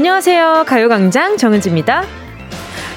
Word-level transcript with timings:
안녕하세요. 0.00 0.64
가요광장 0.66 1.36
정은지입니다. 1.36 2.04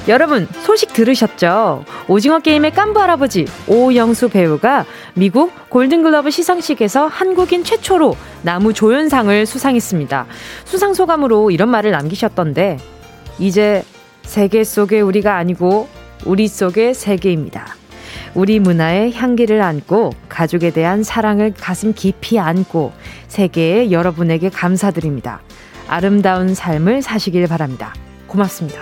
여러분, 0.08 0.48
소식 0.62 0.94
들으셨죠? 0.94 1.84
오징어 2.08 2.40
게임의 2.40 2.72
깐부 2.72 3.02
할아버지 3.02 3.46
오영수 3.68 4.30
배우가 4.30 4.86
미국 5.14 5.52
골든글러브 5.70 6.32
시상식에서 6.32 7.08
한국인 7.08 7.66
최초로 7.66 8.16
나무 8.44 8.72
조연상을 8.72 9.46
수상했습니다. 9.46 10.28
수상 10.64 10.94
소감으로 10.94 11.52
이런 11.52 11.68
말을 11.68 11.92
남기셨던데, 11.92 12.78
이제 13.38 13.84
세계 14.22 14.64
속의 14.64 15.02
우리가 15.02 15.36
아니고 15.36 15.90
우리 16.24 16.48
속의 16.48 16.94
세계입니다. 16.94 17.76
우리 18.34 18.62
문화의 18.62 19.12
향기를 19.12 19.62
안고 19.62 20.12
가족에 20.30 20.72
대한 20.72 21.04
사랑을 21.04 21.54
가슴 21.54 21.94
깊이 21.94 22.40
안고 22.40 22.94
세계의 23.28 23.92
여러분에게 23.92 24.48
감사드립니다. 24.48 25.42
아름다운 25.94 26.56
삶을 26.56 27.04
사시길 27.04 27.46
바랍니다. 27.46 27.94
고맙습니다. 28.26 28.82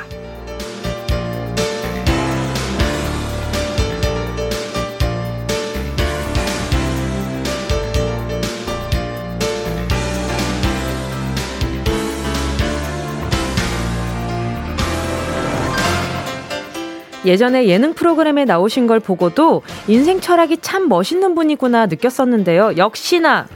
예전에 17.25 17.67
예능 17.67 17.93
프로그램에 17.93 18.45
나오신 18.45 18.87
걸 18.87 19.01
보고도 19.01 19.63
인생 19.89 20.21
철학이 20.21 20.59
참 20.61 20.87
멋있는 20.87 21.35
분이구나 21.35 21.87
느꼈었는데요. 21.87 22.77
역시나 22.77 23.47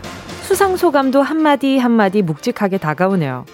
수상 0.45 0.77
소감도 0.77 1.23
한마디 1.23 1.79
한마디 1.79 2.21
묵직하게 2.21 2.77
다가오네요. 2.77 3.45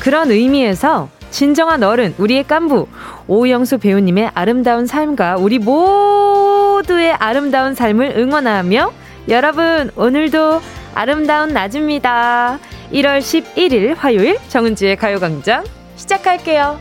그런 0.00 0.30
의미에서 0.30 1.10
진정한 1.30 1.82
어른, 1.82 2.14
우리의 2.16 2.44
깐부, 2.44 2.88
오영수 3.26 3.76
배우님의 3.76 4.30
아름다운 4.32 4.86
삶과 4.86 5.36
우리 5.36 5.58
모두의 5.58 7.12
아름다운 7.12 7.74
삶을 7.74 8.14
응원하며 8.16 8.92
여러분, 9.28 9.90
오늘도 9.94 10.62
아름다운 10.94 11.50
낮입니다. 11.50 12.58
1월 12.94 13.18
11일 13.18 13.94
화요일 13.94 14.38
정은지의 14.48 14.96
가요광장 14.96 15.64
시작할게요. 15.96 16.80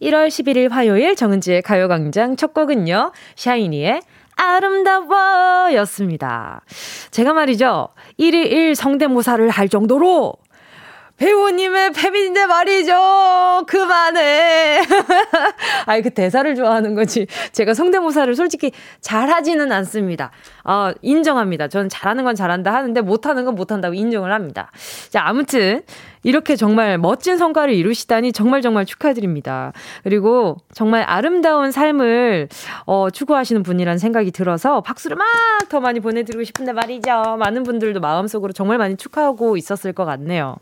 1월 0.00 0.28
11일 0.28 0.70
화요일 0.70 1.16
정은지의 1.16 1.62
가요광장 1.62 2.36
첫 2.36 2.54
곡은요. 2.54 3.10
샤이니의 3.34 4.02
아름다워 4.36 5.72
였습니다. 5.74 6.62
제가 7.10 7.32
말이죠. 7.32 7.88
1일 8.18 8.34
1 8.50 8.74
성대모사를 8.74 9.48
할 9.50 9.68
정도로 9.68 10.34
배우님의 11.16 11.92
팬인데 11.92 12.46
말이죠. 12.46 13.64
그만해. 13.68 14.82
아이, 15.86 16.02
그 16.02 16.10
대사를 16.10 16.52
좋아하는 16.56 16.94
거지. 16.94 17.28
제가 17.52 17.72
성대모사를 17.72 18.34
솔직히 18.34 18.72
잘하지는 19.00 19.70
않습니다. 19.70 20.32
어, 20.64 20.90
인정합니다. 21.02 21.68
저는 21.68 21.88
잘하는 21.88 22.24
건 22.24 22.34
잘한다 22.34 22.74
하는데 22.74 23.00
못하는 23.00 23.44
건 23.44 23.54
못한다고 23.54 23.94
인정을 23.94 24.32
합니다. 24.32 24.72
자, 25.08 25.22
아무튼 25.24 25.82
이렇게 26.24 26.56
정말 26.56 26.98
멋진 26.98 27.38
성과를 27.38 27.74
이루시다니 27.74 28.32
정말 28.32 28.60
정말 28.60 28.84
축하드립니다. 28.84 29.72
그리고 30.02 30.56
정말 30.72 31.04
아름다운 31.06 31.70
삶을 31.70 32.48
어, 32.86 33.10
추구하시는 33.10 33.62
분이라는 33.62 33.98
생각이 33.98 34.32
들어서 34.32 34.80
박수를 34.80 35.16
막 35.16 35.54
더 35.68 35.80
많이 35.80 36.00
보내드리고 36.00 36.44
싶은데 36.44 36.72
말이죠. 36.72 37.36
많은 37.38 37.62
분들도 37.64 38.00
마음속으로 38.00 38.52
정말 38.52 38.78
많이 38.78 38.96
축하하고 38.96 39.56
있었을 39.56 39.92
것 39.92 40.04
같네요. 40.04 40.56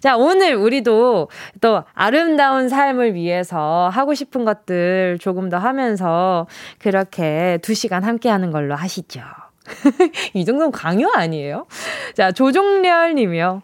자, 0.00 0.16
오늘 0.16 0.54
우리도 0.54 1.28
또 1.60 1.84
아름다운 1.94 2.68
삶을 2.68 3.14
위해서 3.14 3.90
하고 3.92 4.14
싶은 4.14 4.44
것들 4.44 5.18
조금 5.20 5.48
더 5.48 5.58
하면서 5.58 6.46
그렇게 6.78 7.58
두 7.62 7.74
시간 7.74 8.04
함께 8.04 8.28
하는 8.28 8.50
걸로 8.50 8.74
하시죠. 8.74 9.20
이 10.34 10.44
정도는 10.44 10.72
강요 10.72 11.10
아니에요? 11.14 11.66
자, 12.14 12.32
조종렬 12.32 13.14
님이요. 13.14 13.62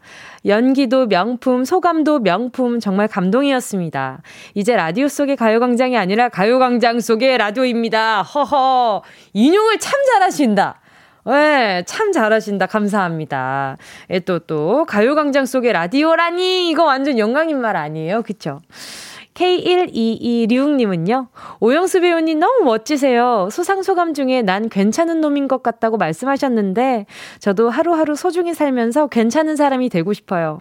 연기도 0.49 1.07
명품, 1.07 1.65
소감도 1.65 2.21
명품, 2.21 2.81
정말 2.81 3.07
감동이었습니다. 3.07 4.23
이제 4.55 4.75
라디오 4.75 5.07
속의 5.07 5.37
가요광장이 5.37 5.97
아니라 5.97 6.31
가요광장 6.31 7.01
속의 7.01 7.37
라디오입니다. 7.39 8.23
허허. 8.23 9.03
인용을 9.35 9.79
참 9.79 9.93
잘하신다. 10.07 10.81
네, 11.27 11.83
참 11.87 12.13
잘하신다. 12.13 12.67
감사합니다. 12.67 13.77
예, 14.11 14.21
또, 14.21 14.39
또, 14.39 14.87
가요광장 14.87 15.45
속의 15.45 15.75
라디오라니, 15.75 16.71
이거 16.71 16.85
완전 16.85 17.19
영광인 17.19 17.61
말 17.61 17.77
아니에요? 17.77 18.23
그쵸? 18.23 18.61
K1226님은요, 19.39 21.29
오영수 21.61 22.01
배우님 22.01 22.41
너무 22.41 22.65
멋지세요. 22.65 23.49
수상소감 23.53 24.15
중에 24.15 24.43
난 24.43 24.69
괜찮은 24.69 25.21
놈인 25.21 25.47
것 25.47 25.63
같다고 25.63 25.97
말씀하셨는데, 25.97 27.07
저도 27.39 27.71
하루하루 27.71 28.17
소중히 28.17 28.53
살면서 28.53 29.07
괜찮은 29.07 29.55
사람이 29.55 29.91
되고 29.91 30.13
싶어요. 30.13 30.59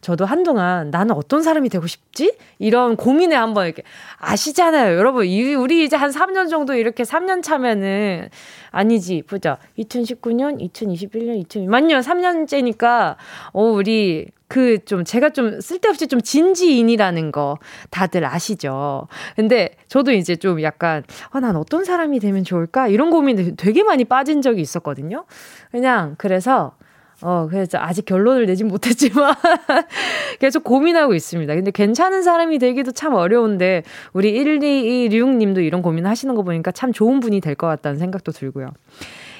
저도 0.00 0.24
한동안 0.24 0.90
나는 0.90 1.14
어떤 1.14 1.42
사람이 1.42 1.68
되고 1.68 1.86
싶지? 1.86 2.36
이런 2.58 2.96
고민에 2.96 3.34
한번 3.36 3.66
이렇게 3.66 3.82
아시잖아요. 4.18 4.96
여러분, 4.96 5.26
우리 5.26 5.84
이제 5.84 5.96
한 5.96 6.10
3년 6.10 6.48
정도 6.50 6.74
이렇게 6.74 7.02
3년 7.02 7.42
차면은 7.42 8.28
아니지. 8.70 9.22
보자. 9.26 9.58
2019년, 9.78 10.60
2021년, 10.60 11.38
2000 11.38 11.68
맞요. 11.70 11.98
3년째니까 11.98 13.16
어 13.52 13.62
우리 13.62 14.26
그 14.48 14.78
좀 14.86 15.04
제가 15.04 15.30
좀 15.30 15.60
쓸데없이 15.60 16.06
좀 16.08 16.20
진지인이라는 16.20 17.32
거 17.32 17.58
다들 17.90 18.24
아시죠? 18.24 19.06
근데 19.36 19.76
저도 19.88 20.12
이제 20.12 20.36
좀 20.36 20.62
약간 20.62 21.04
아, 21.30 21.40
난 21.40 21.54
어떤 21.56 21.84
사람이 21.84 22.18
되면 22.20 22.44
좋을까? 22.44 22.88
이런 22.88 23.10
고민에 23.10 23.54
되게 23.56 23.82
많이 23.82 24.04
빠진 24.04 24.40
적이 24.40 24.62
있었거든요. 24.62 25.24
그냥 25.70 26.14
그래서 26.18 26.72
어, 27.20 27.48
그래서 27.50 27.78
아직 27.78 28.04
결론을 28.04 28.46
내진 28.46 28.68
못했지만 28.68 29.34
계속 30.38 30.62
고민하고 30.62 31.14
있습니다. 31.14 31.52
근데 31.54 31.70
괜찮은 31.72 32.22
사람이 32.22 32.58
되기도 32.58 32.92
참 32.92 33.14
어려운데 33.14 33.82
우리 34.12 34.32
1226님도 34.34 35.64
이런 35.64 35.82
고민 35.82 36.06
하시는 36.06 36.34
거 36.34 36.42
보니까 36.42 36.70
참 36.70 36.92
좋은 36.92 37.20
분이 37.20 37.40
될 37.40 37.56
것 37.58 37.66
같다는 37.66 37.98
생각도 37.98 38.30
들고요. 38.30 38.70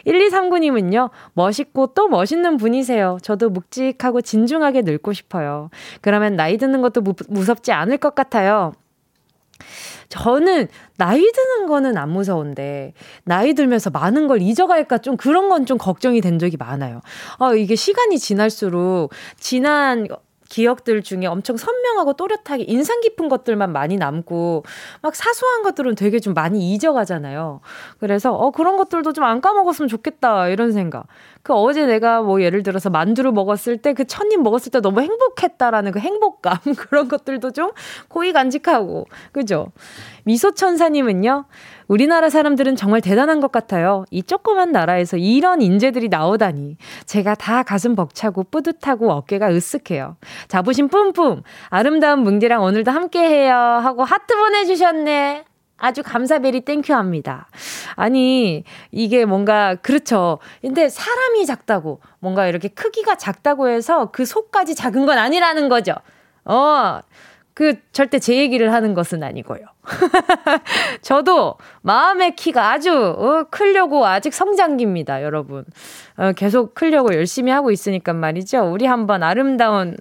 1239님은요, 0.07 1.11
멋있고 1.35 1.89
또 1.95 2.09
멋있는 2.09 2.57
분이세요. 2.57 3.19
저도 3.23 3.51
묵직하고 3.51 4.23
진중하게 4.23 4.83
늙고 4.83 5.13
싶어요. 5.13 5.71
그러면 6.01 6.35
나이 6.35 6.57
드는 6.57 6.81
것도 6.81 7.03
무, 7.03 7.15
무섭지 7.29 7.73
않을 7.73 7.99
것 7.99 8.15
같아요. 8.15 8.73
저는 10.09 10.69
나이 10.97 11.21
드는 11.21 11.67
거는 11.67 11.97
안 11.99 12.11
무서운데 12.11 12.95
나이 13.25 13.55
들면서 13.55 13.91
많은 13.91 14.27
걸 14.27 14.41
잊어갈까 14.43 14.99
좀 14.99 15.17
그런 15.17 15.49
건 15.49 15.67
좀 15.67 15.77
걱정이 15.77 16.21
된 16.21 16.39
적이 16.39 16.57
많아요. 16.57 17.01
아, 17.39 17.53
이게 17.55 17.75
시간이 17.77 18.19
지날수록 18.19 19.13
지난 19.39 20.07
기억들 20.49 21.03
중에 21.03 21.27
엄청 21.27 21.59
선명하고 21.59 22.15
또렷하게 22.15 22.65
인상 22.69 23.03
깊은 23.03 23.29
것들만 23.29 23.71
많이 23.71 23.99
남고 23.99 24.65
막 25.03 25.15
사소한 25.15 25.63
것들은 25.63 25.95
되게 25.95 26.21
좀 26.21 26.33
많이 26.33 26.73
잊어가잖아요. 26.73 27.61
그래서 28.01 28.33
어 28.35 28.51
그런 28.51 28.79
것들도 28.79 29.13
좀 29.13 29.25
안 29.25 29.43
까먹었으면 29.43 29.89
좋겠다 29.89 30.49
이런 30.49 30.73
생각. 30.73 31.07
그 31.43 31.53
어제 31.55 31.87
내가 31.87 32.23
뭐 32.23 32.43
예를 32.43 32.63
들어서 32.63 32.89
만두를 32.91 33.33
먹었을 33.33 33.77
때 33.77 33.99
그 33.99 34.05
첫입 34.05 34.41
먹었을 34.43 34.71
때 34.71 34.81
너무 34.81 35.01
행복했다라는 35.01 35.91
그 35.91 35.99
행복감 35.99 36.59
그런 36.79 37.09
것들도 37.09 37.51
좀 37.51 37.73
고이 38.09 38.33
간직하고 38.33 39.07
그죠? 39.33 39.73
미소천사님은요. 40.25 41.47
우리나라 41.89 42.31
사람들은 42.31 42.77
정말 42.77 43.01
대단한 43.01 43.41
것 43.41 43.51
같아요. 43.51 44.05
이 44.11 44.23
조그만 44.23 44.71
나라에서 44.71 45.17
이런 45.17 45.63
인재들이 45.63 46.09
나오다니. 46.09 46.77
제가 47.07 47.35
다 47.35 47.63
가슴 47.65 47.97
벅차고 47.97 48.45
뿌듯하고 48.45 49.11
어깨가 49.11 49.49
으쓱해요. 49.51 50.15
자부심 50.49 50.89
뿜뿜. 50.89 51.43
아름다운 51.71 52.21
뭉디랑 52.21 52.63
오늘도 52.63 52.91
함께해요. 52.93 53.55
하고 53.55 54.05
하트 54.05 54.37
보내주셨네. 54.37 55.48
아주 55.79 56.03
감사 56.03 56.36
very 56.36 56.63
thank 56.63 56.81
you 56.81 56.93
합니다. 56.93 57.49
아니, 57.95 58.65
이게 58.91 59.25
뭔가, 59.25 59.77
그렇죠. 59.77 60.39
근데 60.61 60.89
사람이 60.89 61.47
작다고, 61.47 62.01
뭔가 62.19 62.47
이렇게 62.47 62.69
크기가 62.69 63.17
작다고 63.17 63.69
해서 63.69 64.11
그 64.11 64.25
속까지 64.25 64.75
작은 64.75 65.07
건 65.07 65.19
아니라는 65.19 65.69
거죠. 65.69 65.95
어, 66.45 67.01
그 67.55 67.75
절대 67.91 68.19
제 68.19 68.37
얘기를 68.37 68.73
하는 68.73 68.95
것은 68.95 69.23
아니고요. 69.23 69.61
저도 71.03 71.57
마음의 71.83 72.37
키가 72.37 72.71
아주 72.71 72.93
어, 72.95 73.47
크려고 73.51 74.07
아직 74.07 74.33
성장기입니다, 74.33 75.23
여러분. 75.25 75.65
어, 76.17 76.33
계속 76.33 76.75
크려고 76.75 77.13
열심히 77.15 77.51
하고 77.51 77.73
있으니까 77.73 78.13
말이죠. 78.13 78.71
우리 78.71 78.87
한번 78.87 79.25
아름다운 79.25 79.97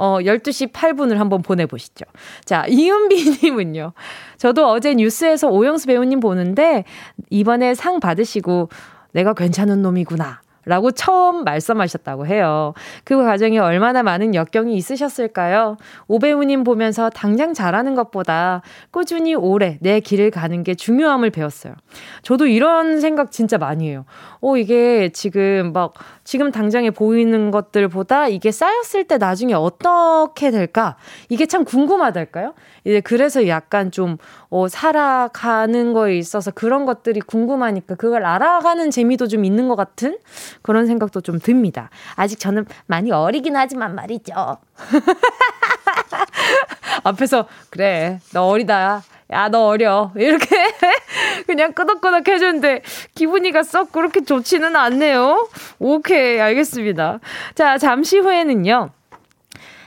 어, 0.00 0.18
12시 0.20 0.72
8분을 0.72 1.16
한번 1.16 1.42
보내보시죠. 1.42 2.06
자, 2.46 2.64
이은비님은요. 2.66 3.92
저도 4.38 4.66
어제 4.70 4.94
뉴스에서 4.94 5.48
오영수 5.48 5.88
배우님 5.88 6.20
보는데, 6.20 6.84
이번에 7.28 7.74
상 7.74 8.00
받으시고, 8.00 8.70
내가 9.12 9.34
괜찮은 9.34 9.82
놈이구나. 9.82 10.40
라고 10.66 10.90
처음 10.90 11.44
말씀하셨다고 11.44 12.26
해요. 12.26 12.74
그 13.04 13.16
과정에 13.16 13.58
얼마나 13.58 14.02
많은 14.02 14.34
역경이 14.34 14.76
있으셨을까요? 14.76 15.78
오배우님 16.06 16.64
보면서 16.64 17.08
당장 17.08 17.54
잘하는 17.54 17.94
것보다 17.94 18.60
꾸준히 18.90 19.34
오래 19.34 19.78
내 19.80 20.00
길을 20.00 20.30
가는 20.30 20.62
게 20.62 20.74
중요함을 20.74 21.30
배웠어요. 21.30 21.74
저도 22.22 22.46
이런 22.46 23.00
생각 23.00 23.32
진짜 23.32 23.56
많이 23.56 23.88
해요. 23.88 24.04
어, 24.42 24.56
이게 24.58 25.08
지금 25.08 25.72
막, 25.72 25.94
지금 26.30 26.52
당장에 26.52 26.90
보이는 26.90 27.50
것들보다 27.50 28.28
이게 28.28 28.52
쌓였을 28.52 29.02
때 29.02 29.18
나중에 29.18 29.52
어떻게 29.52 30.52
될까? 30.52 30.94
이게 31.28 31.44
참 31.46 31.64
궁금하달까요? 31.64 32.54
이제 32.84 33.00
그래서 33.00 33.48
약간 33.48 33.90
좀, 33.90 34.16
어, 34.48 34.68
살아가는 34.68 35.92
거에 35.92 36.16
있어서 36.18 36.52
그런 36.52 36.86
것들이 36.86 37.18
궁금하니까 37.18 37.96
그걸 37.96 38.24
알아가는 38.24 38.92
재미도 38.92 39.26
좀 39.26 39.44
있는 39.44 39.66
것 39.66 39.74
같은 39.74 40.18
그런 40.62 40.86
생각도 40.86 41.20
좀 41.20 41.40
듭니다. 41.40 41.90
아직 42.14 42.38
저는 42.38 42.64
많이 42.86 43.10
어리긴 43.10 43.56
하지만 43.56 43.96
말이죠. 43.96 44.58
앞에서, 47.04 47.46
그래, 47.70 48.18
너 48.32 48.46
어리다. 48.46 49.02
야, 49.32 49.48
너 49.48 49.66
어려. 49.66 50.10
이렇게 50.16 50.46
그냥 51.46 51.72
끄덕끄덕 51.72 52.26
해주는데 52.26 52.82
기분이가 53.14 53.62
썩 53.62 53.92
그렇게 53.92 54.24
좋지는 54.24 54.74
않네요. 54.74 55.48
오케이, 55.78 56.40
알겠습니다. 56.40 57.20
자, 57.54 57.78
잠시 57.78 58.18
후에는요. 58.18 58.90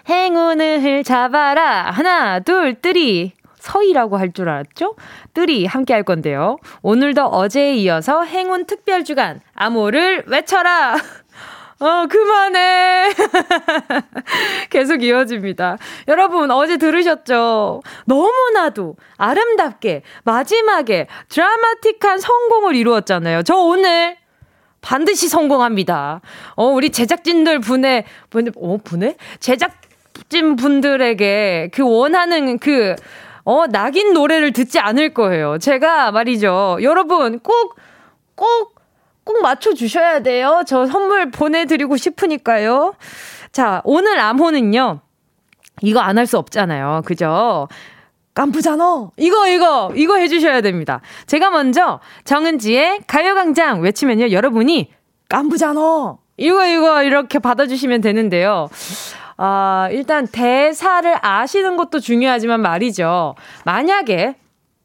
행운을 0.09 1.03
잡아라. 1.03 1.91
하나, 1.91 2.39
둘, 2.39 2.75
뜨리. 2.81 3.33
서희라고 3.59 4.17
할 4.17 4.33
줄 4.33 4.49
알았죠? 4.49 4.95
뜨리 5.33 5.65
함께 5.65 5.93
할 5.93 6.03
건데요. 6.03 6.57
오늘도 6.81 7.23
어제에 7.27 7.75
이어서 7.75 8.23
행운 8.23 8.65
특별 8.65 9.05
주간 9.05 9.39
암호를 9.55 10.23
외쳐라. 10.27 10.95
어, 11.79 12.05
그만해. 12.07 13.13
계속 14.69 15.03
이어집니다. 15.03 15.77
여러분, 16.07 16.51
어제 16.51 16.77
들으셨죠? 16.77 17.81
너무나도 18.05 18.95
아름답게 19.17 20.03
마지막에 20.23 21.07
드라마틱한 21.29 22.19
성공을 22.19 22.75
이루었잖아요. 22.75 23.43
저 23.43 23.55
오늘 23.55 24.17
반드시 24.81 25.27
성공합니다. 25.29 26.21
어, 26.55 26.65
우리 26.65 26.89
제작진들 26.91 27.59
분의, 27.59 28.03
분, 28.29 28.51
어, 28.55 28.77
분의? 28.83 29.15
제작진 29.39 30.55
분들에게 30.55 31.71
그 31.73 31.83
원하는 31.83 32.59
그, 32.59 32.95
어, 33.45 33.65
낙인 33.67 34.13
노래를 34.13 34.53
듣지 34.53 34.79
않을 34.79 35.13
거예요. 35.13 35.57
제가 35.57 36.11
말이죠. 36.11 36.77
여러분, 36.81 37.39
꼭, 37.39 37.75
꼭, 38.35 38.72
꼭 39.23 39.41
맞춰주셔야 39.41 40.19
돼요. 40.21 40.63
저 40.67 40.85
선물 40.85 41.31
보내드리고 41.31 41.97
싶으니까요. 41.97 42.93
자, 43.51 43.81
오늘 43.85 44.19
암호는요. 44.19 44.99
이거 45.81 45.99
안 45.99 46.17
할 46.17 46.27
수 46.27 46.37
없잖아요. 46.37 47.01
그죠? 47.05 47.67
깜부잖아. 48.33 49.09
이거, 49.17 49.47
이거, 49.47 49.91
이거 49.95 50.15
해주셔야 50.17 50.61
됩니다. 50.61 51.01
제가 51.27 51.51
먼저 51.51 51.99
정은지의 52.25 53.01
가요광장 53.07 53.81
외치면요. 53.81 54.31
여러분이 54.31 54.91
깜부잖아. 55.29 56.17
이거, 56.37 56.65
이거, 56.65 57.03
이렇게 57.03 57.37
받아주시면 57.39 58.01
되는데요. 58.01 58.69
아, 59.37 59.87
일단 59.91 60.25
대사를 60.27 61.15
아시는 61.21 61.77
것도 61.77 61.99
중요하지만 61.99 62.61
말이죠. 62.61 63.35
만약에 63.65 64.35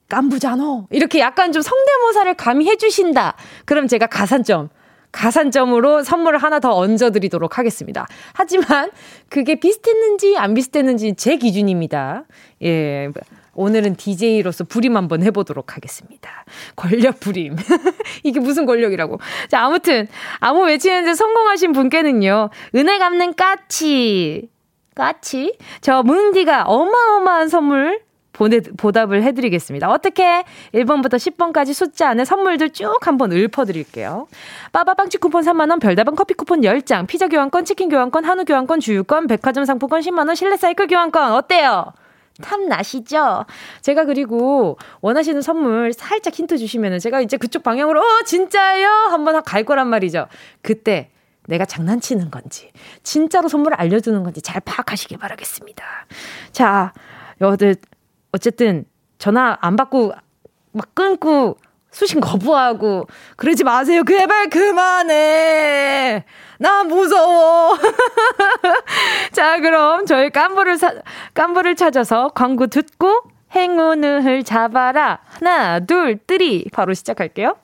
깜부잖아. 0.09 0.87
이렇게 0.91 1.21
약간 1.21 1.53
좀 1.53 1.63
성대모사를 1.63 2.35
감히 2.35 2.69
해주신다. 2.69 3.35
그럼 3.65 3.87
제가 3.87 4.07
가산점. 4.07 4.71
가산점으로 5.11 6.03
선물을 6.03 6.39
하나 6.39 6.61
더 6.61 6.75
얹어드리도록 6.77 7.59
하겠습니다. 7.59 8.07
하지만 8.35 8.91
그게 9.31 9.55
비슷했는지 9.55 10.37
안 10.37 10.55
비슷했는지 10.55 11.15
제 11.17 11.37
기준입니다. 11.37 12.25
예. 12.63 13.09
오늘은 13.55 13.97
DJ로서 13.97 14.63
부림 14.65 14.97
한번 14.97 15.23
해보도록 15.25 15.75
하겠습니다. 15.75 16.45
권력 16.77 17.19
부림. 17.19 17.57
이게 18.23 18.39
무슨 18.39 18.67
권력이라고. 18.67 19.19
자, 19.49 19.65
아무튼, 19.65 20.07
아무 20.39 20.65
외치는데 20.65 21.15
성공하신 21.15 21.73
분께는요, 21.73 22.51
은혜 22.77 22.99
갚는 22.99 23.35
까치. 23.35 24.49
까치? 24.95 25.59
저 25.81 26.05
뭉디가 26.05 26.65
어마어마한 26.65 27.49
선물 27.49 28.01
보내, 28.38 28.61
보답을 28.61 29.25
해드리겠습니다. 29.25 29.90
어떻게? 29.90 30.44
1번부터 30.73 31.14
10번까지 31.17 31.75
숫자 31.75 32.08
안에 32.08 32.25
선물들 32.25 32.70
쭉 32.70 32.96
한번 33.02 33.32
읊어드릴게요. 33.32 34.29
빠바빵치 34.73 35.19
쿠폰 35.19 35.43
3만원, 35.43 35.81
별다방 35.81 36.14
커피 36.14 36.35
쿠폰 36.35 36.61
10장, 36.61 37.08
피자 37.08 37.26
교환권, 37.26 37.64
치킨 37.64 37.88
교환권, 37.88 38.25
한우 38.25 38.44
교환권, 38.44 38.79
주유권, 38.79 39.26
백화점 39.26 39.64
상품권 39.64 40.00
10만원, 40.02 40.37
실내 40.37 40.56
사이클 40.56 40.87
교환권. 40.87 41.32
어때요? 41.32 41.93
탐나시죠? 42.40 43.44
제가 43.82 44.05
그리고 44.05 44.79
원하시는 45.00 45.43
선물 45.43 45.93
살짝 45.93 46.32
힌트 46.32 46.58
주시면은 46.58 47.00
제가 47.00 47.20
이제 47.20 47.37
그쪽 47.37 47.64
방향으로, 47.64 48.00
어, 48.00 48.23
진짜요? 48.25 48.88
한번 49.11 49.43
갈 49.43 49.64
거란 49.64 49.88
말이죠. 49.88 50.29
그때 50.62 51.11
내가 51.49 51.64
장난치는 51.64 52.31
건지, 52.31 52.70
진짜로 53.02 53.49
선물을 53.49 53.81
알려주는 53.81 54.23
건지 54.23 54.40
잘 54.43 54.61
파악하시길 54.61 55.19
바라겠습니다. 55.19 55.85
자, 56.52 56.93
여들, 57.40 57.76
어쨌든 58.33 58.85
전화 59.19 59.57
안 59.61 59.77
받고 59.77 60.13
막 60.73 60.95
끊고 60.95 61.57
수신 61.91 62.21
거부하고 62.21 63.07
그러지 63.37 63.65
마세요. 63.65 64.03
제발 64.07 64.51
그만해. 64.51 66.25
나 66.59 66.85
무서워. 66.85 67.79
자, 69.33 69.59
그럼 69.61 70.07
저희 70.07 70.31
깜부를 70.31 70.77
사, 70.77 70.93
깜부를 71.35 71.77
찾아서 71.77 72.29
광고 72.29 72.67
듣고 72.67 73.23
행운을 73.55 74.45
잡아라. 74.45 75.21
하나, 75.25 75.81
둘, 75.81 76.19
뜨리. 76.27 76.67
바로 76.73 76.95
시작할게요. 76.95 77.57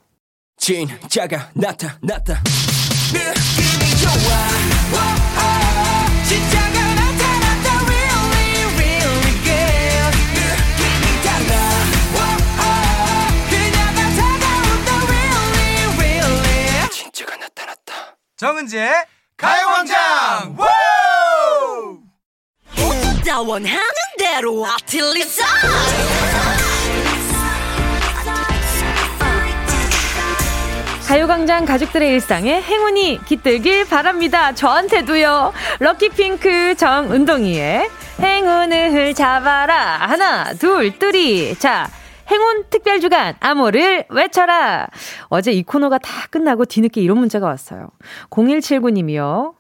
진짜가 0.56 1.50
나타났다. 1.55 2.43
느낌이 3.12 3.90
좋아. 4.00 4.63
정은지의 18.44 18.93
가요광장 19.39 20.55
다 23.27 23.41
원하는 23.41 23.81
대로 24.19 24.67
아틀리사 24.67 25.46
가요광장 31.08 31.65
가족들의 31.65 32.06
일상에 32.10 32.60
행운이 32.60 33.20
깃들길 33.24 33.89
바랍니다. 33.89 34.53
저한테도요. 34.53 35.55
럭키핑크 35.79 36.74
정은동이의 36.77 37.89
행운을 38.20 39.15
잡아라. 39.15 39.96
하나, 40.01 40.53
둘, 40.53 40.98
뜨리. 40.98 41.58
자, 41.58 41.89
행운 42.31 42.64
특별 42.70 43.00
주간 43.00 43.34
암호를 43.40 44.06
외쳐라. 44.08 44.88
어제 45.28 45.52
이 45.52 45.62
코너가 45.62 45.98
다 45.98 46.26
끝나고 46.31 46.64
뒤늦게 46.64 47.00
이런 47.00 47.19
문자가 47.19 47.46
왔어요. 47.46 47.90
0179님이요. 48.31 49.54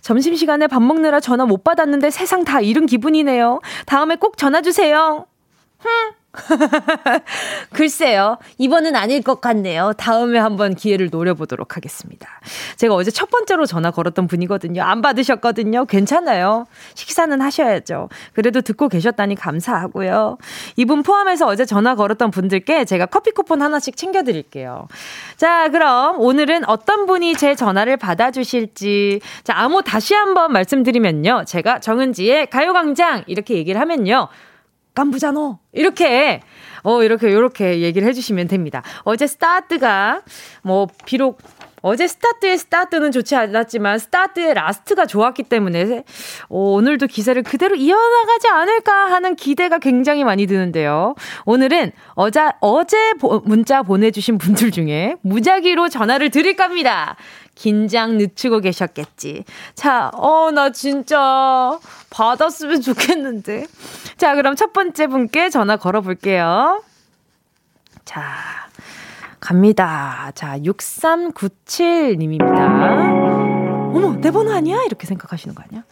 점심시간에 0.00 0.66
밥 0.68 0.82
먹느라 0.82 1.20
전화 1.20 1.46
못 1.46 1.64
받았는데 1.64 2.10
세상 2.10 2.44
다 2.44 2.60
잃은 2.60 2.86
기분이네요. 2.86 3.60
다음에 3.86 4.16
꼭 4.16 4.36
전화 4.36 4.62
주세요. 4.62 5.26
흠. 5.78 6.23
글쎄요. 7.72 8.38
이번은 8.58 8.96
아닐 8.96 9.22
것 9.22 9.40
같네요. 9.40 9.92
다음에 9.96 10.38
한번 10.38 10.74
기회를 10.74 11.08
노려보도록 11.10 11.76
하겠습니다. 11.76 12.28
제가 12.76 12.94
어제 12.94 13.10
첫 13.10 13.30
번째로 13.30 13.66
전화 13.66 13.90
걸었던 13.90 14.26
분이거든요. 14.26 14.82
안 14.82 15.02
받으셨거든요. 15.02 15.84
괜찮아요. 15.86 16.66
식사는 16.94 17.40
하셔야죠. 17.40 18.08
그래도 18.32 18.60
듣고 18.60 18.88
계셨다니 18.88 19.36
감사하고요. 19.36 20.38
이분 20.76 21.02
포함해서 21.02 21.46
어제 21.46 21.64
전화 21.64 21.94
걸었던 21.94 22.30
분들께 22.30 22.84
제가 22.84 23.06
커피 23.06 23.30
쿠폰 23.30 23.62
하나씩 23.62 23.96
챙겨드릴게요. 23.96 24.88
자, 25.36 25.68
그럼 25.68 26.20
오늘은 26.20 26.68
어떤 26.68 27.06
분이 27.06 27.36
제 27.36 27.54
전화를 27.54 27.96
받아주실지. 27.96 29.20
자, 29.44 29.54
암호 29.56 29.82
다시 29.82 30.14
한번 30.14 30.52
말씀드리면요. 30.52 31.44
제가 31.46 31.80
정은지의 31.80 32.50
가요광장 32.50 33.24
이렇게 33.26 33.54
얘기를 33.54 33.80
하면요. 33.80 34.28
깐부잖아. 34.94 35.58
이렇게, 35.72 36.40
어, 36.82 37.02
이렇게, 37.02 37.32
요렇게 37.32 37.80
얘기를 37.80 38.06
해주시면 38.08 38.48
됩니다. 38.48 38.82
어제 39.02 39.26
스타트가, 39.26 40.22
뭐, 40.62 40.86
비록, 41.04 41.38
어제 41.86 42.06
스타트의 42.06 42.56
스타트는 42.56 43.12
좋지 43.12 43.36
않았지만 43.36 43.98
스타트의 43.98 44.54
last가 44.54 45.04
좋았기 45.04 45.42
때문에 45.42 46.04
어, 46.48 46.58
오늘도 46.58 47.08
기세를 47.08 47.42
그대로 47.42 47.74
이어나가지 47.74 48.48
않을까 48.48 49.10
하는 49.10 49.36
기대가 49.36 49.78
굉장히 49.78 50.24
많이 50.24 50.46
드는데요. 50.46 51.14
오늘은 51.44 51.92
어제, 52.14 52.40
어제 52.60 53.12
보, 53.20 53.40
문자 53.44 53.82
보내주신 53.82 54.38
분들 54.38 54.70
중에 54.70 55.16
무작위로 55.20 55.90
전화를 55.90 56.30
드릴까 56.30 56.64
합니다. 56.64 57.16
긴장 57.54 58.16
늦추고 58.16 58.60
계셨겠지. 58.60 59.44
자, 59.74 60.10
어, 60.14 60.50
나 60.52 60.72
진짜 60.72 61.78
받았으면 62.08 62.80
좋겠는데. 62.80 63.66
자, 64.16 64.34
그럼 64.36 64.56
첫 64.56 64.72
번째 64.72 65.06
분께 65.08 65.50
전화 65.50 65.76
걸어볼게요. 65.76 66.82
자, 68.06 68.63
갑니다. 69.44 70.32
자, 70.34 70.58
6397님입니다. 70.60 72.56
어머, 73.94 74.16
내 74.18 74.30
번호 74.30 74.50
아니야? 74.50 74.82
이렇게 74.84 75.06
생각하시는 75.06 75.54
거 75.54 75.62
아니야? 75.62 75.84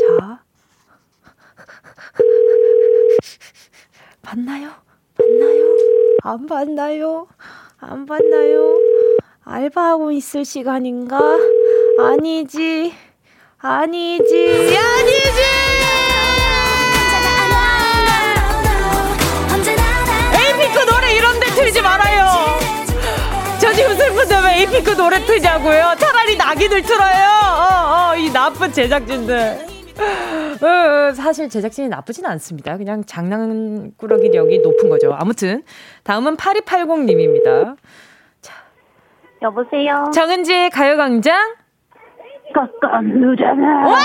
자. 0.00 0.40
봤나요? 4.22 4.70
봤나요? 5.18 5.76
안 6.22 6.46
봤나요? 6.46 7.26
안 7.78 8.06
봤나요? 8.06 8.78
알바하고 9.42 10.12
있을 10.12 10.44
시간인가? 10.44 11.18
아니지. 11.98 12.94
아니지. 13.58 14.78
아니지! 14.78 16.03
지금 23.84 23.96
슬픈데 23.96 24.34
왜 24.46 24.60
에이핑크 24.60 24.96
노래 24.96 25.18
틀냐고요? 25.26 25.94
차라리 25.98 26.36
낙인을 26.38 26.80
틀어요. 26.82 27.26
어, 27.44 28.12
어, 28.12 28.16
이 28.16 28.32
나쁜 28.32 28.72
제작진들. 28.72 29.58
어, 30.62 30.66
어, 30.66 31.12
사실 31.12 31.50
제작진이 31.50 31.88
나쁘진 31.88 32.24
않습니다. 32.24 32.78
그냥 32.78 33.04
장난꾸러기력이 33.04 34.60
높은 34.60 34.88
거죠. 34.88 35.14
아무튼 35.18 35.62
다음은 36.02 36.38
8280님입니다. 36.38 37.76
여보세요. 39.42 40.10
정은지의 40.14 40.70
가요광장. 40.70 41.54
깜깜누잖아. 42.54 43.86
와! 43.86 43.98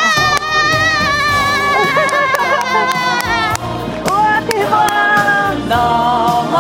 와 4.12 4.42
대박. 4.50 5.68
넘어 5.70 6.59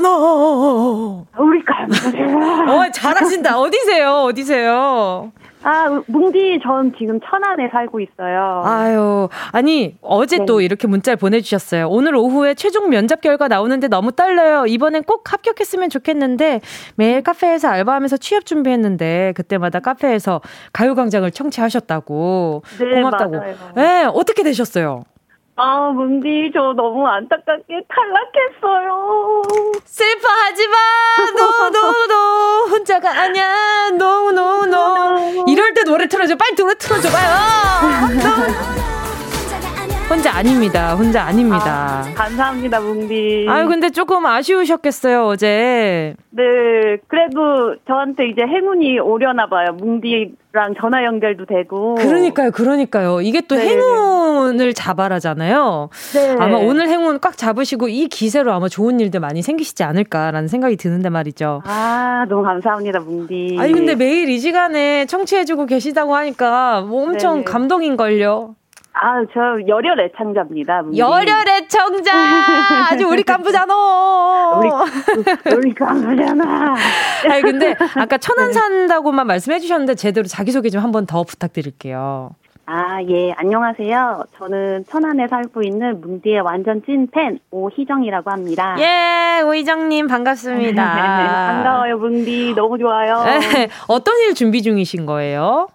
우리 0.00 0.04
깐부잖아. 0.72 1.38
우리 1.38 1.64
깐부잖아. 1.64 2.74
어 2.74 2.90
잘하신다. 2.90 3.58
어디세요? 3.58 4.10
어디세요? 4.24 5.32
아, 5.64 6.02
뭉디, 6.08 6.58
전 6.64 6.92
지금 6.98 7.20
천안에 7.20 7.68
살고 7.70 8.00
있어요. 8.00 8.62
아유, 8.64 9.28
아니, 9.52 9.94
어제 10.02 10.38
네. 10.38 10.44
또 10.44 10.60
이렇게 10.60 10.88
문자를 10.88 11.16
보내주셨어요. 11.16 11.86
오늘 11.88 12.16
오후에 12.16 12.54
최종 12.54 12.90
면접 12.90 13.20
결과 13.20 13.46
나오는데 13.46 13.86
너무 13.86 14.10
떨려요. 14.10 14.66
이번엔 14.66 15.04
꼭 15.04 15.32
합격했으면 15.32 15.88
좋겠는데, 15.88 16.62
매일 16.96 17.22
카페에서 17.22 17.68
알바하면서 17.68 18.16
취업 18.16 18.44
준비했는데, 18.44 19.34
그때마다 19.36 19.78
카페에서 19.78 20.40
가요광장을 20.72 21.30
청취하셨다고. 21.30 22.62
네, 22.80 22.94
고맙다고. 23.02 23.36
맞아요. 23.36 23.54
네, 23.76 24.04
어떻게 24.12 24.42
되셨어요? 24.42 25.04
아, 25.56 25.90
뭉디, 25.94 26.50
저 26.54 26.72
너무 26.74 27.06
안타깝게 27.06 27.82
탈락했어요. 27.88 29.42
슬퍼하지 29.84 30.68
마! 30.68 30.76
No, 31.36 31.70
no, 31.70 32.06
no! 32.06 32.14
혼자가 32.70 33.10
아니야! 33.10 33.90
No, 33.98 34.32
no, 34.32 34.64
no! 34.66 35.44
이럴 35.46 35.74
때 35.74 35.82
노래 35.84 36.06
틀어줘. 36.08 36.36
빨리 36.36 36.54
노래 36.56 36.74
틀어줘봐요! 36.74 39.01
혼자 40.12 40.36
아닙니다. 40.36 40.94
혼자 40.94 41.22
아닙니다. 41.22 42.04
아, 42.06 42.14
감사합니다, 42.14 42.80
뭉디. 42.80 43.46
아유, 43.48 43.66
근데 43.66 43.88
조금 43.88 44.26
아쉬우셨겠어요, 44.26 45.24
어제. 45.24 46.14
네, 46.28 46.42
그래도 47.08 47.76
저한테 47.88 48.28
이제 48.28 48.42
행운이 48.42 48.98
오려나 48.98 49.46
봐요. 49.46 49.68
뭉디랑 49.72 50.74
전화 50.78 51.02
연결도 51.04 51.46
되고. 51.46 51.94
그러니까요, 51.94 52.50
그러니까요. 52.50 53.22
이게 53.22 53.40
또 53.40 53.54
네. 53.54 53.70
행운을 53.70 54.74
잡아라잖아요. 54.74 55.88
네. 56.12 56.36
아마 56.38 56.58
오늘 56.58 56.88
행운 56.88 57.18
꽉 57.18 57.38
잡으시고 57.38 57.88
이 57.88 58.08
기세로 58.08 58.52
아마 58.52 58.68
좋은 58.68 59.00
일들 59.00 59.18
많이 59.18 59.40
생기시지 59.40 59.82
않을까라는 59.82 60.46
생각이 60.46 60.76
드는데 60.76 61.08
말이죠. 61.08 61.62
아, 61.64 62.26
너무 62.28 62.42
감사합니다, 62.42 63.00
뭉디. 63.00 63.56
아니, 63.58 63.72
근데 63.72 63.94
매일 63.94 64.28
이 64.28 64.38
시간에 64.38 65.06
청취해주고 65.06 65.64
계시다고 65.64 66.14
하니까 66.14 66.82
뭐 66.82 67.04
엄청 67.04 67.38
네 67.38 67.44
감동인걸요. 67.44 68.56
아, 68.94 69.24
저 69.32 69.40
열혈 69.66 69.98
애청자입니다. 70.00 70.82
문디. 70.82 70.98
열혈 70.98 71.48
애청자! 71.48 72.12
아주 72.90 73.08
우리 73.08 73.22
깐부잖아! 73.22 73.74
우리, 74.58 74.68
우리 75.56 75.74
깐부잖아! 75.74 76.74
아니, 77.30 77.42
근데 77.42 77.74
아까 77.96 78.18
천안 78.18 78.48
네. 78.48 78.52
산다고만 78.52 79.26
말씀해 79.26 79.60
주셨는데 79.60 79.94
제대로 79.94 80.26
자기소개 80.26 80.68
좀 80.68 80.82
한 80.82 80.92
번 80.92 81.06
더 81.06 81.22
부탁드릴게요. 81.24 82.30
아, 82.66 83.02
예, 83.08 83.32
안녕하세요. 83.32 84.24
저는 84.38 84.84
천안에 84.88 85.26
살고 85.26 85.62
있는 85.62 86.00
문디의 86.00 86.40
완전 86.42 86.82
찐팬 86.84 87.38
오희정이라고 87.50 88.30
합니다. 88.30 88.76
예, 88.78 89.40
오희정님 89.42 90.06
반갑습니다. 90.06 90.82
반가워요, 91.64 91.98
문디. 91.98 92.52
너무 92.54 92.78
좋아요. 92.78 93.24
네, 93.24 93.68
어떤 93.88 94.16
일 94.20 94.34
준비 94.34 94.62
중이신 94.62 95.06
거예요? 95.06 95.68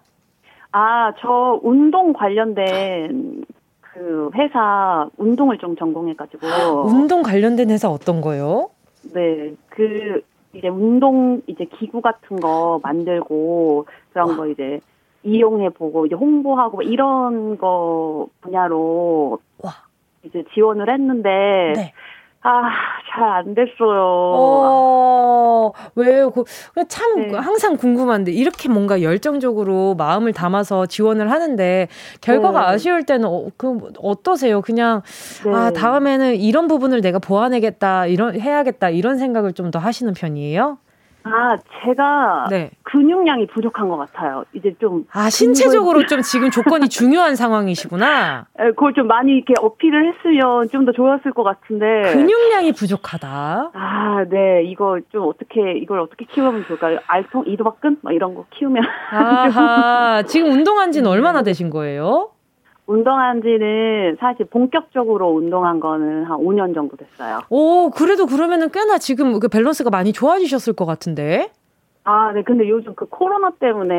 아, 0.72 1.12
저 1.20 1.60
운동 1.62 2.12
관련된 2.12 3.44
그 3.80 4.30
회사 4.34 5.08
운동을 5.16 5.58
좀 5.58 5.76
전공해가지고. 5.76 6.46
운동 6.86 7.22
관련된 7.22 7.70
회사 7.70 7.88
어떤 7.88 8.20
거요? 8.20 8.70
네, 9.14 9.54
그 9.68 10.22
이제 10.52 10.68
운동 10.68 11.42
이제 11.46 11.64
기구 11.64 12.00
같은 12.00 12.38
거 12.38 12.80
만들고 12.82 13.86
그런 14.12 14.30
와. 14.30 14.36
거 14.36 14.46
이제 14.46 14.80
이용해 15.22 15.70
보고 15.70 16.06
이제 16.06 16.14
홍보하고 16.14 16.82
이런 16.82 17.58
거 17.58 18.28
분야로 18.40 19.38
와. 19.62 19.72
이제 20.24 20.44
지원을 20.54 20.90
했는데 20.90 21.28
네. 21.74 21.92
아, 22.42 22.62
잘 23.10 23.24
안 23.24 23.54
됐어요. 23.54 24.00
어, 24.00 25.72
왜요? 25.96 26.30
그, 26.30 26.44
참, 26.88 27.28
네. 27.32 27.36
항상 27.36 27.76
궁금한데, 27.76 28.30
이렇게 28.32 28.68
뭔가 28.68 29.02
열정적으로 29.02 29.94
마음을 29.96 30.32
담아서 30.32 30.86
지원을 30.86 31.30
하는데, 31.32 31.88
결과가 32.20 32.60
네. 32.60 32.66
아쉬울 32.66 33.04
때는, 33.04 33.28
어, 33.28 33.46
그, 33.56 33.78
어떠세요? 33.98 34.60
그냥, 34.62 35.02
네. 35.44 35.52
아, 35.52 35.70
다음에는 35.72 36.36
이런 36.36 36.68
부분을 36.68 37.00
내가 37.00 37.18
보완하겠다, 37.18 38.06
이런, 38.06 38.40
해야겠다, 38.40 38.90
이런 38.90 39.18
생각을 39.18 39.52
좀 39.52 39.68
더 39.70 39.78
하시는 39.78 40.14
편이에요? 40.14 40.78
아, 41.32 41.56
제가 41.84 42.46
네. 42.50 42.70
근육량이 42.84 43.46
부족한 43.48 43.88
것 43.88 43.96
같아요. 43.96 44.44
이제 44.52 44.74
좀. 44.80 45.04
아, 45.12 45.30
신체적으로 45.30 46.06
좀 46.06 46.22
지금 46.22 46.50
조건이 46.50 46.88
중요한 46.90 47.36
상황이시구나. 47.36 48.46
네, 48.58 48.64
그걸 48.70 48.94
좀 48.94 49.06
많이 49.06 49.32
이렇게 49.32 49.54
어필을 49.60 50.12
했으면 50.14 50.68
좀 50.70 50.88
더 50.88 50.92
좋았을 50.92 51.32
것 51.32 51.42
같은데. 51.42 52.14
근육량이 52.14 52.72
부족하다. 52.72 53.72
아, 53.74 54.24
네. 54.30 54.62
이거 54.64 54.98
좀 55.12 55.28
어떻게, 55.28 55.72
이걸 55.76 56.00
어떻게 56.00 56.24
키우면 56.24 56.64
좋을까요? 56.66 56.98
알통, 57.06 57.44
이도박근? 57.46 57.98
막 58.00 58.14
이런 58.14 58.34
거 58.34 58.46
키우면. 58.50 58.82
아하. 59.12 60.22
지금 60.26 60.50
운동한 60.52 60.92
지는 60.92 61.10
얼마나 61.10 61.42
되신 61.42 61.68
거예요? 61.68 62.30
운동한 62.98 63.42
지는 63.42 64.16
사실 64.18 64.46
본격적으로 64.46 65.28
운동한 65.34 65.78
거는 65.78 66.24
한 66.24 66.38
5년 66.38 66.74
정도 66.74 66.96
됐어요. 66.96 67.40
오, 67.50 67.90
그래도 67.90 68.24
그러면은 68.24 68.70
꽤나 68.70 68.96
지금 68.96 69.38
그 69.38 69.48
밸런스가 69.48 69.90
많이 69.90 70.12
좋아지셨을 70.14 70.72
것 70.72 70.86
같은데? 70.86 71.50
아, 72.04 72.32
네. 72.32 72.42
근데 72.42 72.66
요즘 72.66 72.94
그 72.94 73.04
코로나 73.04 73.50
때문에 73.60 73.94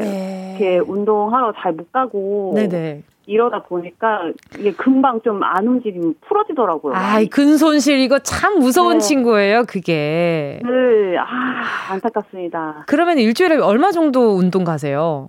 네. 0.00 0.48
이렇게 0.58 0.78
운동하러 0.80 1.52
잘 1.56 1.72
못 1.74 1.92
가고 1.92 2.52
네네. 2.56 3.02
이러다 3.26 3.62
보니까 3.62 4.22
이게 4.58 4.72
금방 4.72 5.20
좀 5.22 5.40
안 5.44 5.66
움직이면 5.68 6.16
풀어지더라고요. 6.26 6.94
아, 6.96 7.20
근손실 7.30 8.00
이거 8.00 8.18
참 8.18 8.58
무서운 8.58 8.94
네. 8.94 8.98
친구예요, 8.98 9.62
그게. 9.68 10.58
네. 10.64 11.16
아, 11.18 11.92
안타깝습니다. 11.92 12.82
그러면 12.88 13.18
일주일에 13.18 13.58
얼마 13.58 13.92
정도 13.92 14.34
운동 14.34 14.64
가세요? 14.64 15.28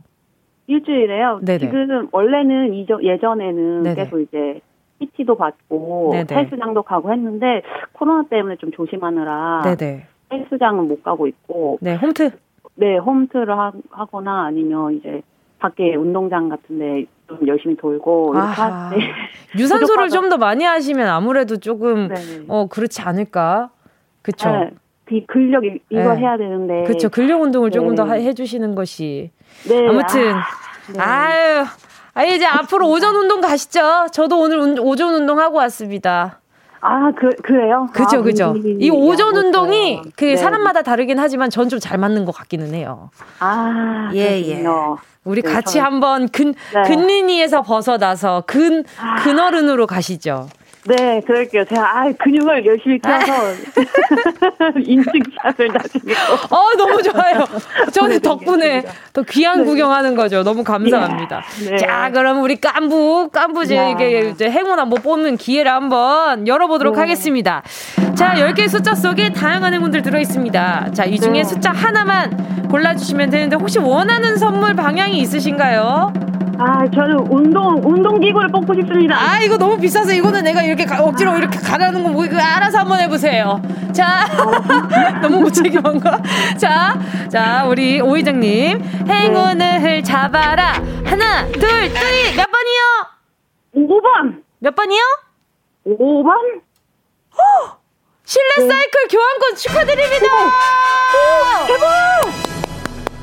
일주일에요. 0.68 1.40
네네. 1.44 1.60
지금 1.60 2.08
원래는 2.12 2.74
이전 2.74 3.04
예전에는 3.04 3.84
네네. 3.84 3.96
계속 3.96 4.20
이제 4.20 4.62
PT도 5.00 5.36
받고 5.38 6.10
네네. 6.14 6.42
헬스장도 6.42 6.84
가고 6.84 7.12
했는데 7.12 7.62
코로나 7.94 8.28
때문에 8.28 8.56
좀 8.58 8.72
조심하느라 8.72 9.62
네네. 9.64 10.06
헬스장은 10.32 10.88
못 10.88 11.04
가고 11.04 11.28
있고. 11.28 11.78
네, 11.82 11.96
홈트. 11.96 12.32
네, 12.76 12.98
홈트를 12.98 13.58
하, 13.58 13.72
하거나 13.92 14.46
아니면 14.46 14.96
이제 14.96 15.22
밖에 15.60 15.96
운동장 15.96 16.50
같은데 16.50 17.06
좀 17.28 17.48
열심히 17.48 17.76
돌고 17.78 18.34
때. 18.34 18.98
유산소를 19.58 20.10
좀 20.10 20.30
더 20.30 20.38
많이 20.38 20.64
하시면 20.64 21.08
아무래도 21.08 21.58
조금 21.58 22.08
네. 22.08 22.16
어 22.48 22.68
그렇지 22.68 23.02
않을까? 23.02 23.70
그쵸? 24.22 24.50
네. 24.50 24.72
그 25.06 25.22
근력 25.28 25.64
이거 25.64 26.14
네. 26.16 26.22
해야 26.22 26.38
되는데. 26.38 26.84
그렇죠. 26.84 27.10
근력 27.10 27.42
운동을 27.42 27.70
조금 27.72 27.94
더 27.96 28.06
네. 28.06 28.24
해주시는 28.24 28.74
것이. 28.76 29.32
네. 29.64 29.88
아무튼 29.88 30.34
아, 30.34 30.44
네. 30.88 31.00
아유. 31.00 31.66
아 32.14 32.24
이제 32.24 32.46
앞으로 32.46 32.88
오전 32.90 33.16
운동 33.16 33.42
가시죠. 33.42 34.08
저도 34.12 34.40
오늘 34.40 34.58
운, 34.60 34.80
오전 34.80 35.14
운동 35.16 35.40
하고 35.40 35.58
왔습니다. 35.58 36.40
아, 36.82 37.12
그, 37.18 37.30
그래요? 37.42 37.88
그죠, 37.94 38.20
아, 38.20 38.22
그죠. 38.22 38.56
이 38.80 38.90
오전 38.92 39.36
운동이 39.36 40.02
그 40.16 40.26
네. 40.26 40.36
사람마다 40.38 40.84
다르긴 40.84 41.18
하지만 41.20 41.50
전 41.50 41.68
좀 41.68 41.80
잘 41.80 41.98
맞는 41.98 42.26
것 42.26 42.32
같기는 42.36 42.74
해요. 42.76 43.10
아, 43.40 44.12
예, 44.14 44.40
예. 44.48 44.64
우리 45.24 45.42
네, 45.42 45.52
같이 45.52 45.74
저는... 45.74 45.86
한번 45.86 46.30
근, 46.30 46.54
네. 46.74 46.84
근린이에서 46.84 47.64
벗어나서 47.64 48.44
근, 48.46 48.84
아. 49.02 49.16
근어른으로 49.24 49.88
가시죠. 49.88 50.48
네, 50.88 51.20
그럴게요. 51.26 51.66
제가 51.66 51.82
아, 52.00 52.12
근육을 52.12 52.66
열심히 52.66 53.00
키워서 53.00 53.34
인증샷을 54.78 55.68
나중에. 55.74 56.14
어, 56.52 56.78
너무 56.78 57.02
좋아요. 57.02 57.44
저는 57.92 58.20
덕분에 58.20 58.84
더 59.12 59.24
귀한 59.24 59.60
네. 59.60 59.66
구경하는 59.66 60.16
거죠. 60.16 60.44
너무 60.44 60.64
감사합니다. 60.64 61.42
네. 61.68 61.78
자, 61.78 62.12
그럼 62.14 62.44
우리 62.44 62.58
깐부, 62.58 63.30
깐부제에게 63.34 64.30
이제 64.30 64.50
행운 64.50 64.78
한번 64.78 65.02
뽑는 65.02 65.38
기회를 65.38 65.72
한번 65.72 66.48
열어보도록 66.48 66.94
네. 66.96 67.00
하겠습니다. 67.02 67.64
자, 68.14 68.36
10개 68.36 68.70
숫자 68.70 68.94
속에 68.94 69.34
다양한 69.34 69.74
행운들 69.74 70.04
들어있습니다. 70.04 70.92
자, 70.94 71.06
이 71.06 71.20
중에 71.20 71.32
네. 71.34 71.44
숫자 71.44 71.72
하나만 71.72 72.68
골라주시면 72.70 73.32
되는데 73.32 73.56
혹시 73.56 73.80
원하는 73.80 74.38
선물 74.38 74.76
방향이 74.76 75.18
있으신가요? 75.18 76.14
아, 76.58 76.86
저는 76.90 77.28
운동, 77.30 77.82
운동기구를 77.84 78.50
뽑고 78.50 78.74
싶습니다. 78.76 79.16
아, 79.20 79.40
이거 79.40 79.58
너무 79.58 79.78
비싸서 79.78 80.14
이거는 80.14 80.44
내가 80.44 80.62
이렇게 80.62 80.86
가, 80.86 81.04
억지로 81.04 81.36
이렇게 81.38 81.60
가라는 81.60 82.04
거 82.04 82.10
뭐, 82.10 82.26
이거 82.26 82.38
알아서 82.40 82.80
한번 82.80 83.00
해보세요. 83.02 83.62
자, 83.94 84.26
너무 85.22 85.42
무책임한가? 85.42 86.22
자, 86.58 87.00
자, 87.30 87.66
우리 87.68 88.00
오희정님. 88.02 88.82
행운을 89.08 89.58
네. 89.58 90.02
잡아라. 90.02 90.74
하나, 91.04 91.46
둘, 91.48 91.90
셋, 91.90 92.36
몇 92.36 92.48
번이요? 92.52 93.88
5번. 93.88 94.44
몇 94.60 94.76
번이요? 94.76 95.02
5번? 95.88 96.30
허! 97.38 97.78
실내 98.24 98.50
네. 98.58 98.68
사이클 98.68 99.08
교환권 99.10 99.56
축하드립니다! 99.56 100.26
대박! 101.68 101.86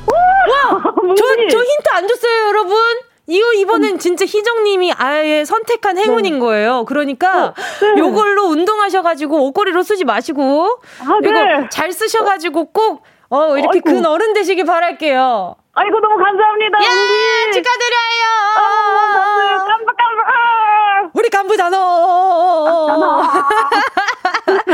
와! 0.07 0.83
저, 1.17 1.23
저 1.49 1.57
힌트 1.57 1.89
안 1.93 2.07
줬어요, 2.07 2.47
여러분? 2.47 2.77
이거 3.25 3.53
이번엔 3.53 3.99
진짜 3.99 4.25
희정님이 4.25 4.91
아예 4.97 5.45
선택한 5.45 5.97
행운인 5.97 6.33
네. 6.35 6.39
거예요. 6.39 6.83
그러니까 6.85 7.47
어, 7.47 7.53
네. 7.81 7.95
요걸로 7.99 8.43
운동하셔가지고 8.47 9.45
옷걸이로 9.47 9.81
쓰지 9.83 10.03
마시고 10.03 10.77
아, 10.99 11.19
네. 11.21 11.29
이거 11.29 11.69
잘 11.69 11.91
쓰셔가지고 11.93 12.71
꼭 12.71 13.03
어, 13.29 13.57
이렇게 13.57 13.77
아이고. 13.77 13.89
근 13.89 14.05
어른 14.05 14.33
되시길 14.33 14.65
바랄게요. 14.65 15.55
아이고 15.75 15.99
너무 16.01 16.17
감사합니다. 16.17 16.77
예, 16.83 16.87
언니. 16.87 17.51
축하드려요. 17.53 18.25
아, 18.57 19.57
깜빡 19.65 19.95
깜빡. 19.97 20.25
우리 21.15 21.29
간부잖아. 21.29 21.77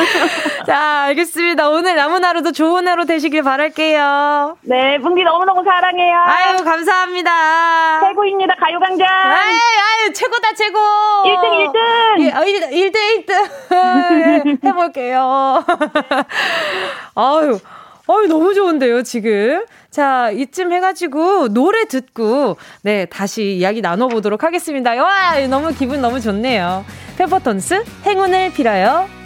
자, 0.66 1.04
알겠습니다. 1.06 1.70
오늘 1.70 1.96
남은 1.96 2.24
하루도 2.24 2.52
좋은 2.52 2.88
하루 2.88 3.06
되시길 3.06 3.44
바랄게요. 3.44 4.58
네, 4.62 4.98
분기 5.00 5.24
너무너무 5.24 5.64
사랑해요. 5.64 6.18
아유, 6.26 6.64
감사합니다. 6.64 8.00
최고입니다, 8.02 8.56
가요광장. 8.56 9.08
아유, 9.08 9.56
아유, 9.56 10.14
최고다, 10.14 10.54
최고. 10.54 10.80
1등, 11.26 11.74
1등. 11.74 12.22
예, 12.22 12.32
어, 12.32 12.44
1, 12.72 12.92
등 12.92 13.02
1등. 13.26 14.66
해볼게요. 14.66 15.64
아유, 17.16 17.60
아유, 18.08 18.28
너무 18.28 18.54
좋은데요, 18.54 19.04
지금. 19.04 19.64
자, 19.90 20.30
이쯤 20.32 20.72
해가지고 20.72 21.50
노래 21.54 21.86
듣고, 21.86 22.58
네, 22.84 23.06
다시 23.06 23.54
이야기 23.54 23.82
나눠보도록 23.82 24.44
하겠습니다. 24.44 24.92
와, 25.02 25.40
너무 25.48 25.74
기분 25.74 26.02
너무 26.02 26.20
좋네요. 26.22 26.86
페퍼톤스, 27.18 27.84
행운을 28.06 28.54
빌어요. 28.54 29.19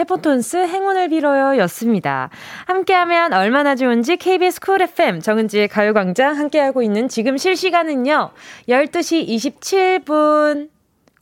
페퍼톤스 0.00 0.56
행운을 0.56 1.10
빌어요 1.10 1.60
였습니다. 1.62 2.30
함께하면 2.64 3.34
얼마나 3.34 3.74
좋은지 3.74 4.16
KBS 4.16 4.60
쿨 4.60 4.80
FM 4.80 5.20
정은지의 5.20 5.68
가요광장 5.68 6.38
함께하고 6.38 6.80
있는 6.80 7.06
지금 7.08 7.36
실시간은요. 7.36 8.30
12시 8.66 9.28
27분 9.28 10.70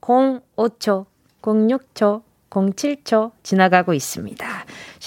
05초 0.00 1.06
06초 1.42 2.22
07초 2.50 3.32
지나가고 3.42 3.94
있습니다. 3.94 4.46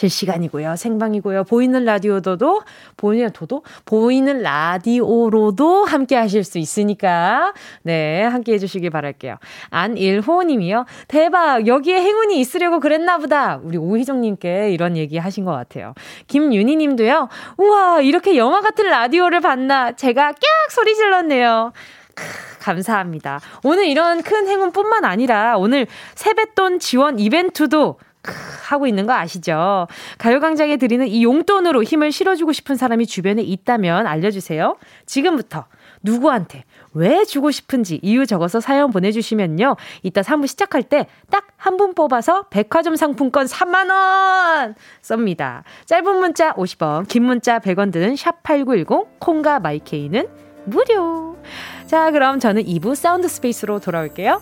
실시간이고요. 0.01 0.75
생방이고요. 0.75 1.43
보이는 1.43 1.85
라디오도도 1.85 2.61
보이는 2.97 3.29
도도 3.31 3.63
보이는 3.85 4.41
라디오로도 4.41 5.85
함께 5.85 6.15
하실 6.15 6.43
수 6.43 6.57
있으니까 6.57 7.53
네, 7.83 8.23
함께 8.23 8.53
해 8.53 8.57
주시길 8.59 8.89
바랄게요. 8.89 9.37
안일호 9.69 10.43
님이요. 10.43 10.85
대박. 11.07 11.67
여기에 11.67 12.01
행운이 12.01 12.39
있으려고 12.39 12.79
그랬나 12.79 13.17
보다. 13.17 13.59
우리 13.63 13.77
오희정 13.77 14.21
님께 14.21 14.71
이런 14.71 14.97
얘기 14.97 15.17
하신 15.17 15.45
것 15.45 15.51
같아요. 15.51 15.93
김윤희 16.27 16.75
님도요. 16.75 17.29
우와, 17.57 18.01
이렇게 18.01 18.37
영화 18.37 18.61
같은 18.61 18.85
라디오를 18.85 19.39
봤나? 19.39 19.91
제가 19.93 20.31
깍 20.31 20.71
소리 20.71 20.95
질렀네요. 20.95 21.73
감사합니다. 22.59 23.39
오늘 23.63 23.87
이런 23.87 24.21
큰 24.21 24.47
행운뿐만 24.47 25.05
아니라 25.05 25.57
오늘 25.57 25.87
세뱃돈 26.15 26.79
지원 26.79 27.19
이벤트도 27.19 27.97
하고 28.63 28.87
있는 28.87 29.05
거 29.07 29.13
아시죠? 29.13 29.87
가요광장에 30.17 30.77
드리는 30.77 31.07
이 31.07 31.23
용돈으로 31.23 31.83
힘을 31.83 32.11
실어주고 32.11 32.51
싶은 32.53 32.75
사람이 32.75 33.05
주변에 33.07 33.41
있다면 33.41 34.05
알려주세요. 34.07 34.77
지금부터 35.05 35.65
누구한테 36.03 36.63
왜 36.93 37.25
주고 37.25 37.51
싶은지 37.51 37.99
이유 38.01 38.25
적어서 38.25 38.59
사연 38.59 38.91
보내주시면요. 38.91 39.75
이따 40.03 40.21
3부 40.21 40.47
시작할 40.47 40.83
때 40.83 41.07
딱 41.29 41.47
한 41.61 41.77
분 41.77 41.93
뽑아서 41.93 42.47
백화점 42.49 42.95
상품권 42.95 43.45
3만원 43.45 44.73
쏩니다. 45.03 45.61
짧은 45.85 46.15
문자 46.17 46.53
50원, 46.53 47.07
긴 47.07 47.23
문자 47.25 47.59
100원 47.59 47.91
드는 47.91 48.15
샵8910, 48.15 49.07
콩과 49.19 49.59
마이케이는 49.59 50.27
무료. 50.65 51.37
자, 51.85 52.09
그럼 52.09 52.39
저는 52.39 52.63
2부 52.63 52.95
사운드 52.95 53.27
스페이스로 53.27 53.79
돌아올게요. 53.79 54.41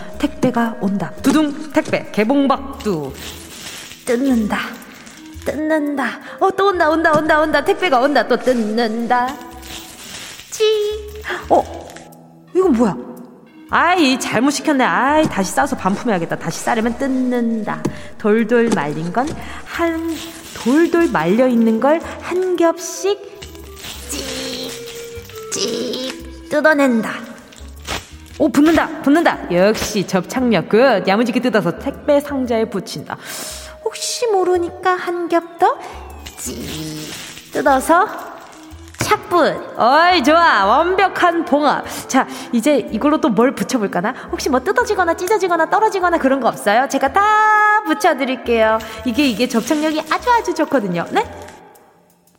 택배가 0.21 0.75
온다. 0.81 1.11
두둥 1.23 1.71
택배 1.73 2.07
개봉박두. 2.11 3.11
뜯는다. 4.05 4.59
뜯는다. 5.43 6.19
어, 6.39 6.51
또 6.51 6.67
온다, 6.67 6.89
온다, 6.89 7.11
온다, 7.17 7.39
온다. 7.41 7.63
택배가 7.65 7.99
온다. 7.99 8.27
또 8.27 8.37
뜯는다. 8.37 9.35
찌. 10.51 10.63
어, 11.49 11.63
이건 12.55 12.73
뭐야? 12.73 12.95
아이, 13.71 14.19
잘못 14.19 14.51
시켰네. 14.51 14.83
아이, 14.83 15.23
다시 15.27 15.51
싸서 15.53 15.75
반품해야겠다. 15.75 16.35
다시 16.37 16.59
싸려면 16.59 16.95
뜯는다. 16.99 17.81
돌돌 18.19 18.69
말린 18.75 19.11
건 19.11 19.27
한, 19.65 20.15
돌돌 20.63 21.09
말려 21.11 21.47
있는 21.47 21.79
걸 21.79 21.99
한 22.21 22.55
겹씩 22.57 23.17
찍, 24.09 24.71
찍, 25.53 26.49
뜯어낸다. 26.49 27.30
오, 28.41 28.49
붙는다, 28.49 28.87
붙는다. 29.03 29.37
역시 29.51 30.07
접착력 30.07 30.67
끝. 30.67 31.07
야무지게 31.07 31.39
뜯어서 31.41 31.77
택배 31.77 32.19
상자에 32.19 32.65
붙인다. 32.65 33.15
혹시 33.85 34.25
모르니까 34.25 34.95
한 34.95 35.29
겹 35.29 35.59
더 35.59 35.77
뜯어서 37.53 38.07
착붙. 38.97 39.77
어이 39.77 40.23
좋아 40.23 40.65
완벽한 40.65 41.45
봉합. 41.45 41.85
자 42.07 42.27
이제 42.51 42.77
이걸로 42.91 43.21
또 43.21 43.29
뭘 43.29 43.53
붙여볼까나? 43.53 44.15
혹시 44.31 44.49
뭐 44.49 44.59
뜯어지거나 44.59 45.13
찢어지거나 45.13 45.69
떨어지거나 45.69 46.17
그런 46.17 46.39
거 46.39 46.47
없어요? 46.47 46.87
제가 46.89 47.13
다 47.13 47.21
붙여드릴게요. 47.85 48.79
이게 49.05 49.27
이게 49.27 49.47
접착력이 49.47 50.01
아주 50.11 50.31
아주 50.31 50.55
좋거든요. 50.55 51.05
네? 51.11 51.23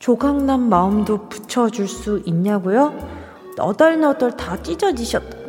조각난 0.00 0.68
마음도 0.68 1.28
붙여줄 1.28 1.86
수 1.86 2.20
있냐고요? 2.26 2.92
너덜너덜 3.56 4.36
다 4.36 4.60
찢어지셨. 4.60 5.41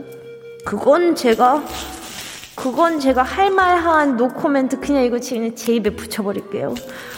그건 0.66 1.16
제가 1.16 1.64
그건 2.56 3.00
제가 3.00 3.24
할 3.24 3.50
말한 3.52 4.16
노코멘트 4.16 4.80
그냥 4.80 5.04
이거 5.04 5.20
그냥 5.20 5.56
제 5.56 5.74
입에 5.76 5.90
붙여버릴게요. 5.96 6.76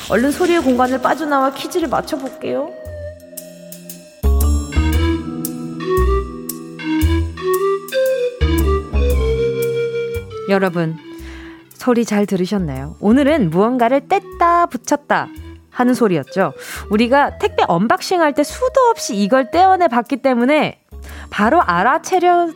얼른 0.10 0.32
소리의 0.32 0.62
공간을 0.62 1.02
빠져나와 1.02 1.52
퀴즈를 1.54 1.90
맞춰볼게요. 1.90 2.70
여러분, 10.50 10.96
소리 11.74 12.06
잘 12.06 12.26
들으셨나요? 12.26 12.96
오늘은 13.00 13.50
무언가를 13.50 14.02
뗐다 14.02 14.70
붙였다 14.70 15.28
하는 15.72 15.94
소리였죠. 15.94 16.54
우리가 16.92 17.38
택배 17.40 17.64
unboxing 17.68 18.22
할 18.22 18.34
때 18.34 18.44
수도 18.44 18.82
없이 18.92 19.16
이걸 19.16 19.52
떼어내 19.52 19.88
봤기 19.88 20.18
때문에 20.18 20.80
바로 21.30 21.62
알아채려 21.62 22.50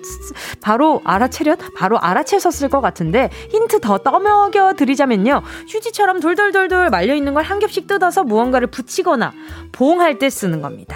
바로 0.61 1.01
알아채렸 1.03 1.59
바로 1.75 1.99
알아채셨을 1.99 2.69
것 2.69 2.79
같은데 2.81 3.29
힌트 3.49 3.81
더 3.81 3.97
떠먹여 3.97 4.73
드리자면요 4.77 5.41
휴지처럼 5.67 6.19
돌돌돌돌 6.21 6.89
말려 6.89 7.15
있는 7.15 7.33
걸 7.33 7.49
한 7.49 7.57
겹씩 7.59 7.87
뜯어서 7.87 8.23
무언가를 8.23 8.67
붙이거나 8.67 9.33
봉할 9.71 10.19
때 10.19 10.29
쓰는 10.29 10.61
겁니다. 10.61 10.95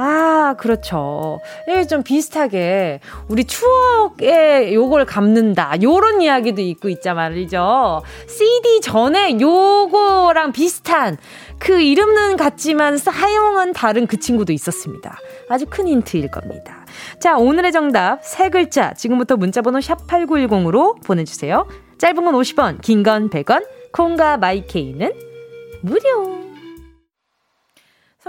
아, 0.00 0.54
그렇죠. 0.58 1.40
이게 1.68 1.84
좀 1.84 2.04
비슷하게 2.04 3.00
우리 3.26 3.42
추억에 3.44 4.72
요걸 4.72 5.06
감는다. 5.06 5.82
요런 5.82 6.20
이야기도 6.22 6.60
있고 6.62 6.88
있자 6.88 7.14
말이죠. 7.14 8.02
CD 8.28 8.80
전에 8.80 9.40
요거랑 9.40 10.52
비슷한 10.52 11.16
그 11.58 11.80
이름은 11.80 12.36
같지만 12.36 12.96
사용은 12.96 13.72
다른 13.72 14.06
그 14.06 14.20
친구도 14.20 14.52
있었습니다. 14.52 15.18
아주 15.48 15.66
큰 15.68 15.88
힌트일 15.88 16.30
겁니다. 16.30 16.86
자, 17.18 17.36
오늘의 17.36 17.72
정답 17.72 18.20
세 18.22 18.50
글자 18.50 18.94
지금부터 18.94 19.36
문자 19.36 19.62
번호 19.62 19.80
샵 19.80 20.06
8910으로 20.06 21.02
보내 21.04 21.24
주세요. 21.24 21.66
짧은 21.98 22.24
건 22.24 22.34
50원, 22.34 22.80
긴 22.82 23.02
건 23.02 23.30
100원, 23.30 23.66
콩과 23.92 24.36
마이케이는 24.36 25.12
무료. 25.82 26.47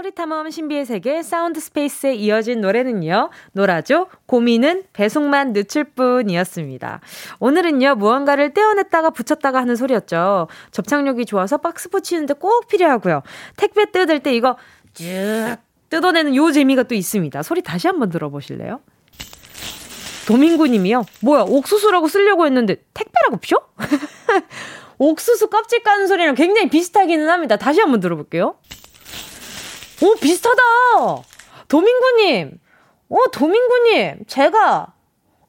소리탐험 0.00 0.50
신비의 0.50 0.86
세계 0.86 1.22
사운드 1.22 1.60
스페이스에 1.60 2.14
이어진 2.14 2.62
노래는요. 2.62 3.28
노라조 3.52 4.06
고민은 4.24 4.84
배송만 4.94 5.52
늦출 5.52 5.84
뿐이었습니다. 5.84 7.00
오늘은요. 7.38 7.96
무언가를 7.96 8.54
떼어냈다가 8.54 9.10
붙였다가 9.10 9.60
하는 9.60 9.76
소리였죠. 9.76 10.48
접착력이 10.70 11.26
좋아서 11.26 11.58
박스 11.58 11.90
붙이는데 11.90 12.34
꼭 12.34 12.66
필요하고요. 12.68 13.22
택배 13.58 13.90
뜯을 13.90 14.20
때 14.20 14.34
이거 14.34 14.56
쭉 14.94 15.56
뜯어내는 15.90 16.34
요 16.34 16.50
재미가 16.50 16.84
또 16.84 16.94
있습니다. 16.94 17.42
소리 17.42 17.60
다시 17.60 17.86
한번 17.86 18.08
들어보실래요? 18.08 18.80
도민구 20.26 20.66
님이요. 20.68 21.04
뭐야, 21.20 21.42
옥수수라고 21.42 22.08
쓰려고 22.08 22.46
했는데 22.46 22.76
택배라고 22.94 23.36
펴? 23.42 23.60
옥수수 24.96 25.48
껍질 25.48 25.82
까는 25.82 26.06
소리랑 26.06 26.36
굉장히 26.36 26.70
비슷하기는 26.70 27.28
합니다. 27.28 27.56
다시 27.56 27.80
한번 27.80 28.00
들어볼게요. 28.00 28.54
오, 30.02 30.14
비슷하다! 30.16 30.62
도민구님! 31.68 32.58
어, 33.10 33.16
도민구님! 33.32 34.24
제가, 34.26 34.94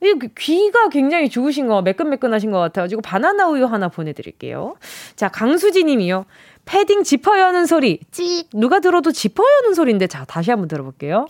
이 0.03 0.13
귀가 0.37 0.89
굉장히 0.89 1.29
좋으신 1.29 1.67
거, 1.67 1.81
매끈매끈하신 1.81 2.51
것 2.51 2.59
같아가지고 2.59 3.01
바나나 3.01 3.47
우유 3.47 3.65
하나 3.65 3.87
보내드릴게요. 3.87 4.75
자, 5.15 5.29
강수지 5.29 5.83
님이요. 5.83 6.25
패딩 6.65 7.03
지퍼 7.03 7.39
여는 7.39 7.65
소리. 7.65 7.99
찍. 8.11 8.49
누가 8.53 8.79
들어도 8.79 9.11
지퍼 9.11 9.43
여는 9.57 9.73
소리인데, 9.73 10.07
자, 10.07 10.25
다시 10.25 10.51
한번 10.51 10.67
들어볼게요. 10.67 11.27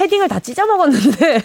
패딩을 0.00 0.28
다 0.28 0.40
찢어 0.40 0.64
먹었는데 0.64 1.42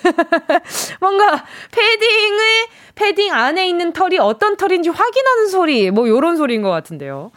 뭔가 1.02 1.44
패딩의 1.72 2.68
패딩 2.96 3.34
안에 3.34 3.68
있는 3.68 3.92
털이 3.92 4.18
어떤 4.18 4.56
털인지 4.56 4.90
확인하는 4.90 5.48
소리 5.48 5.92
뭐 5.92 6.08
요런 6.08 6.38
소리인 6.38 6.62
것 6.62 6.70
같은데요. 6.70 7.32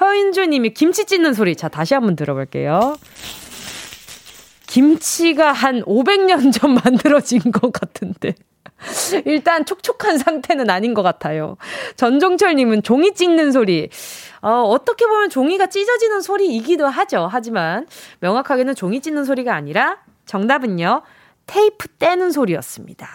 허인주 0.00 0.46
님이 0.46 0.74
김치 0.74 1.04
찢는 1.04 1.32
소리. 1.32 1.54
자, 1.54 1.68
다시 1.68 1.94
한번 1.94 2.16
들어볼게요. 2.16 2.96
김치가 4.66 5.52
한 5.52 5.82
500년 5.82 6.52
전 6.52 6.74
만들어진 6.82 7.40
것 7.52 7.72
같은데. 7.72 8.34
일단 9.24 9.64
촉촉한 9.64 10.18
상태는 10.18 10.68
아닌 10.70 10.92
것 10.92 11.02
같아요. 11.02 11.56
전종철님은 11.94 12.82
종이 12.82 13.14
찍는 13.14 13.52
소리. 13.52 13.88
어, 14.42 14.62
어떻게 14.62 15.06
보면 15.06 15.30
종이가 15.30 15.68
찢어지는 15.68 16.20
소리이기도 16.20 16.88
하죠. 16.88 17.28
하지만 17.30 17.86
명확하게는 18.18 18.74
종이 18.74 19.00
찢는 19.00 19.24
소리가 19.24 19.54
아니라 19.54 19.98
정답은요. 20.26 21.02
테이프 21.46 21.88
떼는 21.98 22.30
소리였습니다. 22.30 23.06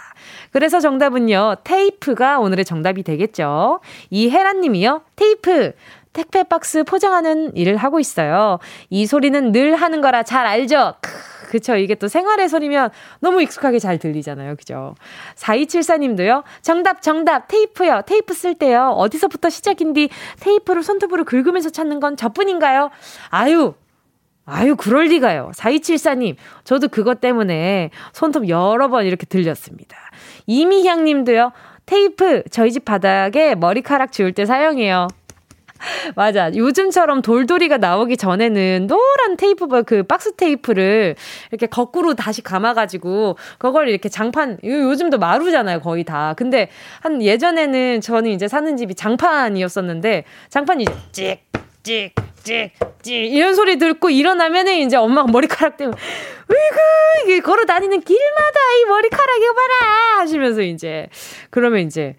그래서 0.51 0.79
정답은요. 0.79 1.57
테이프가 1.63 2.39
오늘의 2.39 2.65
정답이 2.65 3.03
되겠죠. 3.03 3.79
이혜란 4.09 4.61
님이요. 4.61 5.01
테이프. 5.15 5.73
택배 6.11 6.43
박스 6.43 6.83
포장하는 6.83 7.55
일을 7.55 7.77
하고 7.77 7.99
있어요. 7.99 8.59
이 8.89 9.05
소리는 9.05 9.51
늘 9.51 9.75
하는 9.75 10.01
거라 10.01 10.23
잘 10.23 10.45
알죠? 10.47 10.95
크, 11.01 11.11
그쵸. 11.49 11.75
이게 11.75 11.93
또 11.95 12.07
생활의 12.07 12.49
소리면 12.49 12.89
너무 13.19 13.41
익숙하게 13.43 13.79
잘 13.79 13.99
들리잖아요. 13.99 14.55
그죠? 14.55 14.95
4274님도요. 15.35 16.43
정답, 16.61 17.01
정답. 17.01 17.47
테이프요. 17.47 18.01
테이프 18.07 18.33
쓸 18.33 18.55
때요. 18.55 18.89
어디서부터 18.97 19.49
시작인디 19.49 20.09
테이프를 20.39 20.81
손톱으로 20.83 21.25
긁으면서 21.25 21.69
찾는 21.69 21.99
건 21.99 22.17
저뿐인가요? 22.17 22.89
아유, 23.29 23.75
아유, 24.49 24.75
그럴 24.75 25.05
리가요. 25.05 25.51
4274님, 25.55 26.35
저도 26.63 26.87
그것 26.87 27.21
때문에 27.21 27.91
손톱 28.13 28.49
여러 28.49 28.89
번 28.89 29.05
이렇게 29.05 29.25
들렸습니다. 29.25 29.97
이미향 30.47 31.05
님도요, 31.05 31.51
테이프 31.85 32.43
저희 32.51 32.71
집 32.71 32.85
바닥에 32.85 33.55
머리카락 33.55 34.11
지울 34.11 34.33
때 34.33 34.45
사용해요. 34.45 35.07
맞아. 36.15 36.53
요즘처럼 36.53 37.21
돌돌이가 37.21 37.77
나오기 37.77 38.17
전에는 38.17 38.87
노란 38.87 39.37
테이프, 39.37 39.67
그 39.83 40.03
박스 40.03 40.35
테이프를 40.35 41.15
이렇게 41.51 41.67
거꾸로 41.67 42.13
다시 42.15 42.41
감아가지고, 42.41 43.37
그걸 43.57 43.89
이렇게 43.89 44.09
장판, 44.09 44.57
요즘도 44.63 45.17
마루잖아요, 45.17 45.79
거의 45.79 46.03
다. 46.03 46.33
근데 46.35 46.69
한 47.01 47.21
예전에는 47.21 48.01
저는 48.01 48.31
이제 48.31 48.47
사는 48.47 48.75
집이 48.75 48.95
장판이었었는데, 48.95 50.25
장판이 50.49 50.85
찍, 51.11 51.39
찍, 51.83 52.13
찍, 52.43 52.71
찍, 53.01 53.13
이런 53.15 53.55
소리 53.55 53.77
듣고 53.77 54.09
일어나면은 54.09 54.79
이제 54.79 54.97
엄마가 54.97 55.31
머리카락 55.31 55.77
때문에, 55.77 55.97
으이구, 56.51 57.31
이게 57.31 57.39
걸어 57.41 57.65
다니는 57.65 58.01
길마다 58.01 58.59
이 58.81 58.85
머리카락 58.89 59.37
이거 59.37 59.53
봐라! 59.53 60.19
하시면서 60.21 60.61
이제, 60.61 61.07
그러면 61.49 61.81
이제, 61.81 62.15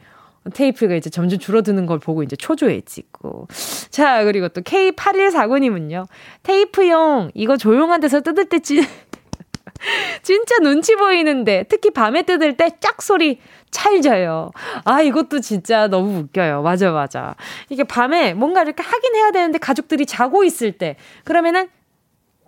테이프가 0.55 0.95
이제 0.95 1.11
점점 1.11 1.39
줄어드는 1.39 1.85
걸 1.87 1.99
보고 1.99 2.23
이제 2.23 2.35
초조해 2.35 2.81
지고. 2.87 3.47
자, 3.91 4.25
그리고 4.25 4.49
또 4.49 4.63
K8149님은요. 4.63 6.07
테이프용, 6.43 7.31
이거 7.35 7.57
조용한 7.59 8.01
데서 8.01 8.21
뜯을 8.21 8.47
때 8.47 8.59
찢, 8.61 8.83
진짜 10.23 10.59
눈치 10.59 10.97
보이는데 10.97 11.65
특히 11.69 11.91
밤에 11.91 12.23
뜯을 12.23 12.57
때 12.57 12.71
짝 12.81 13.03
소리 13.03 13.39
찰져요. 13.71 14.51
아, 14.85 15.01
이것도 15.03 15.41
진짜 15.41 15.87
너무 15.87 16.19
웃겨요. 16.21 16.63
맞아, 16.63 16.91
맞아. 16.91 17.35
이게 17.69 17.85
밤에 17.85 18.35
뭔가 18.35 18.63
이렇게 18.63 18.83
하긴 18.83 19.15
해야 19.15 19.31
되는데 19.31 19.59
가족들이 19.59 20.07
자고 20.07 20.45
있을 20.45 20.73
때 20.73 20.97
그러면은 21.25 21.69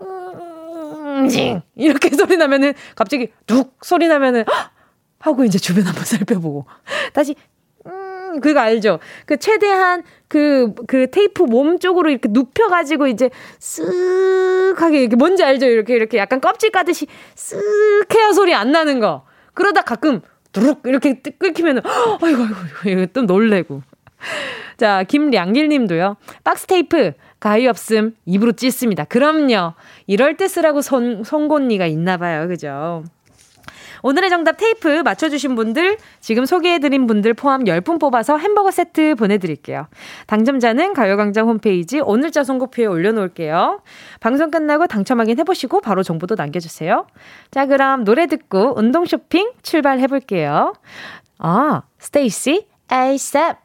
음, 0.00 1.28
이렇게 1.76 2.10
소리 2.16 2.36
나면은 2.36 2.74
갑자기 2.94 3.32
둑 3.46 3.76
소리 3.82 4.08
나면은 4.08 4.44
하고 5.20 5.44
이제 5.44 5.58
주변 5.58 5.84
한번 5.84 6.04
살펴보고 6.04 6.66
다시 7.12 7.36
음 7.86 8.40
그거 8.40 8.60
알죠? 8.60 8.98
그 9.26 9.36
최대한 9.36 10.02
그그 10.28 10.74
그 10.86 11.10
테이프 11.10 11.44
몸 11.44 11.78
쪽으로 11.78 12.10
이렇게 12.10 12.28
눕혀 12.30 12.68
가지고 12.68 13.06
이제 13.06 13.30
쓱 13.60 14.76
하게 14.76 15.00
이렇게 15.00 15.16
뭔지 15.16 15.44
알죠? 15.44 15.66
이렇게 15.66 15.94
이렇게 15.94 16.18
약간 16.18 16.40
껍질 16.40 16.70
까듯이 16.70 17.06
쓱 17.36 18.14
해야 18.14 18.32
소리 18.32 18.54
안 18.54 18.72
나는 18.72 19.00
거. 19.00 19.24
그러다 19.54 19.82
가끔 19.82 20.22
두룩 20.52 20.82
이렇게 20.84 21.20
끊기면 21.20 21.78
은 21.78 21.82
아이고 22.22 22.42
아이고 22.42 22.90
이거 22.90 23.06
또 23.12 23.22
놀래고. 23.22 23.82
자, 24.76 25.02
김량길 25.04 25.68
님도요. 25.68 26.16
박스 26.44 26.66
테이프 26.66 27.12
가위 27.40 27.66
없음 27.66 28.14
입으로 28.24 28.52
찢습니다. 28.52 29.04
그럼요. 29.04 29.74
이럴 30.06 30.36
때 30.36 30.48
쓰라고 30.48 30.80
손, 30.80 31.24
송곳니가 31.24 31.86
있나 31.86 32.16
봐요. 32.16 32.46
그죠? 32.48 33.04
오늘의 34.02 34.30
정답 34.30 34.56
테이프 34.56 34.88
맞춰주신 35.02 35.54
분들, 35.54 35.96
지금 36.20 36.44
소개해드린 36.44 37.06
분들 37.06 37.34
포함 37.34 37.64
10분 37.64 38.00
뽑아서 38.00 38.36
햄버거 38.38 38.70
세트 38.70 39.14
보내드릴게요. 39.14 39.86
당첨자는 40.26 40.92
가요광장 40.92 41.48
홈페이지 41.48 42.00
오늘자 42.00 42.44
선곡표에 42.44 42.86
올려놓을게요. 42.86 43.80
방송 44.20 44.50
끝나고 44.50 44.86
당첨 44.86 45.20
확인해보시고 45.20 45.80
바로 45.80 46.02
정보도 46.02 46.34
남겨주세요. 46.34 47.06
자, 47.50 47.66
그럼 47.66 48.04
노래 48.04 48.26
듣고 48.26 48.74
운동 48.76 49.04
쇼핑 49.04 49.52
출발해볼게요. 49.62 50.74
아, 51.38 51.82
스테이시, 51.98 52.66
ASAP. 52.90 53.56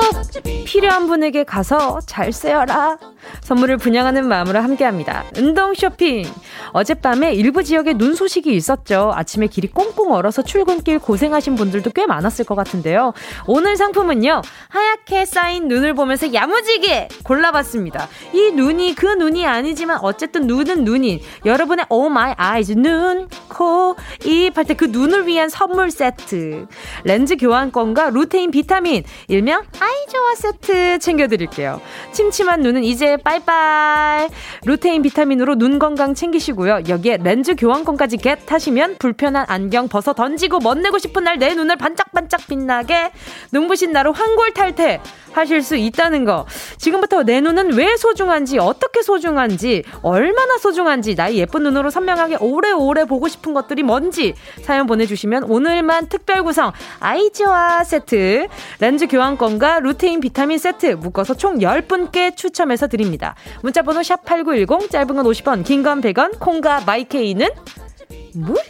꼭 0.00 0.64
필요한 0.64 1.06
분에게 1.06 1.44
가서 1.44 2.00
잘 2.06 2.32
쓰여라. 2.32 2.98
선물을 3.42 3.76
분양하는 3.76 4.26
마음으로 4.28 4.60
함께합니다. 4.60 5.24
운동 5.36 5.74
쇼핑. 5.74 6.24
어젯밤에 6.72 7.34
일부 7.34 7.62
지역에 7.62 7.92
눈 7.94 8.14
소식이 8.14 8.54
있었죠. 8.54 9.12
아침에 9.14 9.46
길이 9.48 9.68
꽁꽁 9.68 10.12
얼어서 10.12 10.42
출근길 10.42 10.98
고생하신 11.00 11.56
분들도 11.56 11.90
꽤 11.90 12.06
많았을 12.06 12.44
것 12.46 12.54
같은데요. 12.54 13.12
오늘 13.46 13.76
상품은요. 13.76 14.40
하얗게 14.68 15.24
쌓인 15.26 15.68
눈을 15.68 15.94
보면서 15.94 16.32
야무지게 16.32 17.08
골라봤습니다. 17.24 18.08
이 18.32 18.52
눈이 18.52 18.94
그 18.94 19.06
눈이 19.06 19.46
아니지만 19.46 19.98
어쨌든 20.02 20.46
눈은 20.46 20.84
눈인 20.84 21.20
여러분의 21.44 21.86
Oh 21.90 22.06
My 22.10 22.34
Eyes 22.38 22.72
눈, 22.76 23.28
코, 23.48 23.96
입 24.24 24.56
할 24.56 24.64
때 24.64 24.74
그 24.74 24.86
눈을 24.86 25.26
위한 25.26 25.48
선물 25.48 25.90
세트. 25.90 26.66
렌즈 27.04 27.36
교환권과 27.36 28.10
루테인 28.10 28.50
비타민 28.50 29.02
일명 29.28 29.62
아이 29.80 29.89
좋아 30.08 30.34
세트 30.36 30.98
챙겨드릴게요. 31.00 31.80
침침한 32.12 32.60
눈은 32.60 32.84
이제 32.84 33.16
빠이빠이. 33.16 34.28
루테인 34.66 35.02
비타민으로 35.02 35.56
눈 35.56 35.78
건강 35.78 36.14
챙기시고요. 36.14 36.82
여기에 36.88 37.18
렌즈 37.22 37.54
교환권까지 37.56 38.18
get 38.18 38.38
하시면 38.50 38.96
불편한 38.98 39.46
안경 39.48 39.88
벗어 39.88 40.12
던지고 40.12 40.60
멋내고 40.60 40.98
싶은 40.98 41.24
날 41.24 41.40
내 41.40 41.54
눈을 41.54 41.76
반짝반짝 41.76 42.48
빛나게 42.48 43.12
눈부신 43.50 43.92
나로 43.92 44.12
환골 44.12 44.52
탈태 44.52 45.00
하실 45.32 45.62
수 45.62 45.76
있다는 45.76 46.24
거. 46.24 46.44
지금부터 46.76 47.22
내 47.22 47.40
눈은 47.40 47.74
왜 47.74 47.96
소중한지, 47.96 48.58
어떻게 48.58 49.02
소중한지, 49.02 49.84
얼마나 50.02 50.58
소중한지, 50.58 51.14
나의 51.14 51.38
예쁜 51.38 51.62
눈으로 51.62 51.88
선명하게 51.90 52.38
오래오래 52.40 53.04
보고 53.04 53.28
싶은 53.28 53.54
것들이 53.54 53.82
뭔지 53.82 54.34
사연 54.62 54.86
보내주시면 54.86 55.44
오늘만 55.44 56.08
특별 56.08 56.42
구성 56.42 56.72
아이즈와 56.98 57.84
세트, 57.84 58.48
렌즈 58.80 59.06
교환권과 59.06 59.79
루테인 59.80 60.20
비타민 60.20 60.58
세트 60.58 60.86
묶어서 60.94 61.34
총 61.34 61.58
10분께 61.58 62.36
추첨해서 62.36 62.86
드립니다. 62.86 63.34
문자번호 63.62 64.00
샵8910, 64.00 64.90
짧은 64.90 65.06
건 65.16 65.24
50원, 65.24 65.64
긴 65.64 65.82
건 65.82 66.00
100원, 66.00 66.38
콩과 66.38 66.82
마이케이는 66.86 67.48
무료! 68.34 68.60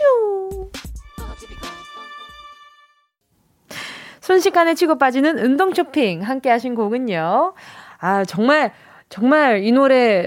순식간에 4.20 4.74
치고 4.74 4.98
빠지는 4.98 5.38
운동 5.38 5.74
쇼핑 5.74 6.22
함께 6.22 6.50
하신 6.50 6.74
곡은요. 6.74 7.54
아, 7.98 8.24
정말, 8.24 8.72
정말 9.08 9.64
이 9.64 9.72
노래, 9.72 10.26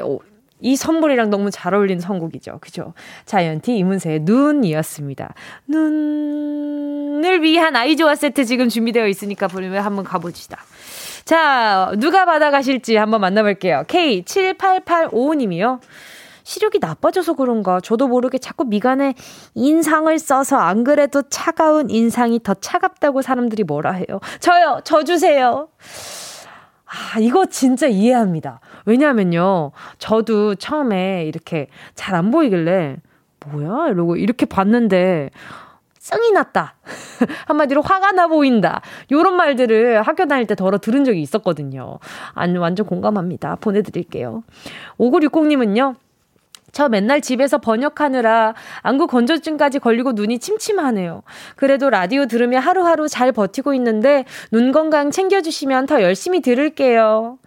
이 0.60 0.76
선물이랑 0.76 1.30
너무 1.30 1.52
잘 1.52 1.74
어울리는 1.74 2.02
선곡이죠. 2.02 2.60
그죠? 2.60 2.94
자이언티 3.26 3.78
이문세의 3.78 4.22
눈이었습니다. 4.22 5.34
눈을 5.68 7.42
위한 7.44 7.76
아이조아 7.76 8.16
세트 8.16 8.46
지금 8.46 8.68
준비되어 8.70 9.08
있으니까 9.08 9.48
보면 9.48 9.84
한번 9.84 10.04
가봅시다. 10.04 10.58
자, 11.26 11.92
누가 12.00 12.26
받아가실지 12.26 12.96
한번 12.98 13.22
만나볼게요. 13.22 13.84
K7885님이요. 13.88 15.80
시력이 16.44 16.80
나빠져서 16.80 17.34
그런가 17.34 17.80
저도 17.80 18.10
모르게 18.10 18.38
자꾸 18.38 18.66
미간에 18.66 19.14
인상을 19.56 20.18
써서 20.20 20.58
안 20.58 20.84
그래도 20.84 21.22
차가운 21.30 21.90
인상이 21.90 22.42
더 22.44 22.54
차갑다고 22.54 23.22
사람들이 23.22 23.64
뭐라 23.64 23.94
해요. 23.94 24.20
저요, 24.42 24.82
저 24.84 25.04
주세요. 25.04 25.70
아, 26.86 27.20
이거 27.20 27.46
진짜 27.46 27.88
이해합니다. 27.88 28.60
왜냐면요. 28.86 29.72
저도 29.98 30.56
처음에 30.56 31.24
이렇게 31.26 31.68
잘 31.96 32.14
안 32.16 32.30
보이길래, 32.30 32.98
뭐야? 33.48 33.88
이러고 33.90 34.18
이렇게 34.18 34.46
봤는데, 34.46 35.30
썽이 36.04 36.34
났다. 36.34 36.76
한마디로 37.48 37.82
화가 37.82 38.12
나 38.12 38.28
보인다. 38.28 38.82
요런 39.10 39.38
말들을 39.38 40.02
학교 40.02 40.26
다닐 40.26 40.46
때 40.46 40.54
덜어 40.54 40.78
들은 40.78 41.06
적이 41.06 41.22
있었거든요. 41.22 42.00
아니, 42.34 42.58
완전 42.58 42.86
공감합니다. 42.86 43.56
보내드릴게요. 43.62 44.44
5960님은요. 45.00 45.96
저 46.74 46.90
맨날 46.90 47.22
집에서 47.22 47.60
번역하느라 47.60 48.54
안구 48.82 49.08
건조증까지 49.08 49.80
걸리고 49.80 50.12
눈이 50.12 50.40
침침하네요. 50.40 51.22
그래도 51.56 51.90
라디오 51.90 52.26
들으며 52.26 52.60
하루하루 52.60 53.08
잘 53.08 53.32
버티고 53.32 53.74
있는데 53.76 54.26
눈 54.52 54.72
건강 54.72 55.10
챙겨주시면 55.12 55.86
더 55.86 56.02
열심히 56.02 56.42
들을게요. 56.42 57.38